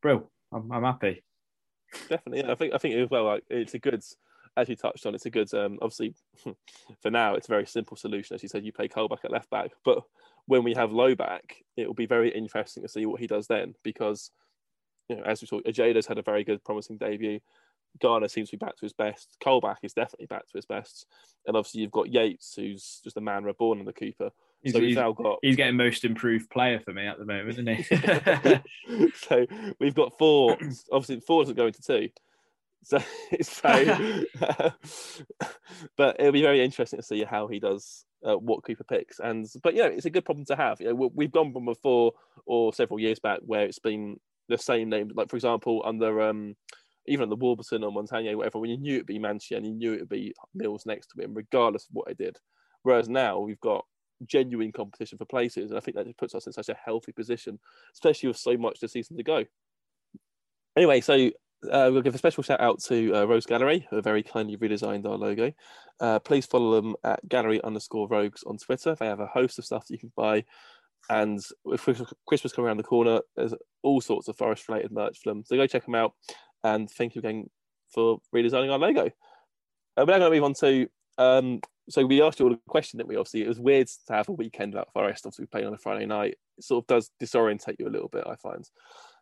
bro, 0.01 0.29
I'm, 0.53 0.71
I'm 0.73 0.85
happy. 0.85 1.23
Definitely, 2.09 2.41
yeah. 2.41 2.53
I 2.53 2.55
think 2.55 2.75
I 2.75 2.79
think 2.79 2.95
as 2.95 3.11
well. 3.11 3.25
Like 3.25 3.45
it's 3.51 3.75
a 3.75 3.79
good, 3.79 4.03
as 4.57 4.69
you 4.69 4.77
touched 4.77 5.05
on, 5.07 5.15
it's 5.15 5.27
a 5.27 5.31
good. 5.31 5.53
Um, 5.55 5.79
obviously, 5.83 6.15
for 7.03 7.11
now, 7.11 7.35
it's 7.35 7.49
a 7.49 7.53
very 7.53 7.67
simple 7.67 7.97
solution. 7.97 8.35
As 8.35 8.43
you 8.43 8.49
said, 8.49 8.65
you 8.65 8.73
play 8.73 8.89
Colback 8.89 9.25
at 9.25 9.31
left 9.31 9.51
back, 9.51 9.71
but 9.85 10.03
when 10.47 10.65
we 10.65 10.75
have 10.75 10.93
Lowe 10.93 11.15
back, 11.15 11.57
it 11.77 11.87
will 11.87 11.95
be 11.95 12.07
very 12.07 12.31
interesting 12.31 12.83
to 12.83 12.89
see 12.89 13.07
what 13.07 13.21
he 13.21 13.27
does 13.27 13.47
then 13.47 13.75
because, 13.85 14.31
you 15.09 15.17
know, 15.17 15.23
as 15.23 15.41
we 15.41 15.47
saw, 15.47 15.61
Ojeda's 15.61 16.07
had 16.07 16.19
a 16.19 16.23
very 16.23 16.45
good, 16.45 16.65
promising 16.65 16.97
debut. 16.97 17.41
Garner 18.01 18.29
seems 18.29 18.51
to 18.51 18.57
be 18.57 18.65
back 18.65 18.77
to 18.77 18.85
his 18.85 18.93
best. 18.93 19.37
Colback 19.43 19.77
is 19.83 19.93
definitely 19.93 20.27
back 20.27 20.47
to 20.47 20.53
his 20.55 20.67
best, 20.67 21.07
and 21.47 21.57
obviously 21.57 21.83
you've 21.83 21.91
got 21.91 22.11
Yates, 22.13 22.55
who's 22.55 23.01
just 23.05 23.17
a 23.17 23.21
man 23.21 23.45
reborn 23.45 23.79
in 23.81 23.85
the 23.85 23.93
Cooper. 23.93 24.31
He's, 24.63 24.73
so 24.73 24.79
we've 24.79 24.89
he's- 24.89 24.97
now 24.97 25.13
got 25.13 25.39
he's 25.43 25.57
getting 25.57 25.77
most 25.77 26.05
improved 26.05 26.49
player 26.51 26.79
for 26.81 26.93
me 26.93 27.07
at 27.07 27.19
the 27.19 27.25
moment, 27.25 27.59
isn't 27.59 27.67
he? 27.69 29.09
so 29.17 29.47
we've 29.81 29.95
got 29.95 30.17
four. 30.19 30.57
Obviously, 30.93 31.21
four 31.21 31.43
doesn't 31.43 31.57
go 31.57 31.67
into 31.67 31.83
two. 31.83 32.09
So, 32.85 32.99
so 33.43 34.23
but 35.97 36.17
it'll 36.19 36.33
be 36.33 36.43
very 36.43 36.65
interesting 36.65 36.99
to 36.99 37.05
see 37.05 37.25
how 37.25 37.47
he 37.49 37.59
does 37.59 38.05
uh, 38.25 38.35
what 38.37 38.65
Cooper 38.65 38.85
picks. 38.85 39.19
And 39.21 39.47
but 39.63 39.75
you 39.75 39.83
know, 39.83 39.89
it's 39.89 40.07
a 40.07 40.11
good 40.11 40.25
problem 40.25 40.45
to 40.47 40.57
have. 40.57 40.81
You 40.81 40.89
know, 40.89 40.95
we- 40.95 41.11
we've 41.15 41.33
gone 41.33 41.53
from 41.53 41.65
before 41.67 42.13
or 42.47 42.73
several 42.73 43.01
years 43.01 43.19
back 43.19 43.41
where 43.45 43.65
it's 43.65 43.79
been 43.79 44.19
the 44.49 44.59
same 44.59 44.89
name. 44.89 45.11
Like 45.15 45.29
for 45.31 45.37
example, 45.37 45.83
under 45.85 46.23
um, 46.23 46.57
even 47.07 47.25
under 47.25 47.37
Warburton 47.37 47.85
or 47.85 47.93
Montanier, 47.93 48.37
whatever, 48.37 48.59
when 48.59 48.71
you 48.71 48.79
knew 48.79 48.95
it'd 48.95 49.07
be 49.07 49.19
Mancienne 49.19 49.65
and 49.65 49.67
you 49.67 49.75
knew 49.75 49.95
it'd 49.95 50.09
be 50.09 50.35
Mills 50.55 50.87
next 50.87 51.09
to 51.09 51.23
him, 51.23 51.35
regardless 51.35 51.85
of 51.85 51.91
what 51.93 52.07
they 52.07 52.15
did. 52.15 52.37
Whereas 52.83 53.09
now 53.09 53.41
we've 53.41 53.61
got 53.61 53.85
genuine 54.27 54.73
competition 54.73 55.19
for 55.19 55.25
places. 55.25 55.71
And 55.71 55.79
I 55.79 55.81
think 55.81 55.97
that 55.97 56.07
just 56.07 56.19
puts 56.19 56.35
us 56.35 56.47
in 56.47 56.53
such 56.53 56.69
a 56.69 56.77
healthy 56.85 57.13
position, 57.13 57.59
especially 57.95 58.29
with 58.29 58.37
so 58.37 58.57
much 58.57 58.81
the 58.81 58.89
season 58.89 59.17
to 59.17 59.23
go. 59.23 59.45
Anyway, 60.77 61.01
so 61.01 61.31
uh, 61.71 61.91
we'll 61.93 62.03
give 62.03 62.15
a 62.15 62.19
special 62.19 62.43
shout 62.43 62.61
out 62.61 62.81
to 62.85 63.15
uh, 63.15 63.25
Rogues 63.25 63.47
Gallery, 63.47 63.87
who 63.91 64.01
very 64.01 64.23
kindly 64.23 64.57
redesigned 64.57 65.07
our 65.07 65.17
logo. 65.17 65.53
Uh, 66.01 66.19
please 66.19 66.47
follow 66.47 66.81
them 66.81 66.95
at 67.05 67.29
gallery 67.29 67.63
underscore 67.63 68.09
rogues 68.09 68.43
on 68.45 68.59
Twitter. 68.59 68.95
They 68.95 69.07
have 69.07 69.21
a 69.21 69.27
host 69.27 69.59
of 69.59 69.65
stuff 69.65 69.87
that 69.87 69.95
you 69.95 69.99
can 69.99 70.13
buy. 70.17 70.45
And 71.11 71.41
with 71.65 71.83
Christmas 72.27 72.53
coming 72.53 72.69
around 72.69 72.77
the 72.77 72.85
corner, 72.85 73.21
there's 73.37 73.55
all 73.83 74.01
sorts 74.01 74.29
of 74.29 74.37
forest 74.37 74.69
related 74.69 74.93
merch 74.93 75.19
for 75.23 75.31
them. 75.31 75.43
So 75.45 75.57
go 75.57 75.67
check 75.67 75.85
them 75.85 75.97
out. 75.97 76.15
And 76.65 76.91
thank 76.91 77.15
you 77.15 77.21
again 77.21 77.51
for 77.93 78.21
redesigning 78.35 78.73
our 78.73 78.79
logo. 78.79 79.07
Uh, 79.97 80.05
we're 80.07 80.13
now 80.13 80.19
going 80.19 80.33
to 80.33 80.37
move 80.37 80.45
on 80.45 80.55
to. 80.55 80.89
Um, 81.19 81.61
so 81.89 82.07
we 82.07 82.23
asked 82.23 82.41
you 82.41 82.47
all 82.47 82.55
a 82.55 82.71
question 82.71 82.99
that 82.99 83.07
we 83.07 83.17
obviously 83.17 83.43
it 83.43 83.49
was 83.49 83.61
weird 83.61 83.89
to 84.07 84.13
have 84.13 84.29
a 84.29 84.33
weekend 84.33 84.73
about 84.73 84.93
Forest. 84.93 85.27
Obviously, 85.27 85.47
played 85.47 85.65
on 85.65 85.75
a 85.75 85.79
Friday 85.79 86.07
night. 86.07 86.37
It 86.59 86.65
sort 86.65 86.85
of 86.85 86.87
does 86.87 87.11
disorientate 87.21 87.77
you 87.79 87.89
a 87.89 87.91
little 87.91 88.09
bit, 88.09 88.25
I 88.27 88.37
find. 88.37 88.65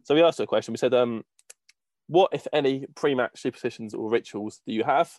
So 0.05 0.15
we 0.15 0.23
asked 0.23 0.39
you 0.39 0.45
a 0.45 0.49
question. 0.49 0.73
We 0.73 0.79
said, 0.79 0.95
um, 0.95 1.25
what, 2.07 2.31
if 2.33 2.47
any, 2.53 2.87
pre-match 2.95 3.41
superstitions 3.41 3.95
or 3.95 4.11
rituals 4.11 4.61
do 4.67 4.73
you 4.73 4.85
have? 4.85 5.13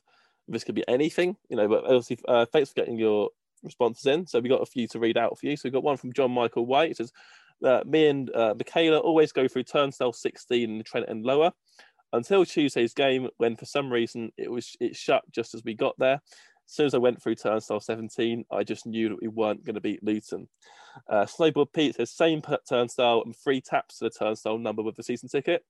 This 0.47 0.63
could 0.63 0.75
be 0.75 0.87
anything, 0.87 1.35
you 1.49 1.57
know. 1.57 1.67
But 1.67 1.85
obviously, 1.85 2.19
uh, 2.27 2.45
thanks 2.51 2.69
for 2.69 2.75
getting 2.75 2.97
your 2.97 3.29
responses 3.63 4.05
in. 4.05 4.27
So 4.27 4.39
we 4.39 4.49
got 4.49 4.61
a 4.61 4.65
few 4.65 4.87
to 4.89 4.99
read 4.99 5.17
out 5.17 5.39
for 5.39 5.47
you. 5.47 5.55
So 5.55 5.63
we 5.65 5.71
got 5.71 5.83
one 5.83 5.97
from 5.97 6.13
John 6.13 6.31
Michael 6.31 6.65
White. 6.65 6.91
It 6.91 6.97
says, 6.97 7.11
uh, 7.63 7.81
"Me 7.85 8.07
and 8.07 8.33
uh, 8.35 8.53
Michaela 8.57 8.99
always 8.99 9.31
go 9.31 9.47
through 9.47 9.63
turnstile 9.63 10.13
16 10.13 10.69
in 10.69 10.83
Trent 10.83 11.09
End 11.09 11.25
lower 11.25 11.51
until 12.13 12.45
Tuesday's 12.45 12.93
game, 12.93 13.29
when 13.37 13.55
for 13.55 13.65
some 13.65 13.91
reason 13.91 14.31
it 14.37 14.51
was 14.51 14.75
it 14.79 14.95
shut 14.95 15.23
just 15.31 15.53
as 15.53 15.63
we 15.63 15.73
got 15.73 15.97
there. 15.97 16.21
As 16.71 16.75
soon 16.75 16.85
as 16.85 16.93
I 16.93 16.99
went 16.99 17.21
through 17.21 17.35
turnstile 17.35 17.79
17, 17.79 18.45
I 18.51 18.63
just 18.63 18.85
knew 18.85 19.09
that 19.09 19.21
we 19.21 19.27
weren't 19.27 19.65
going 19.65 19.75
to 19.75 19.81
beat 19.81 20.03
Luton. 20.03 20.47
Uh, 21.09 21.25
Snowboard 21.25 21.73
Pete 21.73 21.95
says 21.95 22.11
same 22.11 22.41
turnstile 22.67 23.23
and 23.25 23.35
three 23.35 23.61
taps 23.61 23.97
to 23.97 24.05
the 24.05 24.09
turnstile 24.09 24.57
number 24.57 24.81
with 24.81 24.95
the 24.95 25.03
season 25.03 25.27
ticket. 25.27 25.63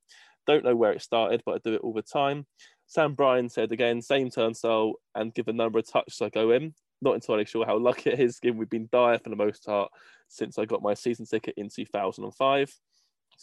Don't 0.46 0.64
know 0.64 0.76
where 0.76 0.92
it 0.92 1.02
started, 1.02 1.42
but 1.46 1.56
I 1.56 1.58
do 1.64 1.76
it 1.76 1.82
all 1.82 1.94
the 1.94 2.02
time. 2.02 2.46
Sam 2.88 3.14
Bryan 3.14 3.50
said 3.50 3.72
again, 3.72 4.02
same 4.02 4.30
turnstile 4.30 4.96
and 5.16 5.34
give 5.34 5.48
a 5.48 5.54
number 5.54 5.80
of 5.80 5.90
touches 5.90 6.22
I 6.22 6.30
go 6.30 6.52
in. 6.52 6.74
Not 7.02 7.16
entirely 7.16 7.46
sure 7.46 7.66
how 7.66 7.78
lucky 7.78 8.10
it 8.12 8.20
is, 8.20 8.40
given 8.40 8.60
we've 8.60 8.70
been 8.70 8.90
dire 8.92 9.18
for 9.18 9.30
the 9.30 9.36
most 9.36 9.66
part 9.66 9.92
since 10.28 10.58
I 10.58 10.66
got 10.66 10.84
my 10.84 10.94
season 10.94 11.26
ticket 11.26 11.56
in 11.58 11.70
2005. 11.70 12.80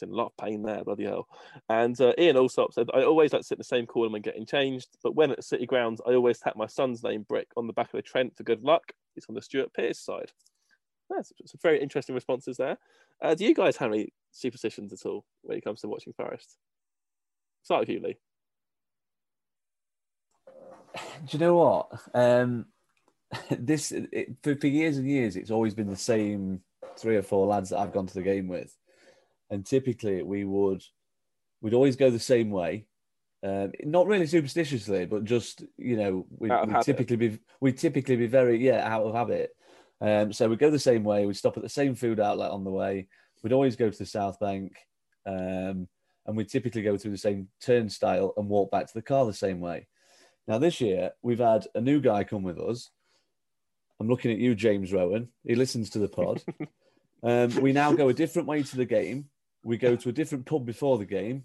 In 0.02 0.10
a 0.10 0.14
lot 0.14 0.26
of 0.26 0.36
pain 0.36 0.62
there, 0.62 0.84
bloody 0.84 1.04
hell. 1.04 1.26
And 1.68 1.98
uh, 2.00 2.12
Ian 2.18 2.36
Allsop 2.36 2.72
said, 2.72 2.88
I 2.94 3.02
always 3.02 3.32
like 3.32 3.42
to 3.42 3.46
sit 3.46 3.56
in 3.56 3.60
the 3.60 3.64
same 3.64 3.86
corner 3.86 4.12
when 4.12 4.22
getting 4.22 4.46
changed, 4.46 4.88
but 5.02 5.14
when 5.14 5.30
at 5.32 5.44
City 5.44 5.66
Grounds, 5.66 6.00
I 6.06 6.14
always 6.14 6.38
tap 6.38 6.56
my 6.56 6.66
son's 6.66 7.02
name 7.02 7.24
brick 7.28 7.48
on 7.56 7.66
the 7.66 7.72
back 7.72 7.86
of 7.86 7.98
the 7.98 8.02
Trent 8.02 8.36
for 8.36 8.42
good 8.42 8.62
luck. 8.62 8.92
It's 9.16 9.26
on 9.28 9.34
the 9.34 9.42
Stuart 9.42 9.72
Pearce 9.74 9.98
side. 9.98 10.32
That's 11.10 11.32
some 11.46 11.60
very 11.62 11.80
interesting 11.82 12.14
responses 12.14 12.56
there. 12.56 12.78
Uh, 13.22 13.34
do 13.34 13.44
you 13.44 13.54
guys 13.54 13.76
have 13.78 13.92
any 13.92 14.12
superstitions 14.30 14.92
at 14.92 15.06
all 15.06 15.24
when 15.42 15.58
it 15.58 15.64
comes 15.64 15.80
to 15.80 15.88
watching 15.88 16.12
Forest? 16.12 16.56
Start 17.62 17.80
with 17.80 17.88
you, 17.88 18.00
Lee. 18.00 18.16
Do 20.94 21.36
you 21.36 21.38
know 21.38 21.56
what? 21.56 22.00
Um, 22.14 22.66
this 23.50 23.92
it, 23.92 24.36
for, 24.42 24.54
for 24.56 24.66
years 24.66 24.98
and 24.98 25.08
years, 25.08 25.36
it's 25.36 25.50
always 25.50 25.74
been 25.74 25.88
the 25.88 25.96
same 25.96 26.60
three 26.96 27.16
or 27.16 27.22
four 27.22 27.46
lads 27.46 27.70
that 27.70 27.78
I've 27.78 27.92
gone 27.92 28.06
to 28.06 28.14
the 28.14 28.22
game 28.22 28.48
with, 28.48 28.76
and 29.50 29.64
typically 29.64 30.22
we 30.22 30.44
would 30.44 30.82
we'd 31.60 31.74
always 31.74 31.96
go 31.96 32.10
the 32.10 32.18
same 32.18 32.50
way. 32.50 32.86
Um, 33.42 33.72
not 33.84 34.06
really 34.06 34.26
superstitiously, 34.26 35.06
but 35.06 35.24
just 35.24 35.64
you 35.76 35.96
know, 35.96 36.26
we 36.30 36.50
typically 36.82 37.16
be 37.16 37.38
we 37.60 37.72
typically 37.72 38.16
be 38.16 38.26
very 38.26 38.64
yeah 38.64 38.86
out 38.86 39.04
of 39.04 39.14
habit. 39.14 39.50
Um, 40.00 40.32
so 40.32 40.48
we 40.48 40.56
go 40.56 40.70
the 40.70 40.78
same 40.78 41.04
way. 41.04 41.26
We 41.26 41.34
stop 41.34 41.56
at 41.56 41.62
the 41.62 41.68
same 41.68 41.94
food 41.94 42.20
outlet 42.20 42.50
on 42.50 42.64
the 42.64 42.70
way. 42.70 43.08
We'd 43.42 43.52
always 43.52 43.76
go 43.76 43.90
to 43.90 43.98
the 43.98 44.06
South 44.06 44.38
Bank. 44.38 44.76
Um, 45.26 45.88
and 46.28 46.36
we 46.36 46.44
typically 46.44 46.82
go 46.82 46.98
through 46.98 47.12
the 47.12 47.18
same 47.18 47.48
turnstile 47.60 48.34
and 48.36 48.48
walk 48.48 48.70
back 48.70 48.86
to 48.86 48.94
the 48.94 49.02
car 49.02 49.24
the 49.24 49.32
same 49.32 49.60
way. 49.60 49.88
Now, 50.46 50.58
this 50.58 50.78
year, 50.80 51.12
we've 51.22 51.38
had 51.38 51.66
a 51.74 51.80
new 51.80 52.00
guy 52.00 52.22
come 52.24 52.42
with 52.42 52.58
us. 52.58 52.90
I'm 53.98 54.08
looking 54.08 54.30
at 54.30 54.38
you, 54.38 54.54
James 54.54 54.92
Rowan. 54.92 55.28
He 55.44 55.54
listens 55.54 55.90
to 55.90 55.98
the 55.98 56.08
pod. 56.08 56.42
um, 57.22 57.62
we 57.62 57.72
now 57.72 57.92
go 57.92 58.10
a 58.10 58.14
different 58.14 58.46
way 58.46 58.62
to 58.62 58.76
the 58.76 58.84
game. 58.84 59.30
We 59.62 59.76
go 59.76 59.96
to 59.96 60.08
a 60.08 60.12
different 60.12 60.46
pub 60.46 60.64
before 60.64 60.98
the 60.98 61.04
game 61.04 61.44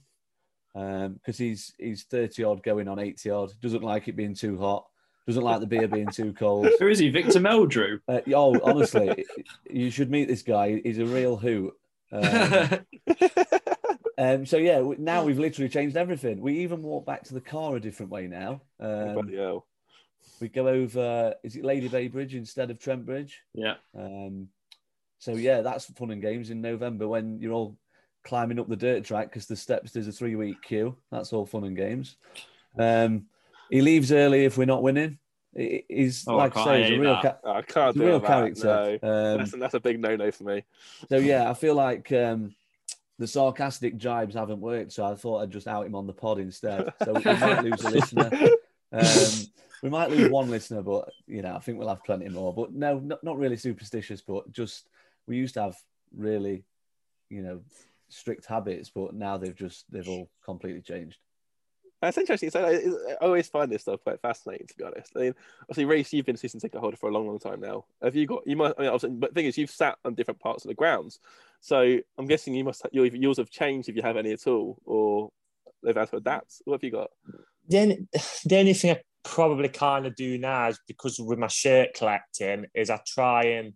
because 0.73 1.06
um, 1.06 1.19
he's 1.45 1.73
he's 1.78 2.04
30 2.04 2.43
odd 2.43 2.63
going 2.63 2.88
on 2.88 2.99
80 2.99 3.30
odd. 3.30 3.52
Doesn't 3.62 3.84
like 3.84 4.08
it 4.08 4.15
being 4.15 4.36
too 4.36 4.58
hot. 4.58 4.86
Doesn't 5.28 5.43
like 5.43 5.62
the 5.62 5.67
beer 5.67 5.88
being 5.88 6.10
too 6.10 6.34
cold. 6.34 6.67
Who 6.80 6.88
is 6.88 6.99
he? 6.99 7.10
Victor 7.10 7.39
Meldrew? 7.39 7.99
Uh, 8.08 8.19
oh, 8.36 8.60
honestly, 8.62 9.26
you 9.69 9.89
should 9.89 10.12
meet 10.12 10.28
this 10.28 10.41
guy. 10.41 10.82
He's 10.84 10.99
a 10.99 11.06
real 11.06 11.38
hoot. 11.38 11.73
Um, 12.13 12.86
Um, 14.17 14.45
so 14.45 14.58
yeah, 14.58 14.84
now 14.97 15.23
we've 15.23 15.39
literally 15.39 15.69
changed 15.69 15.97
everything. 15.97 16.39
We 16.39 16.60
even 16.60 16.82
walk 16.84 17.06
back 17.06 17.23
to 17.26 17.34
the 17.34 17.41
car 17.41 17.76
a 17.76 17.80
different 17.80 18.12
way 18.12 18.28
now. 18.28 18.62
Um, 18.80 19.15
we 20.39 20.49
go 20.49 20.67
over. 20.67 21.34
Is 21.43 21.56
it 21.56 21.65
Lady 21.65 21.88
Bay 21.88 22.08
Bridge 22.08 22.36
instead 22.36 22.69
of 22.69 22.80
Trent 22.80 23.06
Bridge? 23.06 23.41
Yeah. 23.54 23.76
Um, 23.97 24.49
so 25.17 25.32
yeah, 25.32 25.62
that's 25.62 25.86
fun 25.86 26.12
and 26.12 26.21
games 26.21 26.49
in 26.49 26.62
November 26.62 27.08
when 27.08 27.39
you're 27.39 27.54
all 27.54 27.78
climbing 28.24 28.60
up 28.60 28.70
the 28.70 28.76
dirt 28.76 29.04
track 29.04 29.30
because 29.30 29.46
the 29.46 29.56
steps 29.56 29.92
there's 29.92 30.08
a 30.08 30.12
three 30.12 30.36
week 30.36 30.62
queue. 30.62 30.96
That's 31.12 31.34
all 31.34 31.46
fun 31.46 31.64
and 31.64 31.76
games. 31.76 32.16
Um, 32.78 33.28
he 33.70 33.82
leaves 33.82 34.12
early 34.12 34.46
if 34.46 34.58
we're 34.58 34.66
not 34.66 34.84
winning. 34.84 35.20
He's 35.56 36.28
oh, 36.28 36.36
like 36.36 36.58
I 36.58 36.66
say, 36.66 36.84
he's 36.84 36.98
a 36.98 37.02
real, 37.02 37.22
ca- 37.22 37.38
I 37.46 37.62
can't 37.62 37.96
a 37.96 38.00
real 38.00 38.20
character. 38.20 39.00
No. 39.02 39.10
Um, 39.10 39.38
that's, 39.38 39.52
that's, 39.52 39.74
a 39.76 39.80
big 39.80 40.00
no 40.00 40.16
no 40.16 40.32
for 40.32 40.46
me. 40.46 40.64
So 41.10 41.18
yeah, 41.18 41.50
I 41.50 41.54
feel 41.54 41.76
like 41.76 42.12
um, 42.12 42.56
the 43.20 43.28
sarcastic 43.28 43.98
jibes 43.98 44.34
haven't 44.34 44.62
worked, 44.62 44.94
so 44.94 45.06
I 45.06 45.14
thought 45.14 45.42
I'd 45.42 45.52
just 45.52 45.68
out 45.68 45.86
him 45.86 45.96
on 45.96 46.08
the 46.08 46.14
pod 46.14 46.40
instead. 46.40 46.92
So 47.04 47.14
we 47.14 47.24
might 47.24 47.64
lose 47.64 47.84
a 47.84 47.90
listener. 47.92 48.32
Um, 48.92 49.48
we 49.84 49.90
might 49.90 50.10
lose 50.10 50.32
one 50.32 50.50
listener, 50.50 50.82
but 50.82 51.10
you 51.28 51.44
know, 51.44 51.56
I 51.56 51.60
think 51.60 51.78
we'll 51.78 51.90
have 51.90 52.04
plenty 52.04 52.30
more. 52.30 52.54
But 52.54 52.74
no, 52.74 53.00
not, 53.00 53.24
not 53.24 53.38
really 53.38 53.58
superstitious, 53.58 54.22
but 54.22 54.52
just 54.52 54.88
we 55.28 55.38
used 55.38 55.54
to 55.56 55.62
have 55.62 55.78
really, 56.16 56.64
you 57.30 57.44
know, 57.44 57.62
strict 58.13 58.45
habits, 58.45 58.89
but 58.89 59.13
now 59.13 59.38
they've 59.38 59.56
just 59.56 59.86
they've 59.91 60.08
all 60.08 60.30
completely 60.43 60.82
changed. 60.82 61.17
That's 62.02 62.17
interesting. 62.17 62.49
So 62.49 62.65
I, 62.65 63.23
always 63.23 63.47
find 63.47 63.71
this 63.71 63.84
stuff 63.84 64.04
quite 64.04 64.19
fascinating, 64.21 64.67
to 64.67 64.76
be 64.76 64.84
honest. 64.84 65.13
I 65.15 65.19
mean, 65.19 65.36
obviously, 65.62 65.86
Reese, 65.86 66.12
you've 66.12 66.26
been 66.26 66.36
a 66.36 66.38
season 66.38 66.60
ticket 66.60 66.82
holder 66.82 66.97
for 66.97 67.10
a 67.10 67.13
long, 67.13 67.28
long 67.28 67.39
time 67.39 67.62
now. 67.62 67.86
Have 68.02 68.13
you 68.13 68.28
got? 68.28 68.45
You 68.45 68.58
might. 68.58 68.73
I 68.78 68.89
mean, 68.91 69.19
but 69.19 69.30
the 69.30 69.36
thing 69.36 69.45
is, 69.45 69.58
you've 69.58 69.69
sat 69.69 69.97
on 70.04 70.13
different 70.13 70.41
parts 70.41 70.65
of 70.65 70.69
the 70.69 70.76
grounds, 70.76 71.19
so 71.62 71.97
I'm 72.17 72.28
guessing 72.28 72.56
you 72.56 72.65
must. 72.65 72.86
Your 72.91 73.06
yours 73.06 73.38
have 73.38 73.49
changed 73.49 73.88
if 73.88 73.95
you 73.95 74.02
have 74.02 74.17
any 74.17 74.34
at 74.34 74.47
all, 74.47 74.78
or 74.84 75.32
they've 75.82 75.95
had 75.95 76.10
to 76.10 76.17
adapt. 76.17 76.62
What 76.65 76.76
have 76.76 76.84
you 76.84 76.91
got? 76.91 77.10
Then 77.69 78.10
the 78.43 78.58
only 78.60 78.73
thing 78.73 78.91
I 78.91 79.02
probably 79.23 79.69
kind 79.69 80.06
of 80.06 80.15
do 80.17 80.38
now 80.38 80.67
is 80.67 80.80
because 80.86 81.19
with 81.19 81.39
my 81.39 81.47
shirt 81.47 81.93
collecting 81.93 82.65
is 82.73 82.89
I 82.89 82.99
try 83.08 83.43
and 83.43 83.73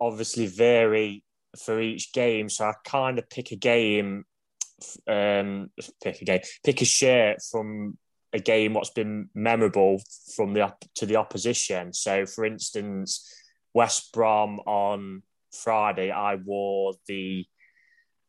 obviously 0.00 0.46
vary 0.46 1.24
for 1.58 1.80
each 1.80 2.12
game. 2.12 2.48
So 2.48 2.66
I 2.66 2.74
kind 2.84 3.18
of 3.18 3.28
pick 3.28 3.52
a 3.52 3.56
game 3.56 4.24
um, 5.06 5.70
pick 6.02 6.22
a 6.22 6.24
game, 6.24 6.40
pick 6.64 6.80
a 6.82 6.84
shirt 6.84 7.38
from 7.50 7.98
a 8.32 8.38
game 8.38 8.74
what's 8.74 8.90
been 8.90 9.28
memorable 9.34 10.00
from 10.34 10.54
the 10.54 10.72
to 10.96 11.06
the 11.06 11.16
opposition. 11.16 11.92
So, 11.92 12.26
for 12.26 12.44
instance, 12.44 13.28
West 13.74 14.12
Brom 14.12 14.60
on 14.60 15.22
Friday, 15.52 16.10
I 16.10 16.36
wore 16.36 16.94
the 17.06 17.44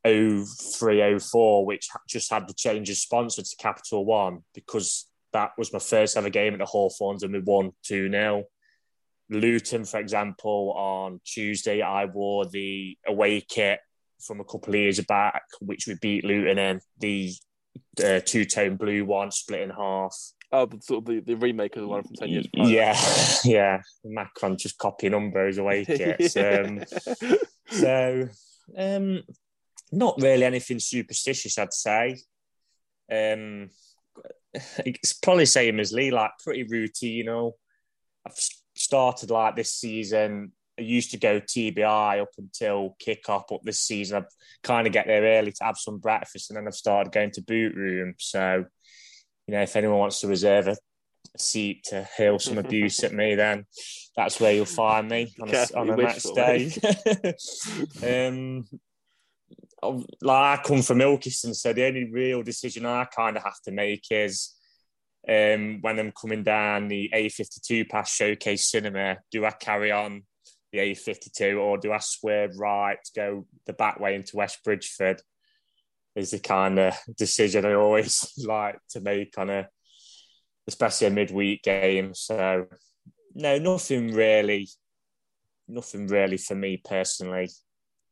0304, 0.03 1.65
which 1.65 1.89
just 2.07 2.31
had 2.31 2.47
the 2.47 2.53
change 2.53 2.89
of 2.89 2.97
sponsor 2.97 3.43
to 3.43 3.55
Capital 3.59 4.05
One 4.05 4.39
because 4.53 5.07
that 5.33 5.51
was 5.57 5.71
my 5.71 5.79
first 5.79 6.17
ever 6.17 6.29
game 6.29 6.53
at 6.53 6.59
the 6.59 6.65
Hawthorns 6.65 7.23
and 7.23 7.33
we 7.33 7.39
won 7.39 7.71
2 7.83 8.09
0. 8.09 8.43
Luton, 9.31 9.85
for 9.85 9.99
example, 9.99 10.73
on 10.77 11.21
Tuesday, 11.25 11.81
I 11.81 12.05
wore 12.05 12.45
the 12.45 12.97
away 13.07 13.41
kit 13.41 13.79
from 14.19 14.41
a 14.41 14.43
couple 14.43 14.73
of 14.73 14.79
years 14.79 14.99
back, 14.99 15.43
which 15.61 15.87
we 15.87 15.95
beat 16.01 16.25
Luton 16.25 16.59
in 16.59 16.81
the 16.99 17.33
uh, 18.03 18.19
two 18.23 18.45
tone 18.45 18.75
blue 18.75 19.05
one 19.05 19.31
split 19.31 19.61
in 19.61 19.69
half. 19.69 20.15
Oh, 20.51 20.65
the, 20.65 20.81
sort 20.81 20.99
of 20.99 21.05
the, 21.05 21.19
the 21.21 21.35
remake 21.35 21.77
of 21.77 21.83
the 21.83 21.87
one 21.87 22.03
from 22.03 22.15
10 22.15 22.29
years 22.29 22.47
prior. 22.53 22.67
Yeah, 22.67 22.97
yeah. 23.45 23.81
Macron 24.03 24.57
just 24.57 24.77
copying 24.77 25.13
numbers 25.13 25.57
away 25.57 25.85
kits. 25.85 26.35
Um, 26.35 26.83
so, 27.67 28.27
um, 28.77 29.23
not 29.93 30.21
really 30.21 30.43
anything 30.43 30.79
superstitious, 30.79 31.57
I'd 31.57 31.73
say. 31.73 32.17
Um, 33.09 33.69
it's 34.85 35.13
probably 35.13 35.45
same 35.45 35.79
as 35.79 35.93
Lee, 35.93 36.11
like 36.11 36.31
pretty 36.43 36.63
routine. 36.63 37.13
You 37.13 37.23
know, 37.23 37.55
I've 38.27 38.37
started 38.81 39.29
like 39.29 39.55
this 39.55 39.73
season 39.73 40.51
I 40.79 40.83
used 40.83 41.11
to 41.11 41.17
go 41.17 41.39
TBI 41.39 42.21
up 42.21 42.29
until 42.37 42.95
kick 42.99 43.29
off, 43.29 43.43
but 43.49 43.63
this 43.63 43.79
season 43.79 44.23
I 44.23 44.25
kind 44.63 44.87
of 44.87 44.93
get 44.93 45.05
there 45.05 45.39
early 45.39 45.51
to 45.51 45.63
have 45.63 45.77
some 45.77 45.99
breakfast, 45.99 46.49
and 46.49 46.57
then 46.57 46.67
I've 46.67 46.73
started 46.73 47.13
going 47.13 47.31
to 47.31 47.41
boot 47.41 47.75
room. 47.75 48.15
So, 48.17 48.65
you 49.47 49.53
know, 49.53 49.61
if 49.61 49.75
anyone 49.75 49.99
wants 49.99 50.21
to 50.21 50.27
reserve 50.27 50.67
a 50.67 50.77
seat 51.37 51.83
to 51.85 52.07
hurl 52.17 52.39
some 52.39 52.57
abuse 52.65 53.03
at 53.03 53.13
me, 53.13 53.35
then 53.35 53.65
that's 54.15 54.39
where 54.39 54.53
you'll 54.53 54.65
find 54.65 55.09
me 55.09 55.33
on 55.41 55.49
a, 55.53 55.67
on 55.75 55.89
a 55.89 55.97
match 55.97 56.23
day. 56.35 56.71
um, 58.33 58.65
like 60.21 60.59
I 60.59 60.63
come 60.63 60.81
from 60.81 60.99
Ilkeston, 60.99 61.55
so 61.55 61.73
the 61.73 61.85
only 61.85 62.09
real 62.11 62.43
decision 62.43 62.85
I 62.85 63.05
kind 63.05 63.35
of 63.35 63.43
have 63.43 63.59
to 63.65 63.71
make 63.71 64.05
is 64.09 64.55
um, 65.27 65.79
when 65.81 65.99
I'm 65.99 66.11
coming 66.11 66.43
down 66.43 66.87
the 66.87 67.09
A52 67.13 67.89
past 67.89 68.15
Showcase 68.15 68.69
Cinema, 68.69 69.17
do 69.31 69.45
I 69.45 69.51
carry 69.51 69.91
on 69.91 70.23
the 70.71 70.79
A52 70.79 71.59
or 71.59 71.77
do 71.77 71.91
I 71.91 71.99
swerve 71.99 72.57
right, 72.57 72.97
go 73.15 73.45
the 73.65 73.73
back 73.73 73.99
way 73.99 74.15
into 74.15 74.37
West 74.37 74.63
Bridgford? 74.63 75.21
Is 76.15 76.31
the 76.31 76.39
kind 76.39 76.77
of 76.79 76.93
decision 77.17 77.65
I 77.65 77.73
always 77.73 78.33
like 78.45 78.79
to 78.89 78.99
make 78.99 79.37
on 79.37 79.49
a, 79.49 79.67
especially 80.67 81.07
a 81.07 81.11
midweek 81.11 81.63
game. 81.63 82.13
So, 82.13 82.67
no, 83.33 83.57
nothing 83.59 84.13
really, 84.13 84.67
nothing 85.67 86.07
really 86.07 86.37
for 86.37 86.55
me 86.55 86.81
personally. 86.83 87.49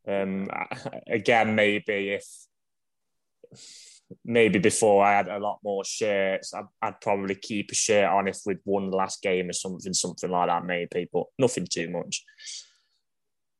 Um, 0.07 0.47
again, 1.07 1.55
maybe 1.55 2.11
if 2.11 2.25
maybe 4.25 4.59
before 4.59 5.03
I 5.03 5.15
had 5.15 5.27
a 5.27 5.39
lot 5.39 5.59
more 5.63 5.83
shirts, 5.85 6.53
I'd, 6.53 6.65
I'd 6.81 7.01
probably 7.01 7.35
keep 7.35 7.71
a 7.71 7.75
shirt 7.75 8.09
on 8.09 8.27
if 8.27 8.39
we'd 8.45 8.59
won 8.65 8.89
the 8.89 8.97
last 8.97 9.21
game 9.21 9.49
or 9.49 9.53
something, 9.53 9.93
something 9.93 10.29
like 10.29 10.47
that, 10.47 10.65
maybe, 10.65 11.09
but 11.11 11.25
nothing 11.37 11.67
too 11.69 11.89
much. 11.89 12.23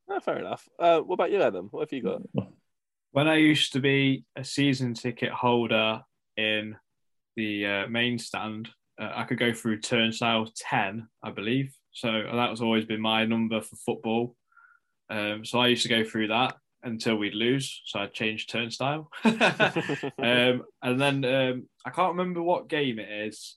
Oh, 0.08 0.20
fair 0.20 0.38
enough. 0.38 0.68
Uh, 0.78 1.00
what 1.00 1.14
about 1.14 1.30
you, 1.30 1.40
Adam? 1.42 1.68
What 1.70 1.80
have 1.82 1.92
you 1.92 2.02
got? 2.02 2.22
When 3.12 3.28
I 3.28 3.36
used 3.36 3.72
to 3.72 3.80
be 3.80 4.24
a 4.36 4.44
season 4.44 4.94
ticket 4.94 5.30
holder 5.30 6.02
in 6.36 6.76
the 7.36 7.66
uh, 7.66 7.86
main 7.88 8.18
stand, 8.18 8.68
uh, 9.00 9.10
I 9.14 9.24
could 9.24 9.38
go 9.38 9.52
through 9.52 9.80
turnstile 9.80 10.48
10, 10.56 11.08
I 11.22 11.30
believe. 11.30 11.74
So 11.92 12.10
that 12.10 12.50
was 12.50 12.60
always 12.60 12.84
been 12.84 13.00
my 13.00 13.24
number 13.24 13.60
for 13.60 13.76
football. 13.76 14.36
Um, 15.08 15.44
so 15.44 15.58
I 15.58 15.68
used 15.68 15.82
to 15.82 15.88
go 15.88 16.04
through 16.04 16.28
that 16.28 16.54
until 16.82 17.16
we'd 17.16 17.34
lose. 17.34 17.82
So 17.84 18.00
I 18.00 18.06
changed 18.06 18.50
turnstile. 18.50 19.10
um, 19.24 20.62
and 20.82 21.00
then 21.00 21.24
um, 21.24 21.68
I 21.84 21.90
can't 21.90 22.16
remember 22.16 22.42
what 22.42 22.68
game 22.68 22.98
it 22.98 23.10
is, 23.10 23.56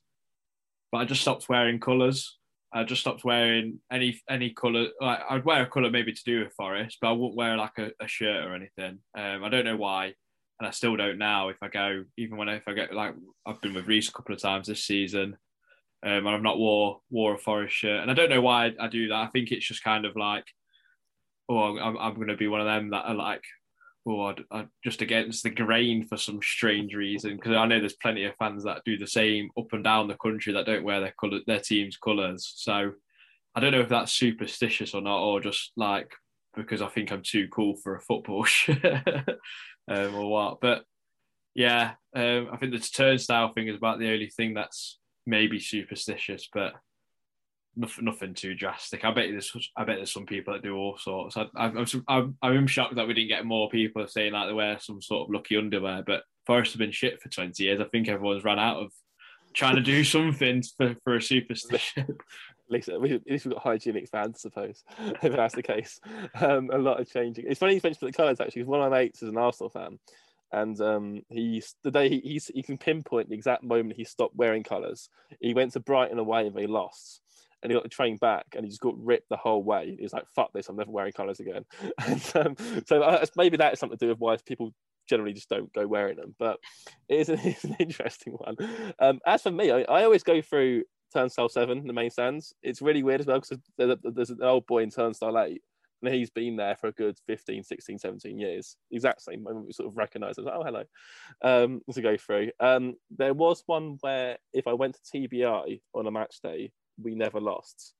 but 0.91 0.99
I 0.99 1.05
just 1.05 1.21
stopped 1.21 1.49
wearing 1.49 1.79
colours. 1.79 2.37
I 2.73 2.83
just 2.83 3.01
stopped 3.01 3.23
wearing 3.23 3.79
any 3.91 4.19
any 4.27 4.49
colour. 4.49 4.87
Like 4.99 5.19
I'd 5.29 5.45
wear 5.45 5.61
a 5.61 5.67
colour 5.67 5.91
maybe 5.91 6.11
to 6.11 6.23
do 6.25 6.43
with 6.43 6.53
Forest, 6.53 6.97
but 6.99 7.09
I 7.09 7.11
wouldn't 7.11 7.35
wear 7.35 7.55
like 7.55 7.77
a, 7.77 7.91
a 7.99 8.07
shirt 8.07 8.45
or 8.45 8.55
anything. 8.55 8.99
Um, 9.15 9.43
I 9.43 9.49
don't 9.49 9.65
know 9.65 9.77
why, 9.77 10.13
and 10.59 10.67
I 10.67 10.71
still 10.71 10.95
don't 10.95 11.19
now. 11.19 11.49
If 11.49 11.57
I 11.61 11.67
go, 11.67 12.03
even 12.17 12.37
when 12.37 12.49
I, 12.49 12.55
if 12.55 12.67
I 12.67 12.73
get 12.73 12.93
like 12.93 13.13
I've 13.45 13.61
been 13.61 13.75
with 13.75 13.87
Reese 13.87 14.09
a 14.09 14.11
couple 14.11 14.33
of 14.33 14.41
times 14.41 14.67
this 14.67 14.85
season, 14.85 15.37
um, 16.03 16.11
and 16.11 16.29
I've 16.29 16.41
not 16.41 16.57
wore 16.57 17.01
wore 17.11 17.35
a 17.35 17.37
Forest 17.37 17.75
shirt, 17.75 18.01
and 18.01 18.09
I 18.09 18.15
don't 18.15 18.29
know 18.29 18.41
why 18.41 18.65
I, 18.65 18.85
I 18.85 18.87
do 18.87 19.07
that. 19.09 19.15
I 19.15 19.27
think 19.27 19.51
it's 19.51 19.67
just 19.67 19.83
kind 19.83 20.05
of 20.05 20.15
like, 20.15 20.45
oh, 21.57 21.77
I'm, 21.77 21.97
I'm 21.97 22.15
going 22.15 22.27
to 22.27 22.37
be 22.37 22.47
one 22.47 22.61
of 22.61 22.67
them 22.67 22.89
that 22.91 23.05
are 23.05 23.15
like, 23.15 23.43
oh, 24.05 24.21
I'd, 24.21 24.43
I'd 24.51 24.67
just 24.83 25.01
against 25.01 25.43
the 25.43 25.49
grain 25.49 26.05
for 26.07 26.17
some 26.17 26.39
strange 26.41 26.93
reason. 26.93 27.35
Because 27.35 27.55
I 27.55 27.65
know 27.65 27.79
there's 27.79 27.93
plenty 27.93 28.25
of 28.25 28.35
fans 28.37 28.63
that 28.63 28.81
do 28.85 28.97
the 28.97 29.07
same 29.07 29.49
up 29.57 29.71
and 29.71 29.83
down 29.83 30.07
the 30.07 30.15
country 30.15 30.53
that 30.53 30.65
don't 30.65 30.83
wear 30.83 30.99
their 30.99 31.13
color, 31.19 31.39
their 31.47 31.59
team's 31.59 31.97
colours. 31.97 32.51
So 32.55 32.93
I 33.55 33.59
don't 33.59 33.71
know 33.71 33.81
if 33.81 33.89
that's 33.89 34.11
superstitious 34.11 34.93
or 34.93 35.01
not, 35.01 35.21
or 35.21 35.39
just 35.39 35.71
like 35.75 36.11
because 36.55 36.81
I 36.81 36.87
think 36.87 37.11
I'm 37.11 37.23
too 37.23 37.47
cool 37.49 37.75
for 37.75 37.95
a 37.95 38.01
football 38.01 38.43
shirt 38.45 39.07
um, 39.87 40.15
or 40.15 40.29
what. 40.29 40.61
But 40.61 40.83
yeah, 41.55 41.93
um, 42.15 42.49
I 42.51 42.57
think 42.57 42.73
the 42.73 42.79
turnstile 42.79 43.53
thing 43.53 43.67
is 43.67 43.75
about 43.75 43.99
the 43.99 44.11
only 44.11 44.29
thing 44.29 44.53
that's 44.53 44.99
maybe 45.25 45.59
superstitious, 45.59 46.49
but 46.51 46.73
nothing, 47.75 48.05
nothing 48.05 48.33
too 48.33 48.53
drastic. 48.53 49.05
I 49.05 49.11
bet 49.11 49.29
there's, 49.31 49.71
I 49.75 49.83
bet 49.83 49.97
there's 49.97 50.13
some 50.13 50.25
people 50.25 50.53
that 50.53 50.63
do 50.63 50.75
all 50.75 50.97
sorts. 50.97 51.37
I, 51.37 51.47
I'm, 51.55 51.85
I'm, 52.07 52.37
I'm 52.41 52.67
shocked 52.67 52.95
that 52.95 53.07
we 53.07 53.13
didn't 53.13 53.29
get 53.29 53.45
more 53.45 53.69
people 53.69 54.07
saying 54.07 54.33
like 54.33 54.47
they 54.47 54.53
wear 54.53 54.79
some 54.79 55.01
sort 55.01 55.27
of 55.27 55.33
lucky 55.33 55.57
underwear. 55.57 56.03
But 56.05 56.23
Forest 56.45 56.73
have 56.73 56.79
been 56.79 56.91
shit 56.91 57.21
for 57.21 57.29
20 57.29 57.63
years. 57.63 57.79
I 57.79 57.85
think 57.85 58.07
everyone's 58.07 58.43
run 58.43 58.59
out 58.59 58.81
of 58.81 58.91
trying 59.53 59.75
to 59.75 59.81
do 59.81 60.03
something 60.03 60.63
for, 60.77 60.95
for 61.03 61.15
a 61.15 61.21
superstition. 61.21 62.07
At 62.69 62.71
least, 62.71 62.89
at 62.89 63.01
least 63.01 63.45
we've 63.45 63.53
got 63.53 63.61
hygienic 63.61 64.09
fans, 64.09 64.37
I 64.37 64.39
suppose, 64.39 64.83
if 65.21 65.33
that's 65.33 65.53
the 65.53 65.61
case. 65.61 65.99
Um, 66.33 66.71
a 66.73 66.77
lot 66.77 66.99
of 66.99 67.11
changing. 67.11 67.45
It's 67.47 67.59
funny 67.59 67.75
you 67.75 67.81
mentioned 67.83 68.07
the 68.07 68.13
colours 68.13 68.39
actually, 68.39 68.61
because 68.61 68.69
one 68.69 68.81
of 68.81 68.89
my 68.89 68.97
mates 68.97 69.21
is 69.21 69.29
an 69.29 69.37
Arsenal 69.37 69.69
fan. 69.69 69.99
And 70.53 70.79
um, 70.79 71.21
he's 71.29 71.75
the 71.83 71.91
day 71.91 72.07
he, 72.07 72.19
he's, 72.19 72.47
he 72.47 72.63
can 72.63 72.77
pinpoint 72.77 73.27
the 73.27 73.35
exact 73.35 73.63
moment 73.63 73.97
he 73.97 74.05
stopped 74.05 74.35
wearing 74.35 74.63
colours. 74.63 75.09
He 75.41 75.53
went 75.53 75.73
to 75.73 75.81
Brighton 75.81 76.19
away 76.19 76.47
and 76.47 76.55
they 76.55 76.65
lost 76.65 77.21
and 77.63 77.71
he 77.71 77.75
got 77.75 77.83
the 77.83 77.89
train 77.89 78.17
back 78.17 78.45
and 78.55 78.65
he 78.65 78.69
just 78.69 78.81
got 78.81 78.93
ripped 78.97 79.29
the 79.29 79.37
whole 79.37 79.63
way. 79.63 79.95
He's 79.99 80.13
like, 80.13 80.25
fuck 80.35 80.51
this, 80.53 80.69
I'm 80.69 80.75
never 80.75 80.91
wearing 80.91 81.13
colours 81.13 81.39
again. 81.39 81.65
And 82.05 82.31
um, 82.35 82.55
so 82.85 83.01
uh, 83.01 83.25
maybe 83.37 83.57
that 83.57 83.73
is 83.73 83.79
something 83.79 83.97
to 83.97 84.05
do 84.05 84.09
with 84.09 84.19
why 84.19 84.37
people 84.45 84.73
generally 85.07 85.33
just 85.33 85.49
don't 85.49 85.71
go 85.73 85.87
wearing 85.87 86.17
them. 86.17 86.35
But 86.37 86.59
it 87.07 87.21
is 87.21 87.29
an, 87.29 87.39
it's 87.43 87.63
an 87.63 87.75
interesting 87.79 88.33
one. 88.33 88.55
Um, 88.99 89.19
as 89.25 89.41
for 89.41 89.51
me, 89.51 89.71
I, 89.71 89.81
I, 89.83 90.03
always 90.03 90.23
go 90.23 90.41
through 90.41 90.83
Turnstile 91.13 91.49
7, 91.49 91.87
the 91.87 91.93
main 91.93 92.09
stands. 92.09 92.53
It's 92.61 92.81
really 92.81 93.03
weird 93.03 93.21
as 93.21 93.27
well 93.27 93.39
because 93.39 93.57
there's, 93.77 93.97
there's 94.03 94.29
an 94.29 94.43
old 94.43 94.67
boy 94.67 94.83
in 94.83 94.89
Turnstile 94.89 95.39
8 95.39 95.61
and 96.03 96.13
he's 96.13 96.29
been 96.29 96.55
there 96.55 96.75
for 96.75 96.87
a 96.87 96.91
good 96.91 97.17
15, 97.27 97.63
16, 97.63 97.97
17 97.97 98.39
years. 98.39 98.75
Exact 98.91 99.21
same 99.21 99.43
moment 99.43 99.65
we 99.65 99.73
sort 99.73 99.89
of 99.89 99.97
recognise 99.97 100.37
it. 100.37 100.43
Like, 100.43 100.55
oh, 100.55 100.63
hello. 100.63 100.83
Um, 101.41 101.81
to 101.93 102.01
go 102.01 102.17
through. 102.17 102.51
Um, 102.59 102.95
there 103.15 103.33
was 103.33 103.63
one 103.65 103.97
where 104.01 104.37
if 104.53 104.67
I 104.67 104.73
went 104.73 104.95
to 104.95 105.17
TBI 105.17 105.81
on 105.93 106.07
a 106.07 106.11
match 106.11 106.37
day, 106.43 106.71
we 107.01 107.15
never 107.15 107.39
lost. 107.39 107.93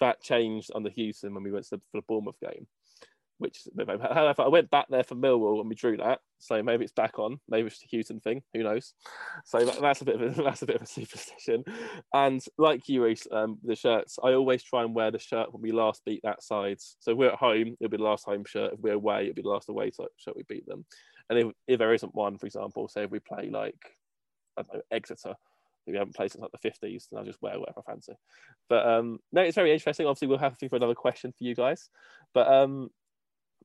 That 0.00 0.22
changed 0.22 0.70
under 0.74 0.90
Hughton 0.90 1.34
when 1.34 1.44
we 1.44 1.52
went 1.52 1.66
to 1.66 1.76
the, 1.76 1.82
for 1.92 2.00
the 2.00 2.04
Bournemouth 2.06 2.40
game. 2.40 2.66
Which, 3.38 3.66
however, 3.76 4.42
I 4.42 4.48
went 4.48 4.70
back 4.70 4.86
there 4.88 5.02
for 5.02 5.16
Millwall 5.16 5.60
and 5.60 5.68
we 5.68 5.74
drew 5.74 5.96
that, 5.96 6.20
so 6.38 6.62
maybe 6.62 6.84
it's 6.84 6.92
back 6.92 7.18
on. 7.18 7.40
Maybe 7.48 7.66
it's 7.66 7.80
the 7.80 7.96
Hughton 7.96 8.20
thing. 8.20 8.42
Who 8.54 8.62
knows? 8.62 8.94
So 9.44 9.64
that, 9.64 9.80
that's 9.80 10.02
a 10.02 10.04
bit 10.04 10.20
of 10.20 10.38
a, 10.38 10.42
that's 10.44 10.62
a 10.62 10.66
bit 10.66 10.76
of 10.76 10.82
a 10.82 10.86
superstition. 10.86 11.64
And 12.12 12.44
like 12.58 12.88
you, 12.88 13.04
Reese, 13.04 13.26
um, 13.32 13.58
the 13.64 13.74
shirts, 13.74 14.18
I 14.22 14.34
always 14.34 14.62
try 14.62 14.82
and 14.82 14.94
wear 14.94 15.10
the 15.10 15.18
shirt 15.18 15.52
when 15.52 15.62
we 15.62 15.72
last 15.72 16.04
beat 16.04 16.20
that 16.22 16.42
side. 16.42 16.78
So 17.00 17.10
if 17.10 17.18
we're 17.18 17.32
at 17.32 17.38
home, 17.38 17.76
it'll 17.80 17.90
be 17.90 17.96
the 17.96 18.04
last 18.04 18.24
home 18.24 18.44
shirt. 18.46 18.74
If 18.74 18.80
we're 18.80 18.94
away, 18.94 19.22
it'll 19.22 19.34
be 19.34 19.42
the 19.42 19.48
last 19.48 19.68
away 19.68 19.90
shirt 19.90 20.36
we 20.36 20.44
beat 20.48 20.66
them. 20.66 20.84
And 21.28 21.38
if, 21.38 21.52
if 21.66 21.78
there 21.78 21.94
isn't 21.94 22.14
one, 22.14 22.38
for 22.38 22.46
example, 22.46 22.88
say 22.88 23.04
if 23.04 23.10
we 23.10 23.18
play 23.18 23.50
like 23.50 23.96
I 24.56 24.62
don't 24.62 24.74
know 24.74 24.82
Exeter, 24.90 25.34
we 25.92 25.98
haven't 25.98 26.14
played 26.14 26.32
since 26.32 26.42
like 26.42 26.50
the 26.52 26.70
50s, 26.70 27.06
and 27.10 27.18
I'll 27.18 27.24
just 27.24 27.42
wear 27.42 27.58
whatever 27.58 27.80
I 27.86 27.92
fancy. 27.92 28.14
But 28.68 28.86
um, 28.86 29.18
no, 29.32 29.42
it's 29.42 29.54
very 29.54 29.72
interesting. 29.72 30.06
Obviously, 30.06 30.28
we'll 30.28 30.38
have 30.38 30.56
to 30.58 30.68
for 30.68 30.76
another 30.76 30.94
question 30.94 31.32
for 31.32 31.44
you 31.44 31.54
guys. 31.54 31.88
But 32.32 32.48
um, 32.48 32.90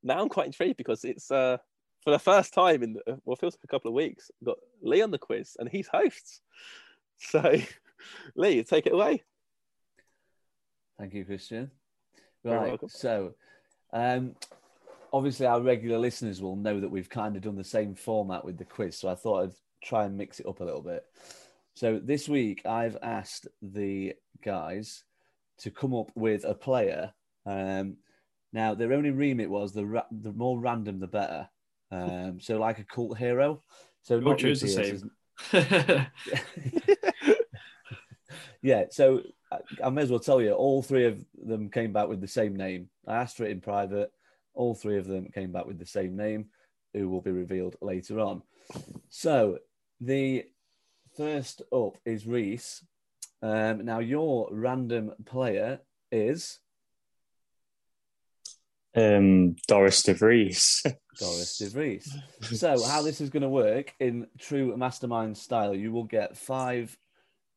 now 0.04 0.20
I'm 0.20 0.30
quite 0.30 0.48
intrigued 0.48 0.78
because 0.78 1.04
it's 1.04 1.32
uh, 1.32 1.58
for 2.04 2.12
the 2.12 2.20
first 2.20 2.54
time 2.54 2.84
in 2.84 2.94
the, 2.94 3.20
well, 3.26 3.36
feels 3.36 3.54
like 3.54 3.64
a 3.64 3.68
couple 3.68 3.90
of 3.90 3.96
weeks, 3.96 4.32
we've 4.40 4.48
got 4.48 4.58
Lee 4.82 5.02
on 5.02 5.12
the 5.12 5.18
quiz, 5.18 5.56
and 5.60 5.70
he's 5.70 5.88
host. 5.88 6.42
So, 7.22 7.54
Lee, 8.38 8.64
take 8.64 8.86
it 8.86 8.94
away. 8.94 9.24
Thank 10.98 11.14
you, 11.14 11.26
Christian. 11.26 11.70
Right, 12.46 12.80
so 12.88 13.34
um, 13.92 14.36
obviously 15.12 15.46
our 15.46 15.62
regular 15.62 15.98
listeners 15.98 16.42
will 16.42 16.56
know 16.56 16.80
that 16.80 16.90
we've 16.90 17.10
kind 17.10 17.36
of 17.36 17.42
done 17.42 17.56
the 17.56 17.64
same 17.64 17.96
format 17.96 18.46
with 18.46 18.58
the 18.58 18.66
quiz, 18.66 18.98
so 18.98 19.10
I 19.10 19.16
thought 19.16 19.44
I'd 19.44 19.54
try 19.84 20.06
and 20.06 20.18
mix 20.18 20.40
it 20.40 20.48
up 20.48 20.62
a 20.62 20.64
little 20.64 20.82
bit. 20.82 21.06
So 21.76 22.00
this 22.04 22.28
week 22.28 22.66
I've 22.66 22.98
asked 23.02 23.48
the 23.62 24.14
guys 24.44 25.04
to 25.60 25.72
come 25.72 25.94
up 25.94 26.12
with 26.16 26.46
a 26.46 26.54
player. 26.54 27.14
Um, 27.46 27.98
now 28.52 28.74
their 28.74 28.94
only 28.94 29.12
remit 29.12 29.50
was 29.50 29.74
the 29.74 29.86
ra- 29.86 30.04
the 30.12 30.34
more 30.34 30.60
random 30.60 31.00
the 31.00 31.08
better. 31.08 31.48
Um, 31.92 32.40
so 32.40 32.60
like 32.60 32.80
a 32.80 32.84
cult 32.84 33.18
hero. 33.18 33.62
So 34.04 34.20
not 34.20 34.38
choose 34.38 34.62
the 34.62 34.68
same. 34.68 35.12
yeah. 38.62 38.86
So 38.92 39.22
I, 39.52 39.60
I 39.84 39.90
may 39.90 40.02
as 40.02 40.12
well 40.12 40.20
tell 40.20 40.42
you, 40.42 40.54
all 40.54 40.82
three 40.82 41.06
of 41.06 41.24
them 41.34 41.70
came 41.70 41.94
back 41.94 42.08
with 42.08 42.22
the 42.22 42.28
same 42.28 42.56
name. 42.56 42.90
I 43.08 43.16
asked 43.18 43.38
for 43.38 43.46
it 43.46 43.52
in 43.52 43.62
private. 43.62 44.12
All 44.54 44.76
three 44.76 44.98
of 44.98 45.08
them 45.08 45.30
came 45.34 45.52
back 45.52 45.66
with 45.66 45.80
the 45.80 45.86
same 45.86 46.16
name, 46.16 46.48
who 46.94 47.10
will 47.10 47.22
be 47.22 47.32
revealed 47.32 47.76
later 47.82 48.20
on. 48.20 48.42
So 49.10 49.60
the 50.02 50.46
first 51.20 51.62
up 51.74 51.98
is 52.06 52.26
Reese. 52.26 52.82
Um, 53.42 53.84
now, 53.84 54.00
your 54.00 54.48
random 54.52 55.12
player 55.26 55.82
is 56.14 56.60
um, 58.96 59.58
Dorus 59.68 60.02
De 60.06 60.14
Vries. 60.14 60.82
Dorus 61.20 61.58
De 61.58 61.70
Vries. 61.70 62.10
So, 62.58 62.82
how 62.86 63.02
this 63.02 63.20
is 63.20 63.30
going 63.30 63.44
to 63.44 63.50
work 63.50 63.94
in 64.00 64.28
true 64.38 64.78
mastermind 64.78 65.38
style, 65.38 65.76
you 65.76 65.92
will 65.92 66.06
get 66.06 66.38
five 66.38 66.98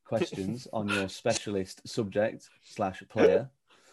questions 0.05 0.67
on 0.73 0.89
your 0.89 1.09
specialist 1.09 1.87
subject 1.87 2.49
slash 2.65 3.05
player, 3.09 3.49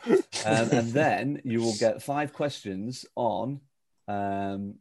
um, 0.08 0.70
and 0.72 0.90
then 0.94 1.42
you 1.44 1.62
will 1.62 1.76
get 1.80 2.02
five 2.02 2.34
questions 2.34 3.06
on 3.16 3.62
um, 4.08 4.80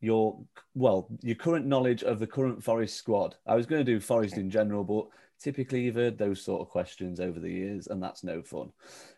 your 0.00 0.40
well 0.74 1.08
your 1.22 1.34
current 1.34 1.66
knowledge 1.66 2.04
of 2.04 2.18
the 2.18 2.26
current 2.26 2.62
Forest 2.62 2.96
squad. 2.96 3.36
I 3.46 3.56
was 3.56 3.66
going 3.66 3.84
to 3.84 3.92
do 3.92 4.00
Forest 4.00 4.36
in 4.36 4.50
general, 4.50 4.84
but 4.84 5.08
Typically, 5.40 5.82
you've 5.82 5.94
heard 5.94 6.18
those 6.18 6.42
sort 6.42 6.60
of 6.60 6.68
questions 6.68 7.20
over 7.20 7.38
the 7.38 7.50
years, 7.50 7.86
and 7.86 8.02
that's 8.02 8.24
no 8.24 8.42
fun. 8.42 8.72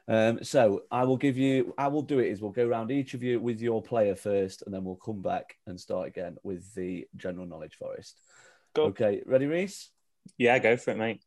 Um, 0.06 0.44
so 0.44 0.82
I 0.90 1.04
will 1.04 1.16
give 1.16 1.38
you. 1.38 1.74
I 1.78 1.88
will 1.88 2.02
do 2.02 2.18
it. 2.18 2.26
Is 2.26 2.42
we'll 2.42 2.50
go 2.50 2.66
around 2.66 2.90
each 2.90 3.14
of 3.14 3.22
you 3.22 3.40
with 3.40 3.60
your 3.60 3.82
player 3.82 4.14
first, 4.14 4.62
and 4.62 4.74
then 4.74 4.84
we'll 4.84 4.96
come 4.96 5.22
back 5.22 5.56
and 5.66 5.80
start 5.80 6.08
again 6.08 6.36
with 6.42 6.74
the 6.74 7.08
general 7.16 7.46
knowledge 7.46 7.76
forest. 7.76 8.20
Go. 8.74 8.84
Okay, 8.84 9.22
ready, 9.24 9.46
Reese? 9.46 9.88
Yeah, 10.36 10.58
go 10.58 10.76
for 10.76 10.90
it, 10.90 10.98
mate. 10.98 11.22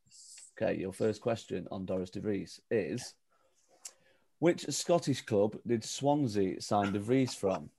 Okay, 0.61 0.79
your 0.79 0.93
first 0.93 1.21
question 1.21 1.67
on 1.71 1.87
Dorus 1.87 2.11
De 2.11 2.19
Vries 2.19 2.59
is: 2.69 3.15
Which 4.37 4.65
Scottish 4.69 5.23
club 5.23 5.57
did 5.65 5.83
Swansea 5.83 6.61
sign 6.61 6.93
De 6.93 6.99
Vries 6.99 7.33
from? 7.33 7.71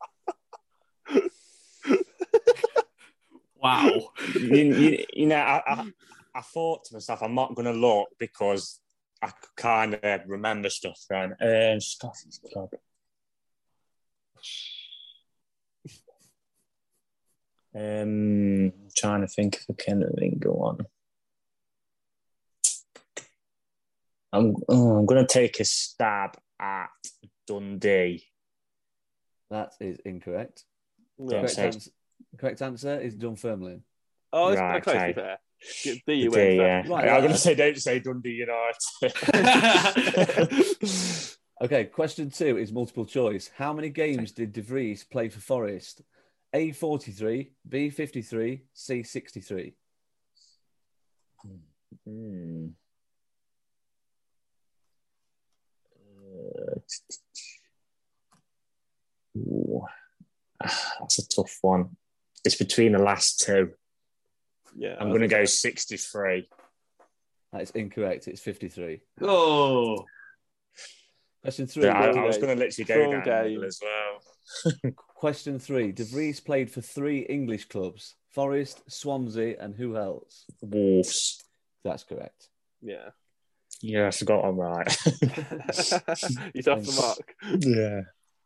Wow. 3.65 4.11
you, 4.35 4.75
you, 4.75 5.05
you 5.15 5.27
know, 5.27 5.37
I, 5.37 5.63
I, 5.67 5.91
I 6.35 6.41
thought 6.43 6.85
to 6.85 6.95
myself, 6.95 7.23
I'm 7.23 7.35
not 7.35 7.55
going 7.55 7.65
to 7.65 7.73
look 7.73 8.09
because 8.19 8.79
I 9.23 9.33
kind 9.57 9.95
of 9.95 10.21
remember 10.27 10.69
stuff 10.69 11.01
then. 11.09 11.35
Um, 11.41 11.81
Scottish 11.81 12.39
club. 12.53 12.69
Um, 17.75 18.71
trying 18.97 19.23
to 19.23 19.27
think 19.27 19.57
if 19.57 19.65
I 19.71 19.83
can 19.83 20.05
think 20.19 20.45
of 20.45 20.53
one. 20.53 20.79
I'm, 24.31 24.55
oh, 24.69 24.97
I'm 24.99 25.07
going 25.07 25.25
to 25.27 25.33
take 25.33 25.59
a 25.59 25.65
stab 25.65 26.37
at 26.61 26.91
Dundee. 27.47 28.25
That 29.51 29.73
is 29.81 29.99
incorrect. 30.05 30.65
Yeah. 31.19 31.41
Don't 31.41 31.55
Correct, 31.55 31.75
say- 31.83 31.91
answer, 32.33 32.37
correct 32.39 32.63
answer 32.63 33.01
is 33.01 33.15
Dunfermline. 33.17 33.83
Oh, 34.33 34.49
it's 34.49 34.61
Right, 34.61 34.83
quite 34.83 34.83
close 34.83 34.97
okay. 34.97 35.07
be 35.09 35.13
fair. 35.13 35.39
Get 35.85 35.99
D, 36.07 36.15
you 36.15 36.31
win. 36.31 36.57
yeah. 36.57 36.83
Right, 36.87 37.09
I'm 37.09 37.21
going 37.21 37.33
to 37.33 37.39
say, 37.39 37.55
don't 37.55 37.77
say 37.79 38.01
Dundee 38.01 38.45
United. 38.47 38.81
Okay, 41.63 41.85
question 41.85 42.31
two 42.31 42.59
is 42.59 42.73
multiple 42.73 43.07
choice. 43.07 43.49
How 43.57 43.73
many 43.73 43.89
games 43.89 44.33
did 44.33 44.53
De 44.53 44.61
Vries 44.61 45.05
play 45.05 45.29
for 45.29 45.39
Forest? 45.39 46.03
A 46.53 46.73
forty 46.73 47.13
three, 47.13 47.53
B 47.67 47.91
fifty 47.91 48.23
three, 48.23 48.65
C 48.75 49.05
sixty 49.05 49.41
three. 49.41 49.75
Hmm. 52.05 52.67
Uh. 56.19 56.75
That's 61.01 61.19
a 61.19 61.29
tough 61.29 61.59
one. 61.63 61.97
It's 62.45 62.57
between 62.57 62.93
the 62.93 62.99
last 62.99 63.41
two. 63.41 63.73
Yeah, 64.77 64.97
I'm 64.99 65.09
going 65.09 65.21
to 65.23 65.29
go 65.29 65.45
63. 65.45 66.49
That 67.53 67.63
is 67.63 67.71
incorrect. 67.71 68.27
It's 68.27 68.41
fifty 68.41 68.69
three. 68.69 69.01
oh. 69.23 70.05
Question 71.43 71.67
three. 71.67 71.85
Yeah, 71.85 71.99
I, 71.99 72.07
I 72.07 72.25
was 72.25 72.39
going 72.39 72.57
to 72.57 72.65
literally 72.65 72.85
go 72.85 73.13
Wrong 73.13 73.23
down 73.25 73.45
game. 73.49 73.63
as 73.63 73.79
well. 73.83 74.93
Question 75.15 75.59
three. 75.59 75.93
De 75.93 76.03
Vries 76.05 76.41
played 76.41 76.71
for 76.71 76.81
three 76.81 77.21
English 77.21 77.67
clubs: 77.69 78.17
Forest, 78.31 78.83
Swansea, 78.91 79.57
and 79.61 79.75
who 79.77 79.97
else? 79.97 80.47
Wolves. 80.63 81.45
That's 81.85 82.03
correct. 82.03 82.49
Yeah. 82.83 83.11
Yeah, 83.83 84.07
I 84.09 84.11
forgot 84.11 84.45
I'm 84.45 84.57
right. 84.57 84.89
He's 86.55 86.67
off 86.67 86.83
the 86.83 86.95
mark. 86.99 87.35
yeah. 87.61 88.01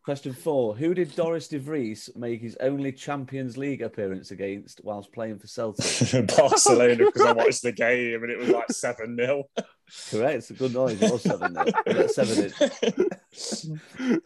Question 0.09 0.33
four. 0.33 0.75
Who 0.75 0.95
did 0.95 1.11
Dorus 1.11 1.51
De 1.51 1.59
Vries 1.59 2.09
make 2.17 2.41
his 2.41 2.57
only 2.61 2.93
Champions 2.93 3.59
League 3.59 3.83
appearance 3.83 4.31
against 4.31 4.81
whilst 4.83 5.13
playing 5.13 5.39
for 5.39 5.47
Celtic? 5.47 5.85
Barcelona 6.35 6.97
because 6.97 7.21
I 7.21 7.33
watched 7.33 7.63
the 7.63 7.73
game 7.73 8.23
and 8.23 8.33
it 8.33 8.39
was 8.39 8.49
like 8.49 8.71
7 8.71 9.15
0. 9.15 9.45
correct. 10.11 10.57
Good 10.57 10.73
knowledge. 10.73 11.03
It 11.03 11.13
was 11.13 11.23
seven. 11.23 11.53
Though. 11.53 11.67
You 11.87 11.93
got 11.93 12.11
seven 12.11 12.51
in. 13.99 14.23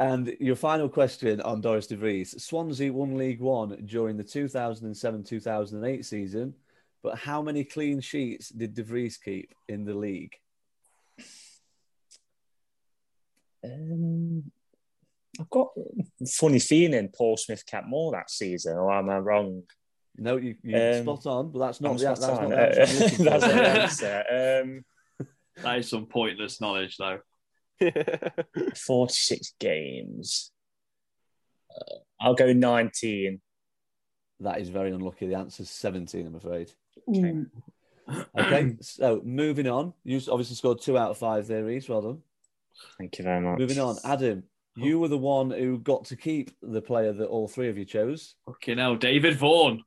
And 0.00 0.36
your 0.40 0.56
final 0.56 0.88
question 0.88 1.40
on 1.42 1.62
Dorus 1.62 1.86
De 1.86 1.94
Vries. 1.94 2.42
Swansea 2.42 2.92
won 2.92 3.16
League 3.16 3.40
One 3.40 3.84
during 3.86 4.16
the 4.16 4.24
2007 4.24 5.22
2008 5.22 6.04
season, 6.04 6.54
but 7.04 7.16
how 7.18 7.40
many 7.40 7.62
clean 7.62 8.00
sheets 8.00 8.48
did 8.48 8.74
De 8.74 8.82
Vries 8.82 9.16
keep 9.16 9.54
in 9.68 9.84
the 9.84 9.94
league? 9.94 10.34
Um, 13.64 14.50
I've 15.40 15.50
got 15.50 15.68
a 16.20 16.26
funny 16.26 16.58
feeling 16.58 17.08
Paul 17.16 17.36
Smith 17.36 17.64
kept 17.66 17.86
more 17.88 18.12
that 18.12 18.30
season, 18.30 18.76
or 18.76 18.92
am 18.92 19.08
I 19.10 19.18
wrong? 19.18 19.62
No, 20.16 20.36
you, 20.36 20.56
you 20.62 20.76
Um, 20.76 21.02
spot 21.02 21.26
on, 21.26 21.52
but 21.52 21.58
that's 21.60 21.80
not 21.80 21.92
I'm 21.92 21.96
the 21.96 22.04
that's 22.04 22.20
not 22.20 22.48
the 22.48 22.56
answer 22.56 22.84
I'm 22.84 22.98
looking 23.08 23.08
for. 23.16 23.22
That's 23.24 23.46
not 23.46 23.54
the 23.54 23.80
answer. 23.80 24.62
Um, 24.64 24.84
That 25.62 25.78
is 25.78 25.88
some 25.90 26.06
pointless 26.06 26.60
knowledge, 26.62 26.96
though. 26.96 27.18
46 28.74 29.54
games. 29.60 30.50
Uh, 31.70 31.96
I'll 32.20 32.34
go 32.34 32.52
19. 32.52 33.40
That 34.40 34.60
is 34.60 34.70
very 34.70 34.90
unlucky. 34.92 35.26
The 35.26 35.34
answer's 35.36 35.70
17, 35.70 36.26
I'm 36.26 36.34
afraid. 36.36 36.70
Okay. 37.08 37.44
Okay, 38.38 38.76
so 38.80 39.20
moving 39.24 39.68
on. 39.68 39.92
You 40.04 40.20
obviously 40.30 40.56
scored 40.56 40.80
two 40.80 40.98
out 40.98 41.10
of 41.10 41.18
five 41.18 41.46
there, 41.46 41.64
Reese. 41.64 41.88
Well 41.88 42.02
done. 42.02 42.22
Thank 42.98 43.18
you 43.18 43.24
very 43.24 43.40
much. 43.40 43.58
Moving 43.58 43.78
on. 43.78 43.96
Adam, 44.04 44.42
you 44.76 44.98
were 44.98 45.08
the 45.08 45.18
one 45.18 45.50
who 45.50 45.78
got 45.78 46.06
to 46.06 46.16
keep 46.16 46.50
the 46.62 46.82
player 46.82 47.12
that 47.12 47.26
all 47.26 47.48
three 47.48 47.68
of 47.68 47.78
you 47.78 47.84
chose, 47.84 48.34
Fucking 48.46 48.78
hell, 48.78 48.96
David 48.96 49.36
Vaughan. 49.36 49.84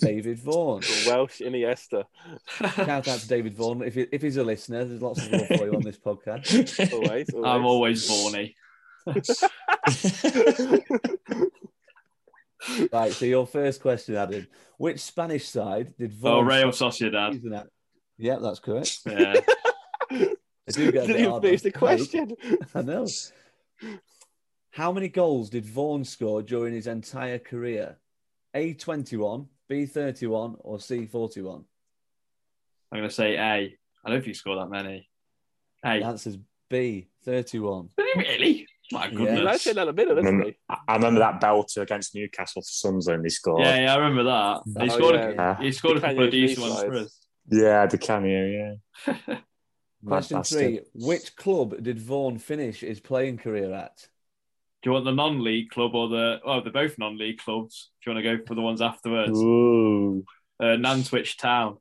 David 0.00 0.38
Vaughan. 0.38 0.82
Welsh 1.06 1.40
Iniesta. 1.40 2.04
Shout 2.74 3.08
out 3.08 3.20
to 3.20 3.28
David 3.28 3.54
Vaughan. 3.54 3.82
If, 3.82 3.94
he, 3.94 4.06
if 4.10 4.22
he's 4.22 4.38
a 4.38 4.44
listener, 4.44 4.84
there's 4.84 5.02
lots 5.02 5.24
of 5.24 5.32
love 5.32 5.46
for 5.48 5.66
you 5.66 5.74
on 5.74 5.82
this 5.82 5.98
podcast. 5.98 6.92
Always. 6.92 7.28
always. 7.34 7.44
I'm 7.44 7.66
always 7.66 8.08
Vaughany. 8.08 8.54
Right, 12.92 13.12
so 13.12 13.24
your 13.24 13.44
first 13.44 13.82
question, 13.82 14.14
Adam. 14.14 14.46
Which 14.76 15.00
Spanish 15.00 15.48
side 15.48 15.94
did 15.98 16.12
Vaughan... 16.12 16.32
Oh, 16.32 16.44
Vaughan 16.44 16.62
Real 16.62 16.70
Sociedad. 16.70 17.32
season 17.32 17.54
at? 17.54 17.66
Yeah, 18.18 18.38
that's 18.40 18.60
correct. 18.60 19.00
Yeah. 19.04 19.34
I 20.12 20.70
do 20.70 20.92
get 20.92 21.04
a 21.04 21.06
Didn't 21.08 21.22
even 21.22 21.42
finish 21.42 21.62
the 21.62 21.72
question. 21.72 22.36
I 22.72 22.82
know. 22.82 23.08
How 24.72 24.90
many 24.90 25.08
goals 25.08 25.50
did 25.50 25.66
Vaughan 25.66 26.02
score 26.04 26.42
during 26.42 26.72
his 26.72 26.86
entire 26.86 27.38
career? 27.38 27.98
A21, 28.56 29.46
B31, 29.70 30.56
or 30.60 30.78
C41? 30.78 31.64
I'm 32.90 32.98
going 32.98 33.08
to 33.08 33.14
say 33.14 33.36
A. 33.36 33.76
I 34.04 34.08
don't 34.10 34.18
think 34.20 34.26
he 34.28 34.34
scored 34.34 34.58
that 34.58 34.70
many. 34.70 35.08
The 35.82 35.90
A. 35.90 36.04
answer's 36.04 36.38
B31. 36.70 37.90
Really? 38.16 38.66
My 38.90 39.08
goodness. 39.10 39.46
actually 39.46 39.74
done 39.74 39.88
a 39.88 39.92
bit 39.92 40.08
of 40.08 40.16
this, 40.16 40.54
I 40.68 40.76
I 40.88 40.96
remember 40.96 41.20
that 41.20 41.40
belter 41.40 41.82
against 41.82 42.14
Newcastle 42.14 42.62
for 42.62 42.66
Sunderland 42.66 43.24
he 43.24 43.30
scored. 43.30 43.62
Yeah, 43.62 43.80
yeah, 43.80 43.94
I 43.94 43.96
remember 43.98 44.24
that. 44.24 44.60
He 44.84 44.90
Oh, 44.90 44.94
scored, 44.94 45.14
yeah. 45.14 45.58
a, 45.58 45.62
he 45.62 45.72
scored 45.72 45.96
a 45.98 46.00
The 46.00 46.06
couple 46.08 46.24
of 46.24 46.30
decent 46.30 46.60
ones 46.66 46.80
for 46.82 46.94
us. 46.94 47.18
Yeah, 47.50 47.86
the 47.86 47.98
cameo, 47.98 48.76
yeah. 49.06 49.36
Question 50.06 50.42
three. 50.42 50.80
Which 50.94 51.36
club 51.36 51.82
did 51.82 51.98
Vaughan 52.00 52.38
finish 52.38 52.80
his 52.80 53.00
playing 53.00 53.38
career 53.38 53.72
at? 53.72 54.08
Do 54.82 54.90
you 54.90 54.94
want 54.94 55.04
the 55.04 55.12
non-league 55.12 55.70
club 55.70 55.94
or 55.94 56.08
the? 56.08 56.40
Oh, 56.44 56.60
they're 56.60 56.72
both 56.72 56.98
non-league 56.98 57.38
clubs. 57.38 57.90
Do 58.02 58.10
you 58.10 58.14
want 58.14 58.24
to 58.24 58.36
go 58.36 58.44
for 58.44 58.54
the 58.56 58.62
ones 58.62 58.82
afterwards? 58.82 59.38
Ooh. 59.38 60.24
Uh, 60.58 60.76
Nantwich 60.76 61.38
Town. 61.38 61.78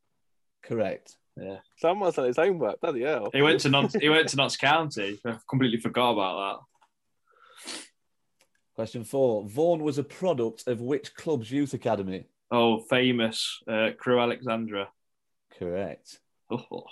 Correct. 0.64 1.16
Yeah. 1.36 1.58
Someone's 1.78 2.16
done 2.16 2.28
his 2.28 2.38
homework. 2.38 2.80
Bloody 2.80 3.02
hell. 3.02 3.30
He 3.34 3.41
went 3.41 3.62
to 3.62 3.70
Notts, 3.70 3.95
he 3.99 4.10
went 4.10 4.30
to 4.30 4.36
Notts 4.36 4.58
County. 4.58 5.20
I 5.26 5.38
completely 5.49 5.80
forgot 5.80 6.12
about 6.12 6.64
that. 7.66 7.72
Question 8.76 9.04
four. 9.04 9.47
Vaughan 9.47 9.84
was 9.84 9.97
a 9.97 10.04
product 10.04 10.68
of 10.68 10.82
which 10.82 11.16
club's 11.16 11.52
youth 11.52 11.74
academy? 11.74 12.26
Oh, 12.52 12.80
famous 12.80 13.60
uh, 13.68 13.89
Crewe 13.97 14.20
Alexandra. 14.20 14.89
Correct. 15.58 16.20
Oh. 16.49 16.86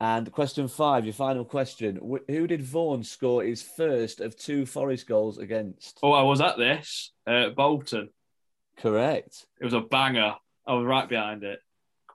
And 0.00 0.30
question 0.32 0.68
five, 0.68 1.04
your 1.04 1.14
final 1.14 1.44
question. 1.44 2.00
Who 2.28 2.46
did 2.46 2.62
Vaughan 2.62 3.04
score 3.04 3.44
his 3.44 3.62
first 3.62 4.20
of 4.20 4.36
two 4.36 4.66
Forest 4.66 5.06
goals 5.06 5.38
against? 5.38 5.98
oh, 6.02 6.12
I 6.12 6.22
was 6.22 6.40
at 6.40 6.58
this. 6.58 7.12
Uh, 7.26 7.50
Bolton. 7.50 8.08
Correct. 8.78 9.46
It 9.60 9.64
was 9.64 9.74
a 9.74 9.80
banger. 9.80 10.34
I 10.66 10.74
was 10.74 10.84
right 10.86 11.08
behind 11.08 11.44
it. 11.44 11.60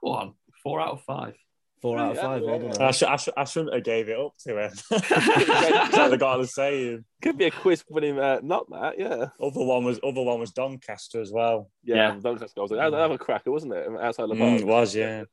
Go 0.02 0.10
on, 0.12 0.34
four 0.62 0.80
out 0.80 0.92
of 0.92 1.02
five. 1.02 1.34
Four 1.80 1.98
out 1.98 2.10
of 2.10 2.16
Yeah, 2.16 2.22
five. 2.22 2.42
Well 2.42 2.60
yeah. 2.62 2.72
done. 2.72 2.82
I, 2.82 2.90
sh- 2.90 3.02
I, 3.04 3.16
sh- 3.16 3.28
I 3.36 3.44
shouldn't 3.44 3.72
have 3.74 3.84
gave 3.84 4.08
it 4.08 4.18
up 4.18 4.32
to 4.40 4.58
him. 4.64 4.72
That's 4.90 5.96
what 5.96 6.10
the 6.10 6.18
guy 6.18 6.34
was 6.36 6.52
saying. 6.54 7.04
Could 7.22 7.38
be 7.38 7.44
a 7.46 7.50
quiz 7.52 7.84
winning, 7.88 8.18
uh, 8.18 8.40
not 8.42 8.68
that, 8.70 8.98
yeah. 8.98 9.26
Other 9.40 9.64
one 9.64 9.84
was 9.84 10.00
other 10.02 10.22
one 10.22 10.40
was 10.40 10.50
Doncaster 10.50 11.20
as 11.20 11.30
well. 11.30 11.70
Yeah, 11.84 11.94
Yeah. 11.94 12.14
yeah. 12.14 12.20
Doncaster 12.20 12.54
goals. 12.56 12.70
That 12.70 12.78
was 12.78 12.94
another 12.94 13.16
cracker, 13.18 13.52
wasn't 13.52 13.74
it? 13.74 13.88
Outside 14.00 14.28
the 14.28 14.34
Mm, 14.34 14.60
it 14.60 14.66
was, 14.66 14.94
yeah. 14.94 15.24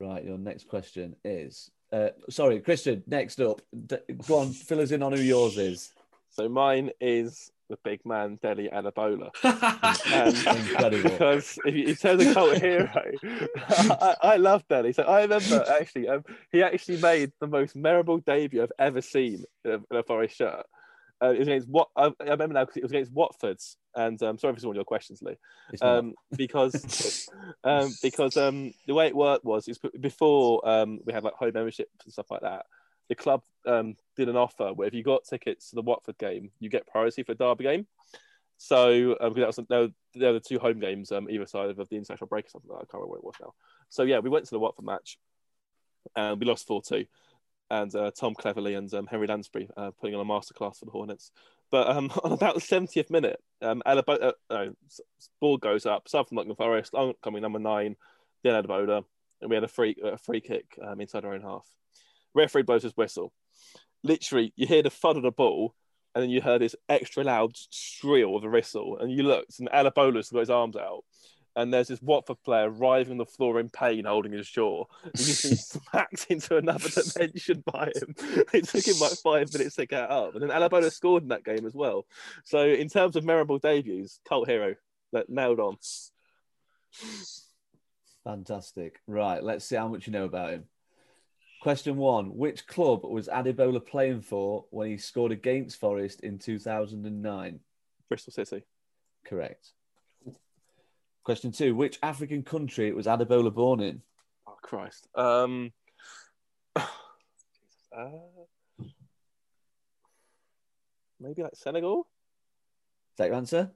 Right, 0.00 0.24
your 0.24 0.38
next 0.38 0.68
question 0.68 1.16
is. 1.24 1.70
Uh, 1.92 2.08
sorry, 2.28 2.60
Christian. 2.60 3.02
Next 3.06 3.40
up, 3.40 3.60
D- 3.86 3.96
go 4.26 4.38
on, 4.38 4.52
fill 4.52 4.80
us 4.80 4.90
in 4.90 5.02
on 5.02 5.12
who 5.12 5.22
yours 5.22 5.56
is. 5.58 5.92
So 6.30 6.48
mine 6.48 6.90
is 7.00 7.52
the 7.70 7.78
big 7.84 8.04
man 8.04 8.38
Dele 8.42 8.68
Adebola. 8.72 9.30
Incredible. 10.56 11.10
Because 11.10 11.58
if 11.64 11.74
you, 11.74 11.86
in 11.86 11.94
terms 11.94 12.26
of 12.26 12.34
cult 12.34 12.58
hero, 12.58 12.90
I, 13.56 14.16
I 14.22 14.36
love 14.36 14.66
Dele. 14.68 14.92
So 14.92 15.04
I 15.04 15.22
remember 15.22 15.64
actually, 15.80 16.08
um, 16.08 16.24
he 16.50 16.62
actually 16.62 17.00
made 17.00 17.32
the 17.40 17.46
most 17.46 17.76
memorable 17.76 18.18
debut 18.18 18.62
I've 18.62 18.72
ever 18.78 19.00
seen 19.00 19.44
in 19.64 19.70
a, 19.70 19.74
in 19.74 19.96
a 19.98 20.02
Forest 20.02 20.36
shirt. 20.36 20.66
Uh, 21.24 21.30
it 21.30 21.38
was 21.38 21.48
against 21.48 21.68
what 21.68 21.88
I, 21.96 22.12
I 22.20 22.30
remember 22.30 22.54
now 22.54 22.64
because 22.64 22.76
it 22.76 22.82
was 22.82 22.92
against 22.92 23.12
Watford's, 23.12 23.78
and 23.94 24.22
um, 24.22 24.36
sorry 24.36 24.54
for 24.56 24.66
all 24.66 24.74
your 24.74 24.84
questions, 24.84 25.22
Lee. 25.22 25.36
Um, 25.80 26.14
because 26.36 27.30
um, 27.64 27.94
because 28.02 28.36
um, 28.36 28.74
the 28.86 28.94
way 28.94 29.06
it 29.06 29.16
worked 29.16 29.44
was 29.44 29.66
is 29.66 29.78
before 30.00 30.68
um, 30.68 31.00
we 31.06 31.12
had 31.12 31.24
like 31.24 31.34
home 31.34 31.52
memberships 31.54 32.04
and 32.04 32.12
stuff 32.12 32.30
like 32.30 32.42
that. 32.42 32.66
The 33.08 33.14
club 33.14 33.42
um, 33.66 33.94
did 34.16 34.28
an 34.28 34.36
offer 34.36 34.72
where 34.72 34.88
if 34.88 34.94
you 34.94 35.02
got 35.02 35.24
tickets 35.24 35.70
to 35.70 35.76
the 35.76 35.82
Watford 35.82 36.18
game, 36.18 36.50
you 36.58 36.68
get 36.68 36.86
priority 36.86 37.22
for 37.22 37.34
the 37.34 37.44
Derby 37.44 37.64
game. 37.64 37.86
So 38.58 39.16
um, 39.20 39.32
because 39.32 39.56
that 39.56 39.68
was 39.68 39.90
there 40.14 40.32
were, 40.32 40.38
the 40.38 40.40
two 40.40 40.58
home 40.58 40.80
games 40.80 41.10
um, 41.10 41.28
either 41.30 41.46
side 41.46 41.70
of 41.70 41.76
the 41.76 41.96
international 41.96 42.28
break 42.28 42.46
or 42.46 42.50
something. 42.50 42.70
Like 42.70 42.80
that. 42.80 42.88
I 42.88 42.90
can't 42.90 43.02
remember 43.02 43.12
what 43.12 43.18
it 43.18 43.24
was 43.24 43.34
now. 43.40 43.54
So 43.88 44.02
yeah, 44.02 44.18
we 44.18 44.30
went 44.30 44.44
to 44.44 44.50
the 44.50 44.58
Watford 44.58 44.84
match, 44.84 45.18
and 46.16 46.38
we 46.38 46.46
lost 46.46 46.66
four 46.66 46.82
two. 46.82 47.06
And 47.70 47.94
uh, 47.94 48.10
Tom 48.18 48.34
Cleverley 48.34 48.76
and 48.76 48.92
um, 48.94 49.06
Henry 49.06 49.26
Lansbury 49.26 49.68
uh, 49.76 49.90
putting 49.98 50.14
on 50.14 50.20
a 50.20 50.28
masterclass 50.28 50.78
for 50.78 50.84
the 50.84 50.90
Hornets. 50.90 51.30
But 51.70 51.88
um, 51.88 52.10
on 52.24 52.32
about 52.32 52.54
the 52.54 52.60
70th 52.60 53.10
minute, 53.10 53.40
um, 53.62 53.82
uh, 53.86 54.66
ball 55.40 55.56
goes 55.56 55.86
up. 55.86 56.08
Sub 56.08 56.28
from 56.28 56.36
Nottingham 56.36 56.56
Forest, 56.56 56.94
coming 57.22 57.42
number 57.42 57.58
nine, 57.58 57.96
then 58.42 58.62
Adebola, 58.62 59.04
and 59.40 59.50
we 59.50 59.56
had 59.56 59.64
a 59.64 59.68
free 59.68 59.96
a 60.02 60.18
free 60.18 60.40
kick 60.40 60.78
um, 60.86 61.00
inside 61.00 61.24
our 61.24 61.34
own 61.34 61.42
half. 61.42 61.66
Referee 62.34 62.62
blows 62.62 62.82
his 62.82 62.96
whistle. 62.96 63.32
Literally, 64.02 64.52
you 64.56 64.66
hear 64.66 64.82
the 64.82 64.90
thud 64.90 65.16
of 65.16 65.22
the 65.22 65.30
ball, 65.30 65.74
and 66.14 66.22
then 66.22 66.30
you 66.30 66.40
heard 66.40 66.60
this 66.60 66.76
extra 66.88 67.24
loud 67.24 67.56
shrill 67.70 68.36
of 68.36 68.44
a 68.44 68.48
whistle, 68.48 68.98
and 68.98 69.10
you 69.10 69.22
looked, 69.22 69.58
and 69.58 69.68
Adebola's 69.70 70.30
got 70.30 70.40
his 70.40 70.50
arms 70.50 70.76
out, 70.76 71.04
and 71.56 71.72
there's 71.72 71.88
this 71.88 72.02
Watford 72.02 72.42
player 72.42 72.68
writhing 72.68 73.12
on 73.12 73.18
the 73.18 73.26
floor 73.26 73.60
in 73.60 73.68
pain, 73.68 74.04
holding 74.04 74.32
his 74.32 74.48
jaw. 74.48 74.84
He's 75.16 75.42
been 75.42 75.56
smacked 75.82 76.26
into 76.28 76.56
another 76.56 76.88
dimension 76.88 77.62
by 77.64 77.92
him. 77.94 78.14
It 78.52 78.68
took 78.68 78.86
him 78.86 78.98
like 79.00 79.12
five 79.12 79.52
minutes 79.52 79.76
to 79.76 79.86
get 79.86 80.10
up, 80.10 80.34
and 80.34 80.42
then 80.42 80.50
Adebola 80.50 80.92
scored 80.92 81.22
in 81.22 81.28
that 81.30 81.44
game 81.44 81.66
as 81.66 81.74
well. 81.74 82.06
So, 82.44 82.66
in 82.66 82.88
terms 82.88 83.16
of 83.16 83.24
memorable 83.24 83.58
debuts, 83.58 84.20
cult 84.28 84.48
hero 84.48 84.74
that 85.12 85.28
nailed 85.28 85.60
on. 85.60 85.76
Fantastic. 88.24 89.00
Right, 89.06 89.42
let's 89.42 89.64
see 89.64 89.76
how 89.76 89.88
much 89.88 90.06
you 90.06 90.12
know 90.12 90.24
about 90.24 90.52
him. 90.52 90.64
Question 91.62 91.96
one 91.96 92.36
Which 92.36 92.66
club 92.66 93.04
was 93.04 93.28
Adebola 93.28 93.84
playing 93.84 94.20
for 94.20 94.66
when 94.70 94.90
he 94.90 94.98
scored 94.98 95.32
against 95.32 95.80
Forest 95.80 96.20
in 96.20 96.38
2009? 96.38 97.60
Bristol 98.08 98.32
City. 98.32 98.64
Correct. 99.24 99.72
Question 101.24 101.52
two 101.52 101.74
Which 101.74 101.98
African 102.02 102.42
country 102.42 102.92
was 102.92 103.06
Adebola 103.06 103.52
born 103.52 103.80
in? 103.80 104.02
Oh 104.46 104.56
Christ. 104.62 105.08
Um. 105.14 105.72
uh, 106.76 106.82
maybe 111.18 111.42
like 111.42 111.56
Senegal. 111.56 112.06
Is 113.12 113.16
that 113.18 113.28
your 113.28 113.36
answer? 113.36 113.70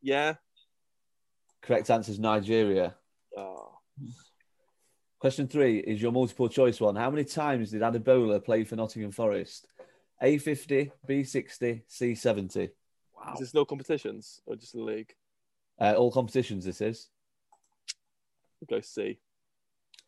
Yeah. 0.00 0.34
Correct 1.60 1.90
answer 1.90 2.12
is 2.12 2.18
Nigeria. 2.20 2.94
Oh. 3.36 3.78
Question 5.18 5.48
three 5.48 5.78
is 5.78 6.00
your 6.00 6.12
multiple 6.12 6.48
choice 6.48 6.80
one. 6.80 6.94
How 6.94 7.10
many 7.10 7.24
times 7.24 7.70
did 7.70 7.80
Adebola 7.80 8.44
play 8.44 8.62
for 8.64 8.76
Nottingham 8.76 9.10
Forest? 9.10 9.66
A50, 10.22 10.92
B60, 11.08 11.82
C70. 11.90 12.70
Wow. 13.16 13.32
Is 13.32 13.40
this 13.40 13.54
no 13.54 13.64
competitions 13.64 14.40
or 14.46 14.54
just 14.56 14.74
the 14.74 14.82
league? 14.82 15.14
Uh, 15.80 15.94
all 15.94 16.10
competitions, 16.12 16.64
this 16.64 16.80
is. 16.80 17.08
We'll 18.60 18.78
go 18.78 18.80
C. 18.82 19.18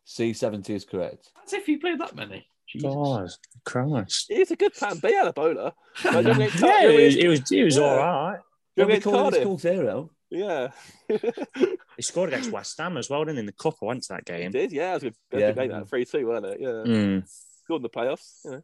C70 0.07 0.69
is 0.71 0.85
correct. 0.85 1.31
As 1.45 1.53
if 1.53 1.67
you 1.67 1.79
played 1.79 1.99
that 1.99 2.15
many. 2.15 2.47
Jesus. 2.67 2.83
God, 2.93 3.29
Christ. 3.65 4.25
It's 4.29 4.51
a 4.51 4.55
good 4.55 4.73
plan 4.73 4.97
B, 5.01 5.09
Adebola. 5.13 5.73
Like, 6.05 6.25
don't 6.25 6.39
Yeah, 6.39 6.83
it 6.83 7.05
was, 7.05 7.15
get- 7.15 7.23
it 7.23 7.27
was, 7.27 7.51
it 7.51 7.63
was 7.63 7.77
Yeah. 7.77 7.83
all 7.83 7.97
right. 7.97 8.39
Don't 8.75 8.87
don't 8.87 8.87
be 8.87 8.93
get 8.95 9.03
calling 9.03 9.31
this 9.31 9.43
Cardiff. 9.43 9.87
cult. 9.89 10.11
Yeah. 10.29 10.71
He 11.97 12.03
scored 12.03 12.29
against 12.29 12.51
West 12.51 12.77
Ham 12.77 12.95
as 12.97 13.09
well, 13.09 13.21
didn't 13.23 13.37
he? 13.37 13.39
In 13.39 13.45
the 13.47 13.51
cup, 13.53 13.75
I 13.81 13.85
went 13.85 14.03
to 14.03 14.09
that 14.13 14.29
He 14.29 14.37
game. 14.43 14.51
did, 14.51 14.71
yeah. 14.71 14.91
It 14.91 14.93
was 14.93 15.03
a 15.03 15.05
good, 15.07 15.15
good 15.31 15.39
Yeah. 15.39 15.51
game, 15.53 15.69
that 15.71 15.89
3 15.89 16.05
2, 16.05 16.27
wasn't 16.27 16.45
it? 16.53 16.61
Yeah. 16.61 16.67
Mm, 16.67 17.23
Scored 17.63 17.79
in 17.79 17.83
the 17.83 17.89
playoffs. 17.89 18.45
You 18.45 18.61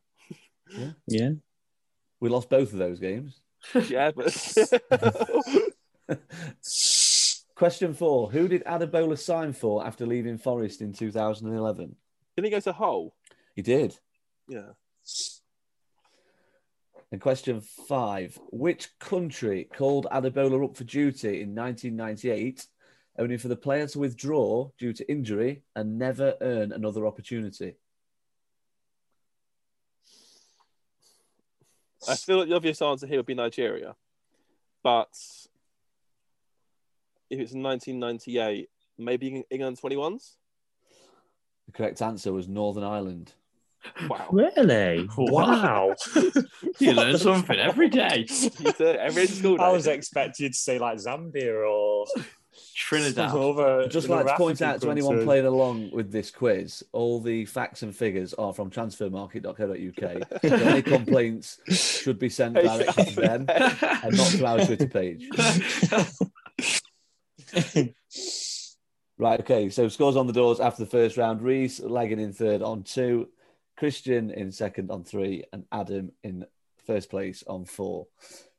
know. 0.77 0.93
yeah. 1.07 1.29
We 2.19 2.29
lost 2.29 2.49
both 2.49 2.73
of 2.73 2.79
those 2.79 2.99
games. 2.99 3.39
Yeah, 3.89 4.11
but. 4.11 4.27
Question 7.63 7.93
four 7.93 8.29
Who 8.29 8.49
did 8.49 8.65
Adebola 8.65 9.17
sign 9.17 9.53
for 9.53 9.87
after 9.87 10.05
leaving 10.05 10.37
Forest 10.37 10.81
in 10.81 10.91
2011? 10.91 11.95
Didn't 12.35 12.45
he 12.45 12.51
go 12.51 12.59
to 12.59 12.73
Hull? 12.73 13.15
He 13.55 13.61
did. 13.61 13.97
Yeah. 14.49 14.71
And 17.09 17.21
question 17.21 17.61
five 17.61 18.37
Which 18.51 18.89
country 18.99 19.69
called 19.73 20.07
Adebola 20.11 20.65
up 20.65 20.75
for 20.75 20.83
duty 20.83 21.41
in 21.41 21.55
1998, 21.55 22.67
only 23.17 23.37
for 23.37 23.47
the 23.47 23.55
player 23.55 23.87
to 23.87 23.99
withdraw 23.99 24.69
due 24.77 24.91
to 24.91 25.09
injury 25.09 25.63
and 25.73 25.97
never 25.97 26.35
earn 26.41 26.73
another 26.73 27.07
opportunity? 27.07 27.75
I 32.09 32.15
feel 32.15 32.39
like 32.39 32.49
the 32.49 32.57
obvious 32.57 32.81
answer 32.81 33.07
here 33.07 33.19
would 33.19 33.25
be 33.25 33.35
Nigeria. 33.35 33.95
But 34.83 35.13
if 37.33 37.39
it's 37.39 37.53
1998, 37.53 38.69
maybe 38.97 39.43
England 39.49 39.77
21s? 39.83 40.35
The 41.65 41.71
correct 41.71 42.01
answer 42.01 42.31
was 42.33 42.47
Northern 42.47 42.83
Ireland. 42.83 43.33
Wow. 44.07 44.27
Really? 44.31 45.09
Wow. 45.17 45.95
You 46.79 46.93
learn 46.93 47.17
something 47.19 47.59
every 47.59 47.87
day. 47.87 48.25
Every 48.79 49.27
school 49.27 49.57
day. 49.57 49.63
I 49.63 49.69
was 49.69 49.85
expecting 49.85 50.45
you 50.45 50.49
to 50.49 50.57
say 50.57 50.79
like 50.79 50.97
Zambia 50.97 51.69
or 51.69 52.05
Trinidad. 52.75 53.29
some 53.29 53.39
other. 53.39 53.81
I'd 53.81 53.91
just 53.91 54.09
like 54.09 54.25
to 54.25 54.35
point 54.35 54.61
out 54.61 54.81
to 54.81 54.89
anyone 54.89 55.11
country. 55.11 55.25
playing 55.25 55.45
along 55.45 55.91
with 55.91 56.11
this 56.11 56.31
quiz, 56.31 56.83
all 56.91 57.21
the 57.21 57.45
facts 57.45 57.83
and 57.83 57.95
figures 57.95 58.33
are 58.35 58.53
from 58.53 58.71
transfermarkt.co.uk. 58.71 60.41
So 60.49 60.55
any 60.55 60.81
complaints 60.81 61.59
should 61.69 62.17
be 62.19 62.29
sent 62.29 62.55
directly 62.55 63.05
to 63.05 63.15
them 63.15 63.45
and 63.49 64.17
not 64.17 64.31
to 64.31 64.45
our 64.45 64.65
Twitter 64.65 64.87
page. 64.87 65.29
Right, 69.17 69.39
okay. 69.39 69.69
So 69.69 69.87
scores 69.89 70.15
on 70.15 70.27
the 70.27 70.33
doors 70.33 70.59
after 70.59 70.83
the 70.83 70.89
first 70.89 71.17
round. 71.17 71.41
Reese 71.41 71.79
lagging 71.79 72.19
in 72.19 72.33
third 72.33 72.61
on 72.61 72.83
two, 72.83 73.29
Christian 73.77 74.31
in 74.31 74.51
second 74.51 74.89
on 74.89 75.03
three, 75.03 75.43
and 75.53 75.65
Adam 75.71 76.11
in 76.23 76.45
first 76.85 77.09
place 77.09 77.43
on 77.47 77.65
four. 77.65 78.07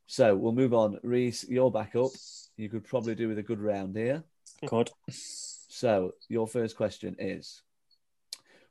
So 0.07 0.36
we'll 0.36 0.53
move 0.53 0.72
on. 0.72 0.99
Reese, 1.03 1.45
you're 1.49 1.70
back 1.70 1.97
up. 1.97 2.12
You 2.57 2.68
could 2.68 2.84
probably 2.84 3.14
do 3.14 3.28
with 3.28 3.38
a 3.38 3.42
good 3.42 3.61
round 3.61 3.97
here. 3.97 4.22
God. 4.66 4.90
So 5.11 6.12
your 6.28 6.47
first 6.47 6.76
question 6.76 7.16
is 7.18 7.62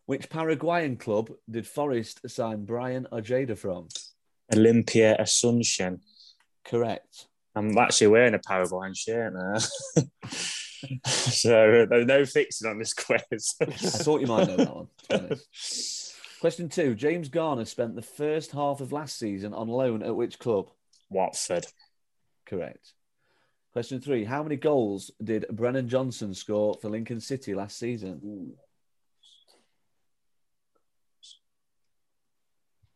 which 0.06 0.30
Paraguayan 0.30 0.98
club 0.98 1.32
did 1.50 1.68
Forest 1.68 2.30
sign 2.30 2.66
Braian 2.66 3.06
Ojeda 3.12 3.56
from? 3.56 3.90
Olimpia 4.54 5.20
Asuncion. 5.20 6.00
Correct. 6.64 7.28
I'm 7.56 7.78
actually 7.78 8.08
wearing 8.08 8.34
a 8.34 8.40
Paraguayan 8.40 8.94
shirt 8.96 9.34
now. 9.34 9.58
so 11.06 11.86
there's 11.90 12.08
no 12.08 12.26
fixing 12.26 12.70
on 12.70 12.80
this 12.80 12.94
quiz. 12.94 13.56
I 13.62 13.66
thought 13.66 14.22
you 14.22 14.28
might 14.28 14.48
know 14.48 14.58
that 14.58 14.76
one. 14.76 14.88
to. 15.10 15.40
Question 16.42 16.68
two 16.68 16.94
James 16.94 17.30
Garner 17.30 17.64
spent 17.64 17.96
the 17.96 18.02
first 18.02 18.52
half 18.52 18.82
of 18.82 18.92
last 18.92 19.18
season 19.18 19.54
on 19.54 19.70
loan 19.70 20.04
at 20.04 20.16
which 20.16 20.40
club? 20.40 20.70
Watford. 21.10 21.66
Correct. 22.46 22.92
Question 23.72 24.02
three 24.02 24.26
How 24.26 24.44
many 24.44 24.58
goals 24.58 25.10
did 25.24 25.46
Brennan 25.50 25.88
Johnson 25.88 26.34
score 26.34 26.78
for 26.82 26.90
Lincoln 26.90 27.22
City 27.22 27.56
last 27.56 27.80
season? 27.80 28.56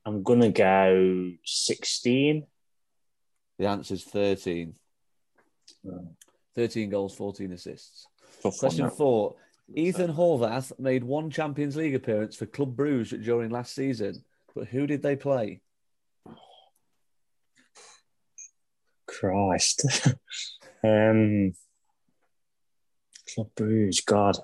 I'm 0.06 0.24
gonna 0.24 0.52
go 0.52 1.32
16. 1.44 2.46
The 3.58 3.68
answer 3.68 3.94
is 3.96 4.04
13. 4.04 4.74
Hmm. 5.84 6.08
13 6.56 6.90
goals, 6.90 7.16
14 7.16 7.52
assists. 7.52 8.08
Question 8.42 8.88
one, 8.88 8.96
four. 8.96 9.36
Ethan 9.76 10.14
Horvath 10.14 10.72
made 10.80 11.04
one 11.04 11.30
Champions 11.30 11.76
League 11.76 11.96
appearance 11.96 12.36
for 12.36 12.46
Club 12.46 12.76
Bruges 12.76 13.24
during 13.24 13.52
last 13.52 13.76
season, 13.76 14.24
but 14.56 14.68
who 14.68 14.88
did 14.88 15.04
they 15.04 15.16
play? 15.16 15.62
Christ. 19.08 19.86
um, 20.84 21.54
Club 23.34 23.50
Bruges, 23.56 24.02
God. 24.02 24.38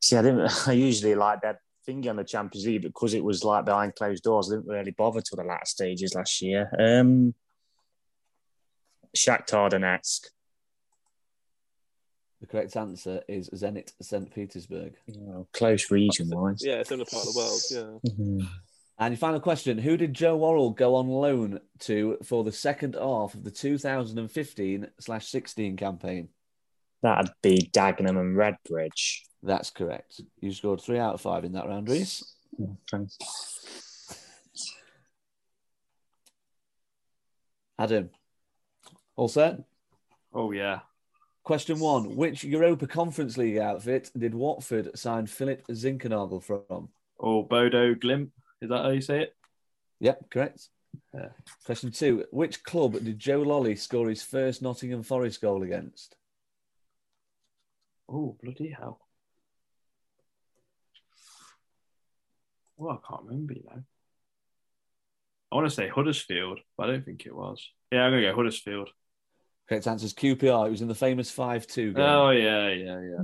See, 0.00 0.16
I 0.16 0.22
didn't. 0.22 0.50
I 0.68 0.72
usually 0.72 1.14
like 1.14 1.42
that 1.42 1.58
thingy 1.88 2.10
on 2.10 2.16
the 2.16 2.24
Champions 2.24 2.66
League 2.66 2.82
because 2.82 3.14
it 3.14 3.24
was 3.24 3.44
like 3.44 3.64
behind 3.64 3.94
closed 3.94 4.24
doors. 4.24 4.50
I 4.50 4.56
didn't 4.56 4.68
really 4.68 4.90
bother 4.92 5.20
till 5.20 5.36
the 5.36 5.44
last 5.44 5.72
stages 5.72 6.14
last 6.14 6.42
year. 6.42 6.70
Um, 6.78 7.34
Shakhtar 9.16 9.70
Donetsk. 9.70 10.26
The 12.40 12.46
correct 12.48 12.76
answer 12.76 13.22
is 13.28 13.50
Zenit 13.50 13.92
St. 14.02 14.34
Petersburg. 14.34 14.94
Oh, 15.28 15.46
close 15.52 15.90
region 15.90 16.28
wise. 16.30 16.64
Yeah, 16.64 16.82
similar 16.82 17.06
part 17.06 17.26
of 17.26 17.34
the 17.34 17.38
world. 17.38 18.40
Yeah. 18.40 18.46
And 18.98 19.12
your 19.12 19.18
final 19.18 19.40
question 19.40 19.78
Who 19.78 19.96
did 19.96 20.14
Joe 20.14 20.36
Worrall 20.36 20.70
go 20.70 20.94
on 20.94 21.08
loan 21.08 21.60
to 21.80 22.18
for 22.22 22.44
the 22.44 22.52
second 22.52 22.94
half 22.94 23.34
of 23.34 23.42
the 23.42 23.50
2015 23.50 24.86
slash 25.00 25.26
16 25.26 25.76
campaign? 25.76 26.28
That'd 27.02 27.32
be 27.42 27.68
Dagenham 27.72 28.20
and 28.20 28.36
Redbridge. 28.36 29.22
That's 29.42 29.70
correct. 29.70 30.20
You 30.40 30.52
scored 30.52 30.80
three 30.80 30.98
out 30.98 31.14
of 31.14 31.20
five 31.20 31.44
in 31.44 31.52
that 31.52 31.66
round, 31.66 31.88
Reese. 31.88 32.22
Okay. 32.60 33.06
Adam, 37.78 38.10
all 39.16 39.28
set? 39.28 39.60
Oh 40.32 40.52
yeah. 40.52 40.80
Question 41.44 41.80
one 41.80 42.16
Which 42.16 42.44
Europa 42.44 42.86
Conference 42.86 43.36
League 43.36 43.58
outfit 43.58 44.10
did 44.16 44.34
Watford 44.34 44.96
sign 44.98 45.26
Philip 45.26 45.66
Zinckernagel 45.68 46.42
from? 46.42 46.88
Oh 47.18 47.42
Bodo 47.42 47.94
Glimp. 47.94 48.32
Is 48.60 48.68
that 48.70 48.82
how 48.82 48.90
you 48.90 49.00
say 49.00 49.22
it? 49.22 49.36
Yep, 50.00 50.30
correct. 50.30 50.68
Yeah. 51.14 51.28
Question 51.64 51.90
two 51.90 52.24
Which 52.30 52.62
club 52.62 52.92
did 52.92 53.18
Joe 53.18 53.42
Lolley 53.42 53.78
score 53.78 54.08
his 54.08 54.22
first 54.22 54.62
Nottingham 54.62 55.02
Forest 55.02 55.40
goal 55.40 55.62
against? 55.62 56.16
Oh 58.08 58.36
bloody 58.42 58.70
hell. 58.70 59.00
Oh, 62.78 62.88
I 62.88 62.98
can't 63.06 63.22
remember 63.24 63.54
you 63.54 63.62
know. 63.64 63.82
I 65.50 65.54
want 65.54 65.68
to 65.68 65.74
say 65.74 65.88
Huddersfield, 65.88 66.60
but 66.76 66.88
I 66.88 66.92
don't 66.92 67.04
think 67.04 67.26
it 67.26 67.36
was. 67.36 67.68
Yeah, 67.90 68.04
I'm 68.04 68.12
gonna 68.12 68.22
go 68.22 68.34
Huddersfield. 68.34 68.88
Correct 69.72 69.86
answer 69.86 70.04
is 70.04 70.12
QPR. 70.12 70.66
It 70.66 70.70
was 70.70 70.82
in 70.82 70.88
the 70.88 70.94
famous 70.94 71.30
5 71.30 71.66
2 71.66 71.94
game. 71.94 72.04
Oh 72.04 72.28
yeah, 72.28 72.68
yeah, 72.68 73.00
yeah. 73.00 73.22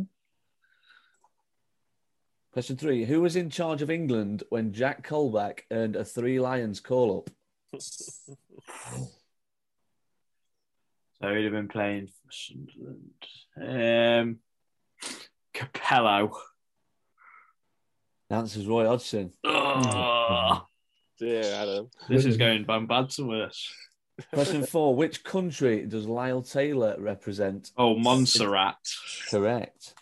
Question 2.55 2.79
three 2.79 3.05
Who 3.05 3.21
was 3.21 3.37
in 3.37 3.51
charge 3.51 3.83
of 3.83 3.91
England 3.91 4.45
when 4.49 4.73
Jack 4.73 5.07
Colback 5.07 5.65
earned 5.71 5.95
a 5.95 6.07
Three 6.07 6.41
Lions 6.41 6.81
call 6.81 7.19
up? 7.19 7.31
So 11.21 11.35
he'd 11.35 11.43
have 11.45 11.53
been 11.53 11.67
playing 11.67 12.07
for 12.07 12.31
Sunderland. 12.31 13.27
Um, 13.61 14.39
Capello. 15.53 16.31
The 18.31 18.37
answer 18.37 18.61
is 18.61 18.67
Roy 18.69 18.87
Hodgson. 18.87 19.33
Ugh. 19.45 20.63
Dear 21.19 21.43
Adam. 21.43 21.91
this 22.09 22.25
is 22.25 22.37
going 22.37 22.65
from 22.65 22.87
bad 22.87 23.11
to 23.11 23.25
worse. 23.25 23.69
Question 24.33 24.65
four 24.65 24.95
Which 24.95 25.25
country 25.25 25.87
does 25.87 26.07
Lyle 26.07 26.43
Taylor 26.43 26.97
represent? 26.99 27.71
Oh, 27.77 27.97
Montserrat. 27.97 28.77
Correct. 29.31 29.95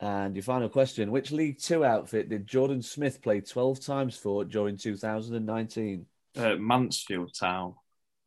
And 0.00 0.36
your 0.36 0.44
final 0.44 0.68
question 0.68 1.10
Which 1.10 1.32
League 1.32 1.58
Two 1.58 1.84
outfit 1.84 2.28
did 2.28 2.46
Jordan 2.46 2.82
Smith 2.82 3.20
play 3.22 3.40
12 3.40 3.80
times 3.80 4.16
for 4.16 4.44
during 4.44 4.76
2019? 4.76 6.06
Uh, 6.36 6.54
Mansfield 6.56 7.34
Town. 7.34 7.74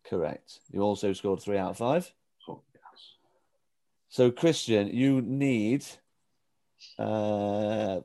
Correct. 0.09 0.59
You 0.71 0.81
also 0.81 1.13
scored 1.13 1.41
three 1.41 1.57
out 1.57 1.71
of 1.71 1.77
five. 1.77 2.11
Oh, 2.49 2.61
So, 4.09 4.31
Christian, 4.31 4.89
you 4.89 5.21
need. 5.21 5.85
Uh, 6.97 7.99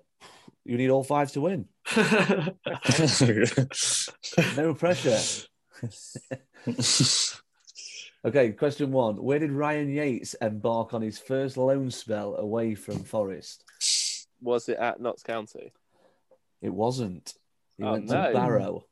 you 0.65 0.77
need 0.77 0.91
all 0.91 1.03
five 1.03 1.33
to 1.33 1.41
win. 1.41 1.67
No 4.57 4.75
pressure. 4.75 5.19
Okay, 8.27 8.51
question 8.51 8.91
one. 8.91 9.23
Where 9.23 9.39
did 9.39 9.53
Ryan 9.53 9.89
Yates 9.89 10.35
embark 10.35 10.93
on 10.95 11.01
his 11.01 11.17
first 11.17 11.57
loan 11.57 11.93
spell 11.93 12.35
away 12.35 12.75
from 12.75 13.05
Forest? 13.05 13.63
Was 14.41 14.69
it 14.69 14.79
at 14.79 15.01
Notts 15.01 15.23
County? 15.23 15.73
It 16.61 16.75
wasn't. 16.75 17.35
He 17.79 17.85
Oh, 17.85 17.93
went 17.93 18.07
no. 18.07 18.27
to 18.27 18.33
Barrow. 18.33 18.85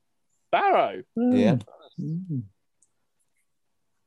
Barrow. 0.53 1.03
Yeah. 1.16 1.57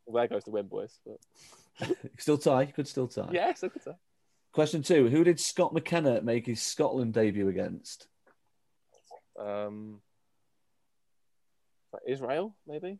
Well, 0.05 0.13
there 0.13 0.28
goes 0.30 0.45
the 0.45 0.51
win, 0.51 0.67
boys. 0.67 0.97
But... 1.05 1.97
Still 2.19 2.38
tie. 2.38 2.61
You 2.61 2.73
could 2.73 2.88
still 2.88 3.09
tie. 3.09 3.28
Yes, 3.34 3.65
I 3.65 3.67
could 3.67 3.84
say. 3.84 3.91
Question 4.53 4.82
two. 4.82 5.09
Who 5.09 5.25
did 5.25 5.41
Scott 5.41 5.73
McKenna 5.73 6.21
make 6.21 6.45
his 6.45 6.61
Scotland 6.61 7.13
debut 7.13 7.49
against? 7.49 8.07
Um, 9.38 9.99
Israel, 12.07 12.55
maybe. 12.67 12.99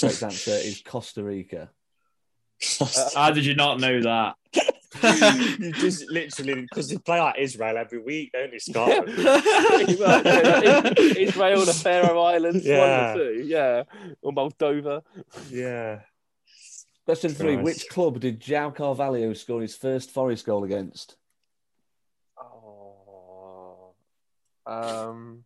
Correct 0.00 0.22
answer 0.22 0.50
is 0.52 0.82
Costa 0.84 1.22
Rica. 1.22 1.70
How 3.14 3.30
did 3.30 3.44
you 3.46 3.54
not 3.54 3.80
know 3.80 4.00
that? 4.02 4.36
you 5.60 5.72
just 5.72 6.10
literally 6.10 6.62
because 6.62 6.88
they 6.88 6.98
play 6.98 7.20
like 7.20 7.36
Israel 7.38 7.78
every 7.78 8.00
week, 8.00 8.32
don't 8.32 8.50
they, 8.50 8.58
Scotland? 8.58 9.04
Pretty 9.06 9.96
much, 9.98 10.24
yeah. 10.24 10.92
Israel, 11.16 11.64
the 11.64 11.72
Faroe 11.72 12.20
Islands, 12.20 12.66
Yeah. 12.66 12.78
one 12.80 12.90
or 12.90 13.24
two, 13.24 13.42
yeah, 13.46 13.82
or 14.22 14.32
Moldova. 14.32 15.02
yeah. 15.48 16.00
Question 17.06 17.30
three. 17.32 17.54
Christ. 17.54 17.64
Which 17.64 17.88
club 17.88 18.20
did 18.20 18.40
João 18.40 18.74
Carvalho 18.74 19.32
score 19.32 19.62
his 19.62 19.74
first 19.74 20.10
Forest 20.10 20.44
goal 20.44 20.64
against? 20.64 21.16
Oh, 22.38 23.94
um, 24.66 25.44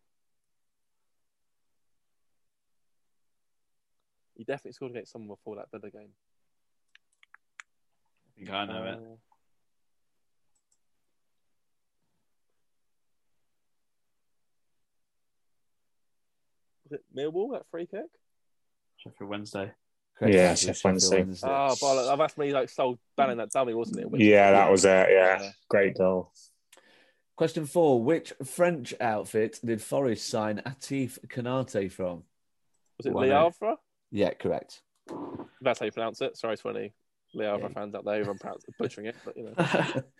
he 4.36 4.44
definitely 4.44 4.72
scored 4.72 4.92
against 4.92 5.12
someone 5.12 5.28
before 5.28 5.56
that 5.56 5.70
Villa 5.70 5.90
game. 5.90 6.10
I 8.26 8.30
think 8.36 8.50
I 8.50 8.64
know 8.66 8.84
it. 8.84 8.94
Uh, 8.94 9.16
Was 16.84 16.92
it 17.00 17.04
Millwall 17.16 17.52
that 17.52 17.66
free 17.70 17.86
kick? 17.86 18.04
Sheffield 18.98 19.30
Wednesday. 19.30 19.72
Correct 20.18 20.34
Yeah, 20.34 20.50
answer 20.50 20.70
is 20.70 20.76
Sheffield 20.78 21.00
Sheffield 21.02 21.26
Wednesday. 21.26 21.48
Oh, 21.48 21.74
bollocks. 21.80 22.08
I've 22.12 22.20
asked 22.20 22.38
me 22.38 22.52
like 22.52 22.68
sold 22.68 22.98
banning 23.16 23.38
that 23.38 23.50
dummy, 23.50 23.74
wasn't 23.74 24.00
it? 24.00 24.10
Which- 24.10 24.22
Yeah, 24.22 24.52
that 24.52 24.70
was 24.70 24.84
it. 24.84 25.08
Yeah, 25.10 25.50
great 25.68 25.96
goal. 25.96 26.32
Question 27.36 27.66
four. 27.66 28.02
Which 28.02 28.32
French 28.44 28.94
outfit 29.00 29.58
did 29.64 29.82
Forest 29.82 30.28
sign 30.28 30.58
Atif 30.64 31.18
Kanate 31.26 31.90
from? 31.90 32.24
Was 32.98 33.06
it 33.06 33.12
Why 33.12 33.26
Le? 33.26 33.34
Havre? 33.34 33.76
Yeah, 34.14 34.32
correct. 34.32 34.80
That's 35.60 35.80
how 35.80 35.86
you 35.86 35.92
pronounce 35.92 36.20
it. 36.20 36.36
Sorry 36.36 36.56
to 36.56 36.68
any 36.68 36.92
Le 37.34 37.44
Havre 37.46 37.62
Yeah. 37.62 37.68
fans 37.74 37.94
out 37.96 38.04
there 38.04 38.22
who 38.24 38.30
I'm 38.30 38.38
pronounce- 38.38 38.64
butchering 38.78 39.06
it, 39.08 39.16
but 39.24 39.36
you 39.36 39.44
know. 39.44 40.02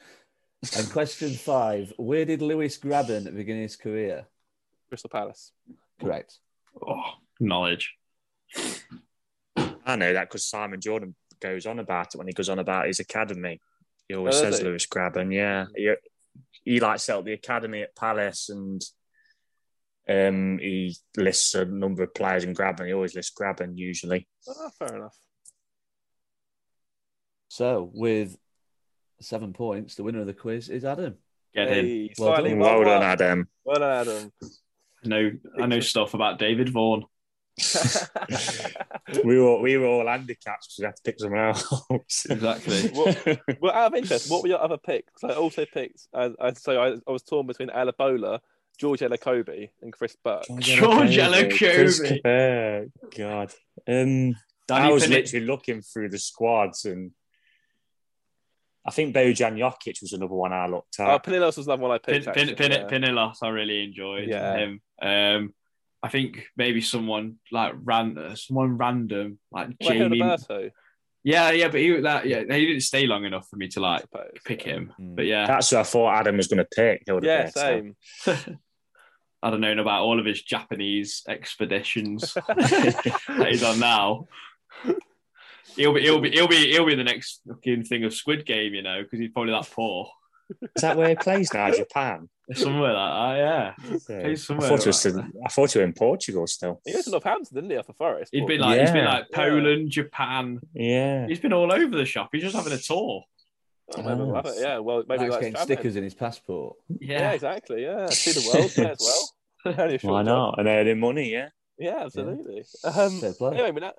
And 0.79 0.91
question 0.91 1.31
five. 1.35 1.93
Where 1.99 2.25
did 2.25 2.41
Lewis 2.41 2.79
Grabban 2.79 3.35
begin 3.37 3.61
his 3.61 3.77
career? 3.77 4.27
Crystal 4.89 5.11
Palace. 5.11 5.53
Correct. 6.01 6.39
oh, 6.85 7.03
knowledge. 7.39 7.95
I 9.87 9.97
know 9.97 10.13
that 10.15 10.29
because 10.29 10.47
Simon 10.47 10.81
Jordan 10.81 11.15
goes 11.41 11.67
on 11.67 11.79
about 11.79 12.15
it 12.15 12.19
when 12.19 12.27
he 12.27 12.33
goes 12.33 12.49
on 12.49 12.59
about 12.59 12.87
his 12.87 12.99
academy. 12.99 13.61
He 14.09 14.15
always 14.15 14.37
Oh, 14.37 14.41
says 14.41 14.59
he? 14.59 14.65
Lewis 14.65 14.87
Grabban. 14.87 15.33
Yeah, 15.35 15.67
he, 15.77 15.93
he 16.65 16.81
like 16.81 16.99
set 16.99 17.19
up 17.19 17.25
the 17.27 17.35
academy 17.35 17.83
at 17.83 17.95
Palace 17.95 18.49
and 18.49 18.83
um, 20.09 20.59
he 20.59 20.97
lists 21.17 21.55
a 21.55 21.65
number 21.65 22.03
of 22.03 22.15
players 22.15 22.45
in 22.45 22.55
Grabban. 22.55 22.87
He 22.87 22.93
always 22.93 23.15
lists 23.15 23.35
Grabban 23.39 23.73
usually. 23.77 24.29
Oh, 24.49 24.71
fair 24.79 24.97
enough. 24.97 25.17
So, 27.49 27.91
with 27.95 28.37
seven 29.21 29.53
points, 29.53 29.95
the 29.95 30.03
winner 30.03 30.21
of 30.21 30.27
the 30.27 30.35
quiz 30.35 30.69
is 30.69 30.85
Adam. 30.85 31.15
Get 31.55 31.69
in. 31.69 31.85
Hey, 31.85 32.15
Well 32.19 32.37
done. 32.43 32.59
won 32.59 32.59
Well 32.59 32.85
done. 32.85 33.03
Adam. 33.03 33.49
Well 33.65 33.79
done, 33.79 34.09
Adam. 34.09 34.33
I 35.05 35.09
know, 35.09 35.31
I 35.61 35.67
know 35.67 35.81
stuff 35.81 36.15
about 36.15 36.39
David 36.39 36.69
Vaughan. 36.71 37.05
We 39.25 39.39
were 39.39 39.61
we 39.61 39.77
were 39.77 39.87
all 39.87 40.07
handicaps 40.09 40.67
because 40.67 40.79
we 40.79 40.85
had 40.87 40.97
to 40.97 41.03
pick 41.05 41.21
someone 41.21 41.41
else. 41.41 42.27
Exactly. 42.31 42.89
What- 42.89 43.39
well, 43.61 43.73
out 43.73 43.93
of 43.93 43.99
interest, 43.99 44.29
what 44.31 44.43
were 44.43 44.49
your 44.49 44.61
other 44.61 44.79
picks? 44.79 45.23
I 45.23 45.35
also 45.35 45.65
picked, 45.73 46.09
I, 46.13 46.31
I, 46.41 46.53
so 46.55 46.81
I, 46.83 46.95
I 47.07 47.13
was 47.13 47.23
torn 47.23 47.47
between 47.47 47.69
Adebola, 47.69 48.41
George 48.79 49.01
Elokobi, 49.01 49.71
and 49.83 49.93
Chris 49.93 50.17
Burke. 50.23 50.45
George 50.59 51.15
Chris 51.17 52.01
Elokobi. 52.01 52.91
God. 53.17 53.53
Um, 53.89 54.35
Danny 54.67 54.85
I 54.87 54.91
was 54.91 55.05
Pinnick. 55.05 55.11
literally 55.11 55.47
looking 55.47 55.83
through 55.83 56.09
the 56.11 56.19
squads 56.19 56.85
and 56.87 57.13
I 58.87 58.91
think 58.91 59.15
Bojan 59.15 59.57
Jokic 59.59 60.03
was 60.03 60.13
another 60.13 60.35
one 60.35 60.53
I 60.53 60.67
looked 60.67 60.97
Oh, 60.99 61.05
at. 61.15 61.25
Pinillos 61.25 61.57
was 61.57 61.67
another 61.67 61.83
one 61.83 61.91
I 61.93 61.99
Pin, 61.99 62.23
picked. 62.23 62.37
Pin, 62.37 62.49
actually, 62.51 62.55
Pin, 62.55 62.73
yeah. 62.73 62.87
Pinillos, 63.11 63.37
I 63.43 63.49
really 63.49 63.83
enjoyed 63.85 64.29
Yeah. 64.29 64.57
him. 64.59 64.81
Um, 65.01 65.55
I 66.03 66.09
think 66.11 66.47
maybe 66.57 66.83
someone 66.83 67.37
like 67.51 67.73
ran, 67.83 68.19
uh, 68.19 68.35
someone 68.37 68.77
random 68.77 69.39
like 69.51 69.79
Jamie. 69.81 70.19
Hildeberto, 70.21 70.71
Yeah, 71.25 71.53
yeah, 71.53 71.69
but 71.69 71.81
he 71.81 72.01
that 72.01 72.27
yeah 72.27 72.41
he 72.41 72.67
didn't 72.67 72.83
stay 72.83 73.07
long 73.07 73.25
enough 73.25 73.49
for 73.49 73.57
me 73.57 73.67
to 73.69 73.81
like 73.81 74.05
pick 74.45 74.61
him. 74.63 74.93
Hmm. 74.97 75.15
But 75.15 75.25
yeah, 75.25 75.47
That's 75.47 75.71
who 75.71 75.79
I 75.79 75.83
thought 75.83 76.15
Adam 76.15 76.37
was 76.37 76.49
going 76.49 76.59
to 76.59 76.65
pick. 76.67 77.03
Yeah, 77.07 77.15
Hildeberto. 77.15 77.53
same. 77.55 77.97
I'd 79.43 79.53
have 79.53 79.61
known 79.61 79.79
about 79.79 80.03
all 80.03 80.19
of 80.19 80.25
his 80.25 80.43
Japanese 80.43 81.23
expeditions 81.29 82.33
that 82.49 83.47
he's 83.51 83.63
on 83.63 83.79
now. 83.79 84.27
He'll 85.77 85.93
be, 85.93 86.01
he'll 86.01 86.21
be, 86.21 86.31
he'll 86.31 86.49
be, 86.49 86.73
he'll 86.73 86.87
be 86.87 86.95
the 86.95 87.05
next 87.05 87.43
fucking 87.47 87.85
thing 87.85 88.05
of 88.05 88.15
Squid 88.15 88.47
Game, 88.47 88.73
you 88.73 88.81
know, 88.81 89.03
because 89.03 89.19
he's 89.19 89.33
probably 89.33 89.53
that 89.53 89.71
poor. 89.71 90.09
Is 90.77 90.83
that 90.83 90.97
where 90.97 91.09
he 91.11 91.15
plays 91.17 91.53
now? 91.53 91.71
Japan. 91.71 92.29
Somewhere 92.53 92.93
like 92.93 93.13
that, 93.13 93.37
yeah. 93.39 93.75
Yeah. 93.91 94.23
Plays 94.23 94.43
I 94.43 94.45
somewhere 94.45 94.69
thought 94.69 94.83
he 94.83 94.89
was. 94.89 95.05
like 95.05 95.13
still- 95.13 95.13
that. 95.23 95.31
I 95.45 95.49
thought 95.49 95.73
he 95.73 95.79
was 95.79 95.85
in 95.87 95.93
Portugal 95.95 96.47
still. 96.47 96.81
He 96.85 96.93
goes 96.93 97.05
to 97.05 97.11
Northampton, 97.11 97.55
didn't 97.55 97.71
he, 97.71 97.83
for 97.83 97.93
Forest? 97.95 98.31
He's 98.33 98.43
But- 98.43 98.49
been 98.49 98.61
like, 98.61 98.81
he's 98.81 98.91
been 98.91 99.05
like 99.07 99.31
Poland, 99.33 99.91
Japan. 99.91 100.61
Yeah. 100.75 101.27
He's 101.27 101.41
been 101.41 101.53
all 101.55 101.73
over 101.73 101.97
the 101.97 102.05
shop. 102.05 102.29
He's 102.33 102.43
just 102.43 102.55
having 102.55 102.73
a 102.73 102.79
tour. 102.79 103.25
Oh, 103.97 104.03
maybe 104.03 104.21
we'll 104.21 104.37
it. 104.39 104.55
Yeah, 104.61 104.79
well, 104.79 105.05
maybe 105.09 105.19
Maybe 105.21 105.31
that's 105.31 105.37
getting 105.41 105.53
travelling. 105.55 105.77
stickers 105.79 105.97
in 105.97 106.05
his 106.05 106.15
passport. 106.15 106.77
Yeah. 106.89 107.19
Yeah, 107.21 107.33
exactly. 107.33 107.83
Yeah, 107.83 108.07
see 108.07 108.33
the 108.33 108.51
world 108.53 108.71
there 108.71 108.93
as 108.93 108.99
well. 109.65 109.75
Only 109.79 109.95
a 109.95 109.99
short 109.99 110.13
Why 110.13 110.23
not? 110.23 110.59
And 110.59 110.69
earning 110.69 111.01
money, 111.01 111.31
yeah. 111.33 111.49
Yeah, 111.79 112.05
absolutely. 112.05 112.65
Um, 112.85 113.21
anyway, 113.53 113.73
we 113.73 113.81
now, 113.81 113.93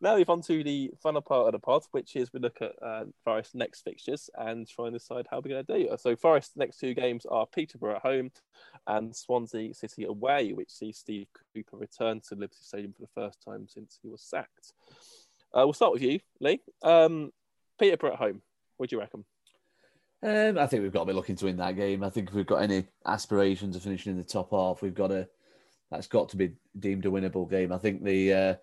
now 0.00 0.16
we've 0.16 0.30
on 0.30 0.40
to 0.42 0.62
the 0.62 0.92
final 1.02 1.20
part 1.20 1.46
of 1.46 1.52
the 1.52 1.58
pod, 1.58 1.82
which 1.90 2.14
is 2.14 2.32
we 2.32 2.38
look 2.38 2.58
at 2.62 2.72
uh, 2.80 3.04
Forest's 3.24 3.56
next 3.56 3.82
fixtures 3.82 4.30
and 4.36 4.68
try 4.68 4.86
and 4.86 4.94
decide 4.94 5.26
how 5.28 5.38
we're 5.38 5.50
going 5.50 5.64
to 5.64 5.78
do. 5.78 5.96
So 5.98 6.14
Forest's 6.14 6.56
next 6.56 6.78
two 6.78 6.94
games 6.94 7.26
are 7.26 7.46
Peterborough 7.46 7.96
at 7.96 8.02
home 8.02 8.30
and 8.86 9.14
Swansea 9.14 9.74
City 9.74 10.04
away, 10.04 10.52
which 10.52 10.70
sees 10.70 10.98
Steve 10.98 11.26
Cooper 11.54 11.76
return 11.76 12.20
to 12.28 12.34
Liberty 12.36 12.58
Stadium 12.60 12.92
for 12.92 13.02
the 13.02 13.20
first 13.20 13.42
time 13.44 13.66
since 13.68 13.98
he 14.00 14.08
was 14.08 14.22
sacked. 14.22 14.72
Uh, 15.52 15.62
we'll 15.64 15.72
start 15.72 15.92
with 15.92 16.02
you, 16.02 16.20
Lee. 16.40 16.60
Um, 16.84 17.32
Peterborough 17.80 18.12
at 18.12 18.18
home. 18.18 18.42
What 18.76 18.90
do 18.90 18.96
you 18.96 19.00
reckon? 19.00 19.24
Um, 20.22 20.58
I 20.58 20.66
think 20.66 20.82
we've 20.82 20.92
got 20.92 21.00
to 21.00 21.06
be 21.06 21.12
looking 21.12 21.36
to 21.36 21.46
win 21.46 21.56
that 21.56 21.76
game. 21.76 22.04
I 22.04 22.10
think 22.10 22.28
if 22.28 22.34
we've 22.34 22.46
got 22.46 22.62
any 22.62 22.86
aspirations 23.06 23.74
of 23.74 23.82
finishing 23.82 24.12
in 24.12 24.18
the 24.18 24.24
top 24.24 24.50
half, 24.52 24.82
we've 24.82 24.94
got 24.94 25.08
to. 25.08 25.28
That's 25.90 26.06
got 26.06 26.28
to 26.30 26.36
be 26.36 26.52
deemed 26.78 27.06
a 27.06 27.10
winnable 27.10 27.48
game. 27.48 27.72
I 27.72 27.78
think 27.78 28.04
the, 28.04 28.32
uh, 28.32 28.54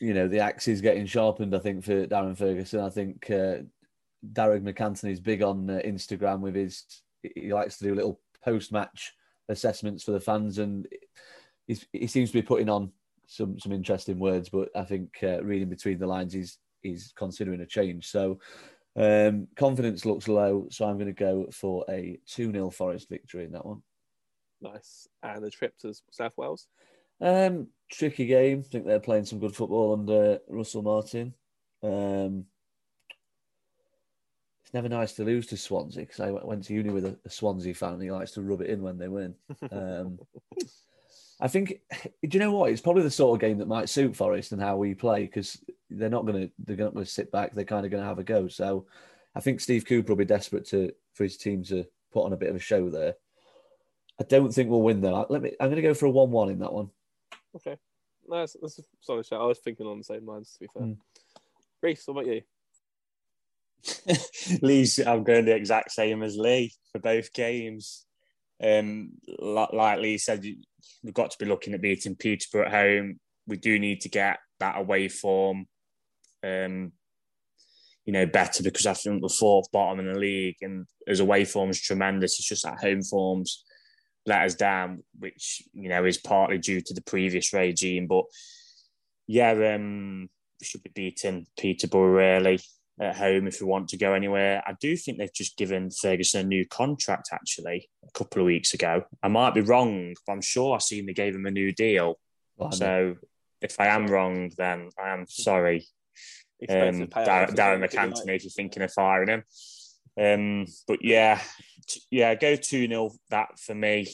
you 0.00 0.12
know, 0.12 0.28
the 0.28 0.40
axe 0.40 0.68
is 0.68 0.80
getting 0.80 1.06
sharpened. 1.06 1.54
I 1.54 1.58
think 1.58 1.84
for 1.84 2.06
Darren 2.06 2.36
Ferguson. 2.36 2.80
I 2.80 2.90
think 2.90 3.30
uh, 3.30 3.58
Darren 4.32 4.62
MacAnthony 4.62 5.12
is 5.12 5.20
big 5.20 5.42
on 5.42 5.70
uh, 5.70 5.80
Instagram 5.84 6.40
with 6.40 6.54
his. 6.54 6.84
He 7.22 7.52
likes 7.52 7.78
to 7.78 7.84
do 7.84 7.94
little 7.94 8.20
post-match 8.44 9.14
assessments 9.48 10.02
for 10.02 10.12
the 10.12 10.20
fans, 10.20 10.58
and 10.58 10.86
he 11.66 12.06
seems 12.06 12.30
to 12.30 12.38
be 12.38 12.42
putting 12.42 12.68
on 12.68 12.92
some 13.26 13.58
some 13.58 13.72
interesting 13.72 14.18
words. 14.18 14.48
But 14.48 14.70
I 14.74 14.82
think 14.82 15.18
uh, 15.22 15.42
reading 15.44 15.68
between 15.68 15.98
the 15.98 16.06
lines, 16.06 16.32
he's 16.32 16.58
he's 16.82 17.12
considering 17.16 17.60
a 17.60 17.66
change. 17.66 18.08
So. 18.08 18.38
Um, 18.98 19.48
confidence 19.56 20.06
looks 20.06 20.26
low, 20.26 20.68
so 20.70 20.86
I'm 20.86 20.96
going 20.96 21.04
to 21.04 21.12
go 21.12 21.48
for 21.52 21.84
a 21.86 22.18
2 22.28 22.50
0 22.50 22.70
Forest 22.70 23.10
victory 23.10 23.44
in 23.44 23.52
that 23.52 23.66
one. 23.66 23.82
Nice. 24.60 25.08
And 25.22 25.44
the 25.44 25.50
trip 25.50 25.76
to 25.78 25.94
South 26.10 26.32
Wales. 26.36 26.66
Um, 27.20 27.68
tricky 27.90 28.26
game. 28.26 28.60
I 28.60 28.68
think 28.68 28.86
they're 28.86 29.00
playing 29.00 29.24
some 29.24 29.38
good 29.38 29.54
football 29.54 29.92
under 29.92 30.40
Russell 30.48 30.82
Martin. 30.82 31.34
Um, 31.82 32.46
it's 34.64 34.74
never 34.74 34.88
nice 34.88 35.12
to 35.14 35.24
lose 35.24 35.46
to 35.48 35.56
Swansea 35.56 36.02
because 36.02 36.20
I 36.20 36.30
went 36.30 36.64
to 36.64 36.74
uni 36.74 36.90
with 36.90 37.04
a, 37.04 37.16
a 37.24 37.30
Swansea 37.30 37.74
fan 37.74 37.94
and 37.94 38.02
he 38.02 38.10
likes 38.10 38.32
to 38.32 38.42
rub 38.42 38.60
it 38.60 38.70
in 38.70 38.82
when 38.82 38.98
they 38.98 39.08
win. 39.08 39.34
Um, 39.70 40.18
I 41.40 41.48
think, 41.48 41.80
do 42.02 42.08
you 42.32 42.40
know 42.40 42.52
what? 42.52 42.70
It's 42.70 42.80
probably 42.80 43.02
the 43.02 43.10
sort 43.10 43.36
of 43.36 43.40
game 43.40 43.58
that 43.58 43.68
might 43.68 43.90
suit 43.90 44.16
Forest 44.16 44.52
and 44.52 44.60
how 44.60 44.76
we 44.76 44.94
play 44.94 45.22
because 45.26 45.62
they're 45.90 46.08
not 46.08 46.26
going 46.26 46.48
to 46.48 46.52
they're 46.58 46.76
not 46.76 46.94
going 46.94 47.04
to 47.04 47.10
sit 47.10 47.30
back. 47.30 47.54
They're 47.54 47.64
kind 47.64 47.84
of 47.84 47.92
going 47.92 48.02
to 48.02 48.08
have 48.08 48.18
a 48.18 48.24
go. 48.24 48.48
So 48.48 48.86
I 49.34 49.40
think 49.40 49.60
Steve 49.60 49.84
Cooper 49.86 50.12
will 50.12 50.16
be 50.16 50.24
desperate 50.24 50.66
to 50.68 50.92
for 51.12 51.24
his 51.24 51.36
team 51.36 51.62
to 51.64 51.84
put 52.12 52.24
on 52.24 52.32
a 52.32 52.38
bit 52.38 52.48
of 52.48 52.56
a 52.56 52.60
show 52.60 52.88
there. 52.88 53.14
I 54.20 54.24
don't 54.24 54.52
think 54.52 54.70
we'll 54.70 54.82
win 54.82 55.00
though. 55.00 55.26
Let 55.28 55.42
me. 55.42 55.52
I'm 55.60 55.68
going 55.68 55.76
to 55.76 55.82
go 55.82 55.94
for 55.94 56.06
a 56.06 56.10
one-one 56.10 56.50
in 56.50 56.58
that 56.60 56.72
one. 56.72 56.88
Okay. 57.54 57.76
No, 58.28 58.38
that's, 58.38 58.56
that's 58.60 58.78
a 58.78 58.82
solid 59.00 59.26
shout. 59.26 59.40
I 59.40 59.46
was 59.46 59.58
thinking 59.58 59.86
on 59.86 59.98
the 59.98 60.04
same 60.04 60.26
lines, 60.26 60.52
to 60.52 60.60
be 60.60 60.68
fair. 60.72 60.82
Mm. 60.82 60.96
Reese, 61.82 62.06
what 62.06 62.22
about 62.22 62.34
you? 62.34 62.42
Lee's, 64.62 64.98
I'm 64.98 65.22
going 65.22 65.44
the 65.44 65.54
exact 65.54 65.92
same 65.92 66.22
as 66.22 66.36
Lee 66.36 66.72
for 66.90 66.98
both 66.98 67.32
games. 67.32 68.04
Um, 68.62 69.12
li- 69.38 69.68
like 69.72 70.00
Lee 70.00 70.18
said, 70.18 70.44
we've 71.02 71.14
got 71.14 71.30
to 71.30 71.38
be 71.38 71.46
looking 71.46 71.74
at 71.74 71.82
beating 71.82 72.16
Peterborough 72.16 72.66
at 72.66 72.72
home. 72.72 73.20
We 73.46 73.58
do 73.58 73.78
need 73.78 74.00
to 74.00 74.08
get 74.08 74.38
that 74.58 74.78
away 74.78 75.08
form, 75.08 75.66
um, 76.42 76.92
you 78.04 78.12
know, 78.12 78.26
better 78.26 78.62
because 78.62 78.86
I 78.86 78.94
think 78.94 79.22
we're 79.22 79.28
fourth 79.28 79.70
bottom 79.70 80.00
in 80.00 80.12
the 80.12 80.18
league, 80.18 80.56
and 80.62 80.86
as 81.06 81.20
away 81.20 81.44
form's 81.44 81.80
tremendous. 81.80 82.38
It's 82.38 82.48
just 82.48 82.64
that 82.64 82.80
home 82.80 83.02
forms 83.02 83.64
let 84.26 84.42
us 84.42 84.54
down, 84.54 85.02
which 85.18 85.62
you 85.72 85.88
know 85.88 86.04
is 86.04 86.18
partly 86.18 86.58
due 86.58 86.80
to 86.80 86.94
the 86.94 87.02
previous 87.02 87.52
regime. 87.52 88.06
But 88.06 88.24
yeah, 89.26 89.52
um, 89.74 90.28
we 90.60 90.66
should 90.66 90.82
be 90.82 90.90
beating 90.94 91.46
Peterborough 91.58 92.08
really 92.08 92.60
at 92.98 93.16
home 93.16 93.46
if 93.46 93.60
we 93.60 93.66
want 93.66 93.88
to 93.88 93.98
go 93.98 94.14
anywhere. 94.14 94.62
I 94.66 94.74
do 94.80 94.96
think 94.96 95.18
they've 95.18 95.32
just 95.32 95.56
given 95.56 95.90
Ferguson 95.90 96.40
a 96.40 96.48
new 96.48 96.66
contract 96.66 97.28
actually 97.32 97.88
a 98.06 98.18
couple 98.18 98.40
of 98.40 98.46
weeks 98.46 98.72
ago. 98.74 99.02
I 99.22 99.28
might 99.28 99.54
be 99.54 99.60
wrong, 99.60 100.14
but 100.26 100.32
I'm 100.32 100.42
sure 100.42 100.74
I've 100.74 100.82
seen 100.82 101.06
they 101.06 101.12
gave 101.12 101.34
him 101.34 101.46
a 101.46 101.50
new 101.50 101.72
deal. 101.72 102.18
Well, 102.56 102.72
So 102.72 103.16
if 103.60 103.78
I 103.80 103.88
am 103.88 104.06
wrong, 104.06 104.50
then 104.56 104.90
I 105.02 105.10
am 105.10 105.26
sorry, 105.28 105.78
um, 106.68 106.76
Expensive 106.76 107.10
payout 107.10 107.26
Dar- 107.26 107.48
for 107.48 107.54
Darren. 107.54 107.88
MacAnthony, 107.88 108.36
if 108.36 108.44
you're 108.44 108.50
thinking 108.50 108.82
of 108.82 108.92
firing 108.92 109.28
him. 109.28 109.42
Um, 110.18 110.66
but 110.86 111.04
yeah, 111.04 111.40
t- 111.86 112.02
yeah, 112.10 112.34
go 112.34 112.56
2 112.56 112.88
0 112.88 113.10
that 113.30 113.58
for 113.58 113.74
me. 113.74 114.06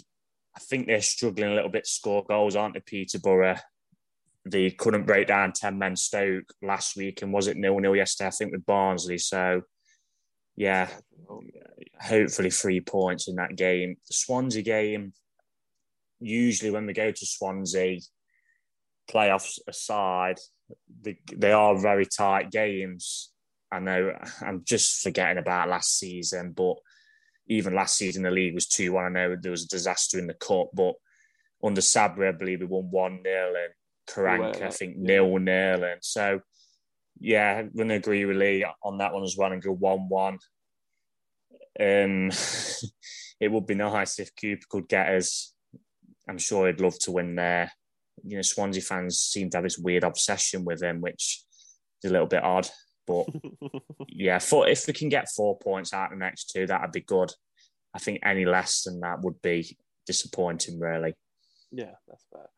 I 0.54 0.60
think 0.60 0.86
they're 0.86 1.00
struggling 1.00 1.50
a 1.50 1.54
little 1.54 1.70
bit 1.70 1.84
to 1.84 1.90
score 1.90 2.24
goals, 2.24 2.56
aren't 2.56 2.74
they, 2.74 2.80
Peterborough? 2.80 3.56
They 4.44 4.70
couldn't 4.70 5.06
break 5.06 5.28
down 5.28 5.52
10 5.52 5.78
men 5.78 5.96
Stoke 5.96 6.52
last 6.60 6.96
week, 6.96 7.22
and 7.22 7.32
was 7.32 7.46
it 7.46 7.56
nil 7.56 7.78
nil 7.78 7.96
yesterday? 7.96 8.28
I 8.28 8.30
think 8.30 8.52
with 8.52 8.66
Barnsley. 8.66 9.18
So, 9.18 9.62
yeah, 10.56 10.88
hopefully 12.00 12.50
three 12.50 12.80
points 12.80 13.28
in 13.28 13.36
that 13.36 13.56
game. 13.56 13.96
The 14.06 14.14
Swansea 14.14 14.62
game, 14.62 15.12
usually 16.20 16.70
when 16.70 16.86
we 16.86 16.92
go 16.92 17.10
to 17.10 17.26
Swansea, 17.26 18.00
playoffs 19.10 19.58
aside, 19.68 20.38
they, 21.00 21.18
they 21.34 21.52
are 21.52 21.78
very 21.78 22.06
tight 22.06 22.50
games. 22.50 23.31
I 23.72 23.78
know 23.78 24.16
I'm 24.42 24.62
just 24.64 25.02
forgetting 25.02 25.38
about 25.38 25.70
last 25.70 25.98
season, 25.98 26.52
but 26.52 26.76
even 27.48 27.74
last 27.74 27.96
season 27.96 28.22
the 28.22 28.30
league 28.30 28.54
was 28.54 28.66
2 28.66 28.92
1. 28.92 29.04
I 29.04 29.08
know 29.08 29.36
there 29.36 29.50
was 29.50 29.64
a 29.64 29.68
disaster 29.68 30.18
in 30.18 30.26
the 30.26 30.34
cup, 30.34 30.68
but 30.74 30.94
under 31.64 31.80
Sabri, 31.80 32.28
I 32.28 32.32
believe 32.32 32.60
we 32.60 32.66
won 32.66 32.88
1 32.90 33.20
0 33.24 33.54
and 33.54 33.72
Karanka, 34.08 34.60
Well, 34.60 34.68
I 34.68 34.70
think, 34.70 34.96
yeah. 34.98 35.02
nil 35.02 35.38
nil. 35.38 35.84
And 35.84 36.00
so, 36.02 36.40
yeah, 37.18 37.58
I'm 37.58 37.72
going 37.74 37.88
to 37.88 37.94
agree 37.94 38.24
with 38.24 38.36
Lee 38.36 38.66
on 38.82 38.98
that 38.98 39.14
one 39.14 39.22
as 39.22 39.36
well 39.36 39.52
and 39.52 39.62
go 39.62 39.72
1 39.72 40.08
1. 40.08 40.38
Um, 41.80 42.30
it 43.40 43.50
would 43.50 43.66
be 43.66 43.74
nice 43.74 44.18
if 44.18 44.36
Cooper 44.36 44.66
could 44.68 44.88
get 44.88 45.14
us. 45.14 45.54
I'm 46.28 46.38
sure 46.38 46.66
he'd 46.66 46.80
love 46.80 46.98
to 47.00 47.12
win 47.12 47.34
there. 47.34 47.72
You 48.24 48.36
know, 48.36 48.42
Swansea 48.42 48.82
fans 48.82 49.18
seem 49.18 49.50
to 49.50 49.56
have 49.56 49.64
this 49.64 49.78
weird 49.78 50.04
obsession 50.04 50.64
with 50.64 50.82
him, 50.82 51.00
which 51.00 51.42
is 52.02 52.10
a 52.10 52.12
little 52.12 52.26
bit 52.26 52.44
odd. 52.44 52.68
But 53.06 53.26
yeah, 54.08 54.38
for, 54.38 54.68
if 54.68 54.86
we 54.86 54.92
can 54.92 55.08
get 55.08 55.28
four 55.28 55.58
points 55.58 55.92
out 55.92 56.12
of 56.12 56.18
the 56.18 56.24
next 56.24 56.50
two, 56.50 56.66
that'd 56.66 56.92
be 56.92 57.00
good. 57.00 57.32
I 57.94 57.98
think 57.98 58.20
any 58.24 58.44
less 58.44 58.82
than 58.82 59.00
that 59.00 59.20
would 59.22 59.42
be 59.42 59.76
disappointing, 60.06 60.78
really. 60.78 61.14
Yeah, 61.70 61.92
that's 62.08 62.24
fair. 62.32 62.48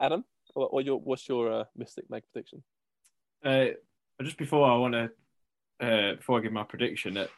Adam, 0.00 0.24
what, 0.54 0.72
what 0.72 0.84
your, 0.84 0.98
what's 0.98 1.28
your 1.28 1.60
uh, 1.60 1.64
Mystic 1.76 2.10
Meg 2.10 2.24
prediction? 2.32 2.62
Uh, 3.44 3.66
just 4.22 4.36
before 4.36 4.68
I 4.68 4.76
want 4.76 4.94
to, 4.94 5.10
uh, 5.80 6.14
before 6.16 6.38
I 6.38 6.42
give 6.42 6.52
my 6.52 6.64
prediction, 6.64 7.14
that 7.14 7.30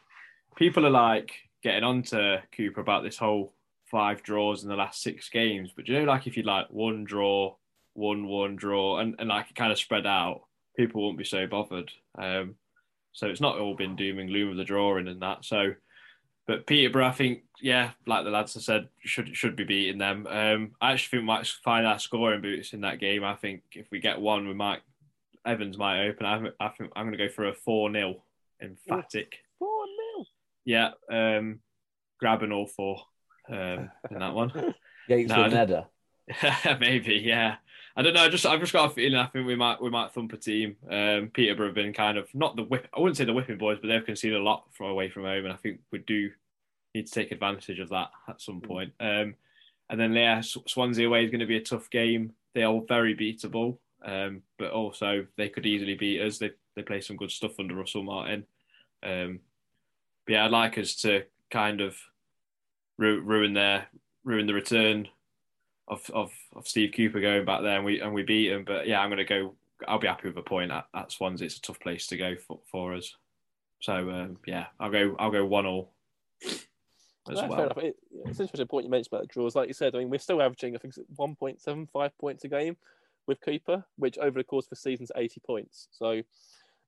people 0.57 0.87
are 0.87 0.91
like 0.91 1.33
getting 1.63 1.85
on 1.85 2.03
to 2.05 2.43
Cooper 2.57 2.81
about 2.81 3.03
this 3.03 3.19
whole 3.19 3.53
five 3.91 4.23
draws 4.23 4.63
in 4.63 4.69
the 4.69 4.77
last 4.77 5.03
six 5.03 5.29
games. 5.29 5.73
But 5.75 5.85
do 5.85 5.93
you 5.93 5.99
know, 6.01 6.05
like 6.05 6.27
if 6.27 6.37
you 6.37 6.43
like 6.43 6.67
one 6.71 7.05
draw, 7.05 7.57
one 7.95 8.27
one 8.27 8.57
draw, 8.57 8.99
and, 8.99 9.15
and 9.19 9.29
like 9.29 9.51
it 9.51 9.57
kind 9.57 9.73
of 9.73 9.79
spread 9.79 10.07
out, 10.07 10.43
people 10.77 11.03
won't 11.03 11.19
be 11.19 11.25
so 11.25 11.47
bothered. 11.47 11.91
Um, 12.19 12.57
so 13.13 13.27
it's 13.29 13.41
not 13.41 13.59
all 13.59 13.75
been 13.75 13.97
doom 13.97 14.19
and 14.19 14.29
gloom 14.29 14.51
of 14.51 14.57
the 14.57 14.65
drawing 14.65 15.09
and 15.09 15.23
that. 15.23 15.45
So, 15.45 15.75
but 16.47 16.67
Peterborough, 16.67 17.07
I 17.07 17.13
think, 17.13 17.43
yeah, 17.61 17.93
like 18.07 18.25
the 18.25 18.31
lads 18.31 18.55
have 18.55 18.63
said, 18.63 18.89
should 19.01 19.35
should 19.37 19.57
be 19.57 19.65
beating 19.65 19.99
them. 19.99 20.27
Um, 20.27 20.73
I 20.81 20.93
actually 20.93 21.19
think 21.19 21.23
we 21.23 21.27
might 21.27 21.47
find 21.47 21.87
our 21.87 21.99
scoring 21.99 22.43
boots 22.43 22.73
in 22.73 22.83
that 22.83 23.01
game. 23.01 23.25
I 23.25 23.35
think 23.35 23.63
if 23.73 23.91
we 23.91 24.01
get 24.01 24.21
one, 24.21 24.47
we 24.47 24.55
might 24.55 24.83
Evans 25.47 25.79
might 25.79 26.07
open. 26.07 26.27
I, 26.27 26.65
I 26.65 26.69
think 26.69 26.93
I'm 26.95 27.07
going 27.07 27.19
to 27.19 27.27
go 27.27 27.33
for 27.33 27.49
a 27.49 27.55
four 27.55 27.91
0 27.91 28.23
emphatic. 28.61 29.39
Four 29.59 29.87
0 30.17 30.27
Yeah, 30.65 30.91
um, 31.11 31.61
grabbing 32.19 32.53
all 32.53 32.67
four 32.67 33.01
um, 33.49 33.91
in 34.11 34.19
that 34.19 34.35
one. 34.35 34.75
Gates 35.09 35.31
No, 36.43 36.77
Maybe, 36.81 37.15
yeah. 37.25 37.57
I 37.97 38.03
don't 38.03 38.13
know. 38.13 38.25
I 38.25 38.29
just 38.29 38.45
I've 38.45 38.61
just 38.61 38.75
got 38.75 38.91
a 38.91 38.95
feeling. 38.95 39.19
I 39.19 39.27
think 39.27 39.47
we 39.47 39.57
might 39.57 39.81
we 39.81 39.89
might 39.89 40.13
thump 40.13 40.33
a 40.35 40.37
team. 40.37 40.77
Um, 40.91 41.31
Peterborough 41.33 41.69
have 41.69 41.75
been 41.75 41.95
kind 41.95 42.19
of 42.19 42.29
not 42.35 42.55
the 42.55 42.63
whip. 42.63 42.87
I 42.95 43.01
wouldn't 43.01 43.17
say 43.17 43.25
the 43.25 43.33
whipping 43.33 43.57
boys, 43.57 43.79
but 43.81 43.89
they've 43.89 44.05
conceded 44.05 44.39
a 44.39 44.45
lot 44.45 44.65
from 44.73 44.91
away 44.91 45.09
from 45.09 45.23
home, 45.25 45.45
and 45.45 45.53
I 45.53 45.57
think 45.57 45.81
we 45.91 45.99
do 46.01 46.31
need 46.95 47.07
to 47.07 47.13
take 47.13 47.33
advantage 47.33 47.79
of 47.79 47.89
that 47.89 48.11
at 48.29 48.43
some 48.43 48.61
point. 48.61 48.93
Um, 49.01 49.35
and 49.89 49.99
then 49.99 50.13
yeah, 50.13 50.43
Swansea 50.43 51.07
away 51.07 51.25
is 51.25 51.31
going 51.31 51.41
to 51.41 51.47
be 51.47 51.57
a 51.57 51.63
tough 51.63 51.89
game. 51.89 52.33
They 52.55 52.65
are 52.65 52.83
very 52.87 53.17
beatable, 53.17 53.79
um, 54.05 54.43
but 54.59 54.73
also 54.73 55.27
they 55.37 55.49
could 55.49 55.65
easily 55.65 55.95
beat 55.95 56.21
us. 56.21 56.37
They 56.39 56.51
they 56.75 56.83
play 56.83 57.01
some 57.01 57.17
good 57.17 57.31
stuff 57.31 57.59
under 57.59 57.75
Russell 57.75 58.03
Martin. 58.03 58.45
Um, 59.03 59.41
but 60.27 60.35
yeah, 60.35 60.45
I'd 60.45 60.51
like 60.51 60.77
us 60.77 60.97
to 60.97 61.25
kind 61.51 61.81
of 61.81 61.97
ru- 62.99 63.23
ruin 63.23 63.55
their 63.55 63.87
ruin 64.23 64.47
the 64.47 64.53
return 64.53 65.09
of, 65.89 66.09
of 66.13 66.33
of 66.55 66.67
Steve 66.67 66.93
Cooper 66.97 67.21
going 67.21 67.45
back 67.45 67.63
there 67.63 67.77
and 67.77 67.85
we 67.85 68.01
and 68.01 68.13
we 68.13 68.23
beat 68.23 68.51
him. 68.51 68.65
But 68.65 68.87
yeah, 68.87 69.01
I'm 69.01 69.11
going 69.11 69.19
to 69.19 69.25
go. 69.25 69.55
I'll 69.87 69.99
be 69.99 70.09
happy 70.09 70.29
with 70.29 70.39
a 70.39 70.43
point 70.43 70.71
at, 70.71 70.87
at 70.95 71.13
Swansea. 71.13 71.47
It's 71.47 71.59
a 71.59 71.61
tough 71.61 71.81
place 71.81 72.07
to 72.09 72.17
go 72.17 72.35
for, 72.37 72.61
for 72.71 72.95
us. 72.95 73.15
So 73.81 74.11
um, 74.11 74.39
yeah, 74.47 74.67
I'll 74.81 74.91
go. 74.91 75.17
I'll 75.19 75.31
go 75.31 75.45
one 75.45 75.67
all. 75.67 75.93
As 77.29 77.41
That's 77.41 77.51
well. 77.51 77.73
It, 77.79 77.97
it's 78.25 78.39
interesting 78.39 78.67
point 78.69 78.85
you 78.85 78.91
mentioned 78.91 79.13
about 79.13 79.23
the 79.23 79.27
draws. 79.27 79.57
Like 79.57 79.69
you 79.69 79.75
said, 79.75 79.95
I 79.95 79.99
mean, 79.99 80.11
we're 80.11 80.19
still 80.19 80.41
averaging, 80.41 80.77
I 80.77 80.79
think, 80.79 80.97
it's 80.97 81.11
1.75 81.19 82.11
points 82.21 82.45
a 82.45 82.49
game 82.49 82.77
with 83.27 83.41
Cooper, 83.41 83.85
which 83.97 84.17
over 84.19 84.39
the 84.39 84.45
course 84.45 84.67
of 84.67 84.71
the 84.71 84.77
season 84.77 85.05
is 85.05 85.13
80 85.15 85.41
points. 85.45 85.89
So 85.91 86.23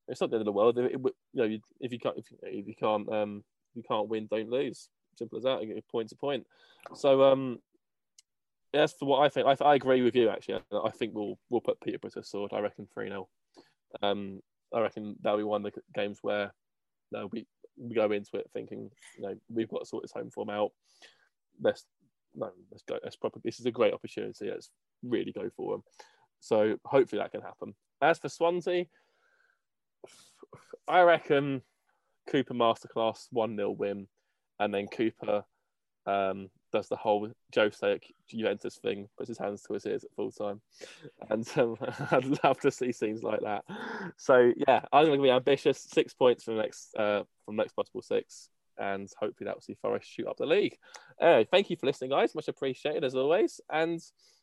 it's 0.07 0.21
not 0.21 0.31
the 0.31 0.37
end 0.37 0.43
of 0.43 0.47
the 0.47 0.53
world. 0.53 0.79
It, 0.79 0.95
it, 0.95 1.01
you 1.01 1.13
know, 1.35 1.59
if 1.81 1.93
you 1.93 1.99
can't, 1.99 2.17
if, 2.17 2.27
if 2.43 2.69
you 2.69 2.75
can't, 2.75 3.09
um, 3.13 3.43
you 3.75 3.83
can't 3.83 4.09
win, 4.09 4.29
don't 4.31 4.49
lose. 4.49 4.89
Simple 5.17 5.39
as 5.39 5.45
that. 5.45 5.83
Point 5.91 6.09
to 6.11 6.17
point. 6.17 6.47
So, 6.95 7.25
um, 7.25 7.59
as 8.75 8.93
for 8.93 9.07
what 9.07 9.25
I 9.25 9.29
think, 9.29 9.47
I, 9.47 9.65
I 9.65 9.75
agree 9.75 10.03
with 10.03 10.15
you. 10.15 10.29
Actually, 10.29 10.61
I, 10.73 10.91
think 10.91 11.15
we'll 11.15 11.39
we'll 11.51 11.61
put 11.61 11.81
Peterborough 11.81 12.11
to 12.11 12.23
sword. 12.23 12.53
I 12.53 12.61
reckon 12.61 12.87
three 12.93 13.09
0 13.09 13.29
Um, 14.03 14.41
I 14.75 14.81
reckon 14.81 15.17
that'll 15.23 15.39
be 15.39 15.45
one 15.45 15.65
of 15.65 15.73
the 15.73 15.81
games 15.95 16.19
where 16.23 16.53
no, 17.11 17.29
we 17.33 17.47
we 17.77 17.95
go 17.95 18.11
into 18.11 18.37
it 18.37 18.51
thinking, 18.53 18.91
you 19.17 19.23
know, 19.23 19.35
we've 19.49 19.69
got 19.69 19.81
to 19.81 19.87
sort 19.87 20.03
this 20.03 20.13
home 20.13 20.31
form 20.31 20.51
out. 20.51 20.73
Let's 21.61 21.87
no, 22.35 22.51
let's 22.71 22.83
go. 22.83 22.99
Let's 23.03 23.17
probably 23.17 23.43
this 23.45 23.61
is 23.61 23.67
a 23.67 23.71
great 23.71 23.95
opportunity. 23.95 24.51
Let's 24.51 24.71
really 25.03 25.33
go 25.33 25.49
for 25.57 25.73
them. 25.73 25.83
So 26.41 26.77
hopefully 26.85 27.21
that 27.21 27.33
can 27.33 27.43
happen. 27.43 27.75
As 28.03 28.19
for 28.19 28.29
Swansea, 28.29 28.87
I 30.87 31.01
reckon 31.03 31.63
Cooper 32.31 32.55
masterclass 32.55 33.27
one 33.31 33.57
0 33.57 33.71
win, 33.71 34.07
and 34.59 34.73
then 34.73 34.87
Cooper 34.87 35.45
um, 36.07 36.49
does 36.73 36.89
the 36.89 36.97
whole 36.97 37.29
Joe 37.53 37.71
Stake 37.71 38.15
Juventus 38.29 38.77
thing, 38.77 39.09
puts 39.17 39.29
his 39.29 39.39
hands 39.39 39.63
to 39.63 39.75
his 39.75 39.87
ears 39.87 40.05
at 40.05 40.15
full 40.15 40.31
time, 40.31 40.61
and 41.31 41.49
um, 41.57 41.77
I'd 42.11 42.45
love 42.45 42.61
to 42.61 42.71
see 42.71 42.93
scenes 42.93 43.23
like 43.23 43.41
that. 43.41 43.65
So 44.17 44.53
yeah, 44.67 44.83
I'm 44.93 45.07
going 45.07 45.19
to 45.19 45.23
be 45.23 45.31
ambitious. 45.31 45.79
Six 45.81 46.15
points 46.15 46.45
from 46.45 46.57
the 46.57 46.63
next 46.63 46.95
uh, 46.97 47.23
from 47.45 47.57
next 47.57 47.73
possible 47.73 48.03
six, 48.03 48.49
and 48.79 49.09
hopefully 49.19 49.47
that 49.47 49.57
will 49.57 49.63
see 49.63 49.77
Forest 49.81 50.09
shoot 50.09 50.27
up 50.27 50.37
the 50.37 50.47
league. 50.47 50.77
Anyway, 51.21 51.47
thank 51.51 51.71
you 51.71 51.77
for 51.77 51.87
listening, 51.87 52.11
guys. 52.11 52.35
Much 52.35 52.49
appreciated 52.49 53.05
as 53.05 53.15
always, 53.15 53.61
and 53.71 54.01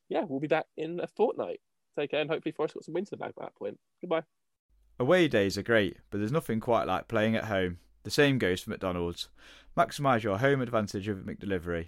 yeah, 0.10 0.24
we'll 0.28 0.40
be 0.40 0.48
back 0.48 0.66
in 0.78 1.00
a 1.00 1.08
fortnight. 1.08 1.62
Take 1.98 2.12
care, 2.12 2.22
and 2.22 2.30
hopefully 2.30 2.52
Forest 2.52 2.76
got 2.76 2.84
some 2.84 2.94
wins 2.94 3.10
in 3.12 3.18
the 3.18 3.24
bag 3.24 3.36
by 3.36 3.46
that 3.46 3.56
point. 3.56 3.80
Goodbye. 4.02 4.24
Away 5.00 5.28
days 5.28 5.58
are 5.58 5.64
great, 5.64 5.98
but 6.10 6.20
there's 6.20 6.32
nothing 6.32 6.60
quite 6.60 6.88
like 6.88 7.08
playing 7.08 7.36
at 7.36 7.46
home. 7.46 7.80
The 8.04 8.12
same 8.12 8.38
goes 8.38 8.62
for 8.62 8.70
McDonald's. 8.70 9.30
Maximise 9.76 10.24
your 10.24 10.38
home 10.38 10.62
advantage 10.62 11.08
with 11.08 11.26
McDelivery. 11.26 11.88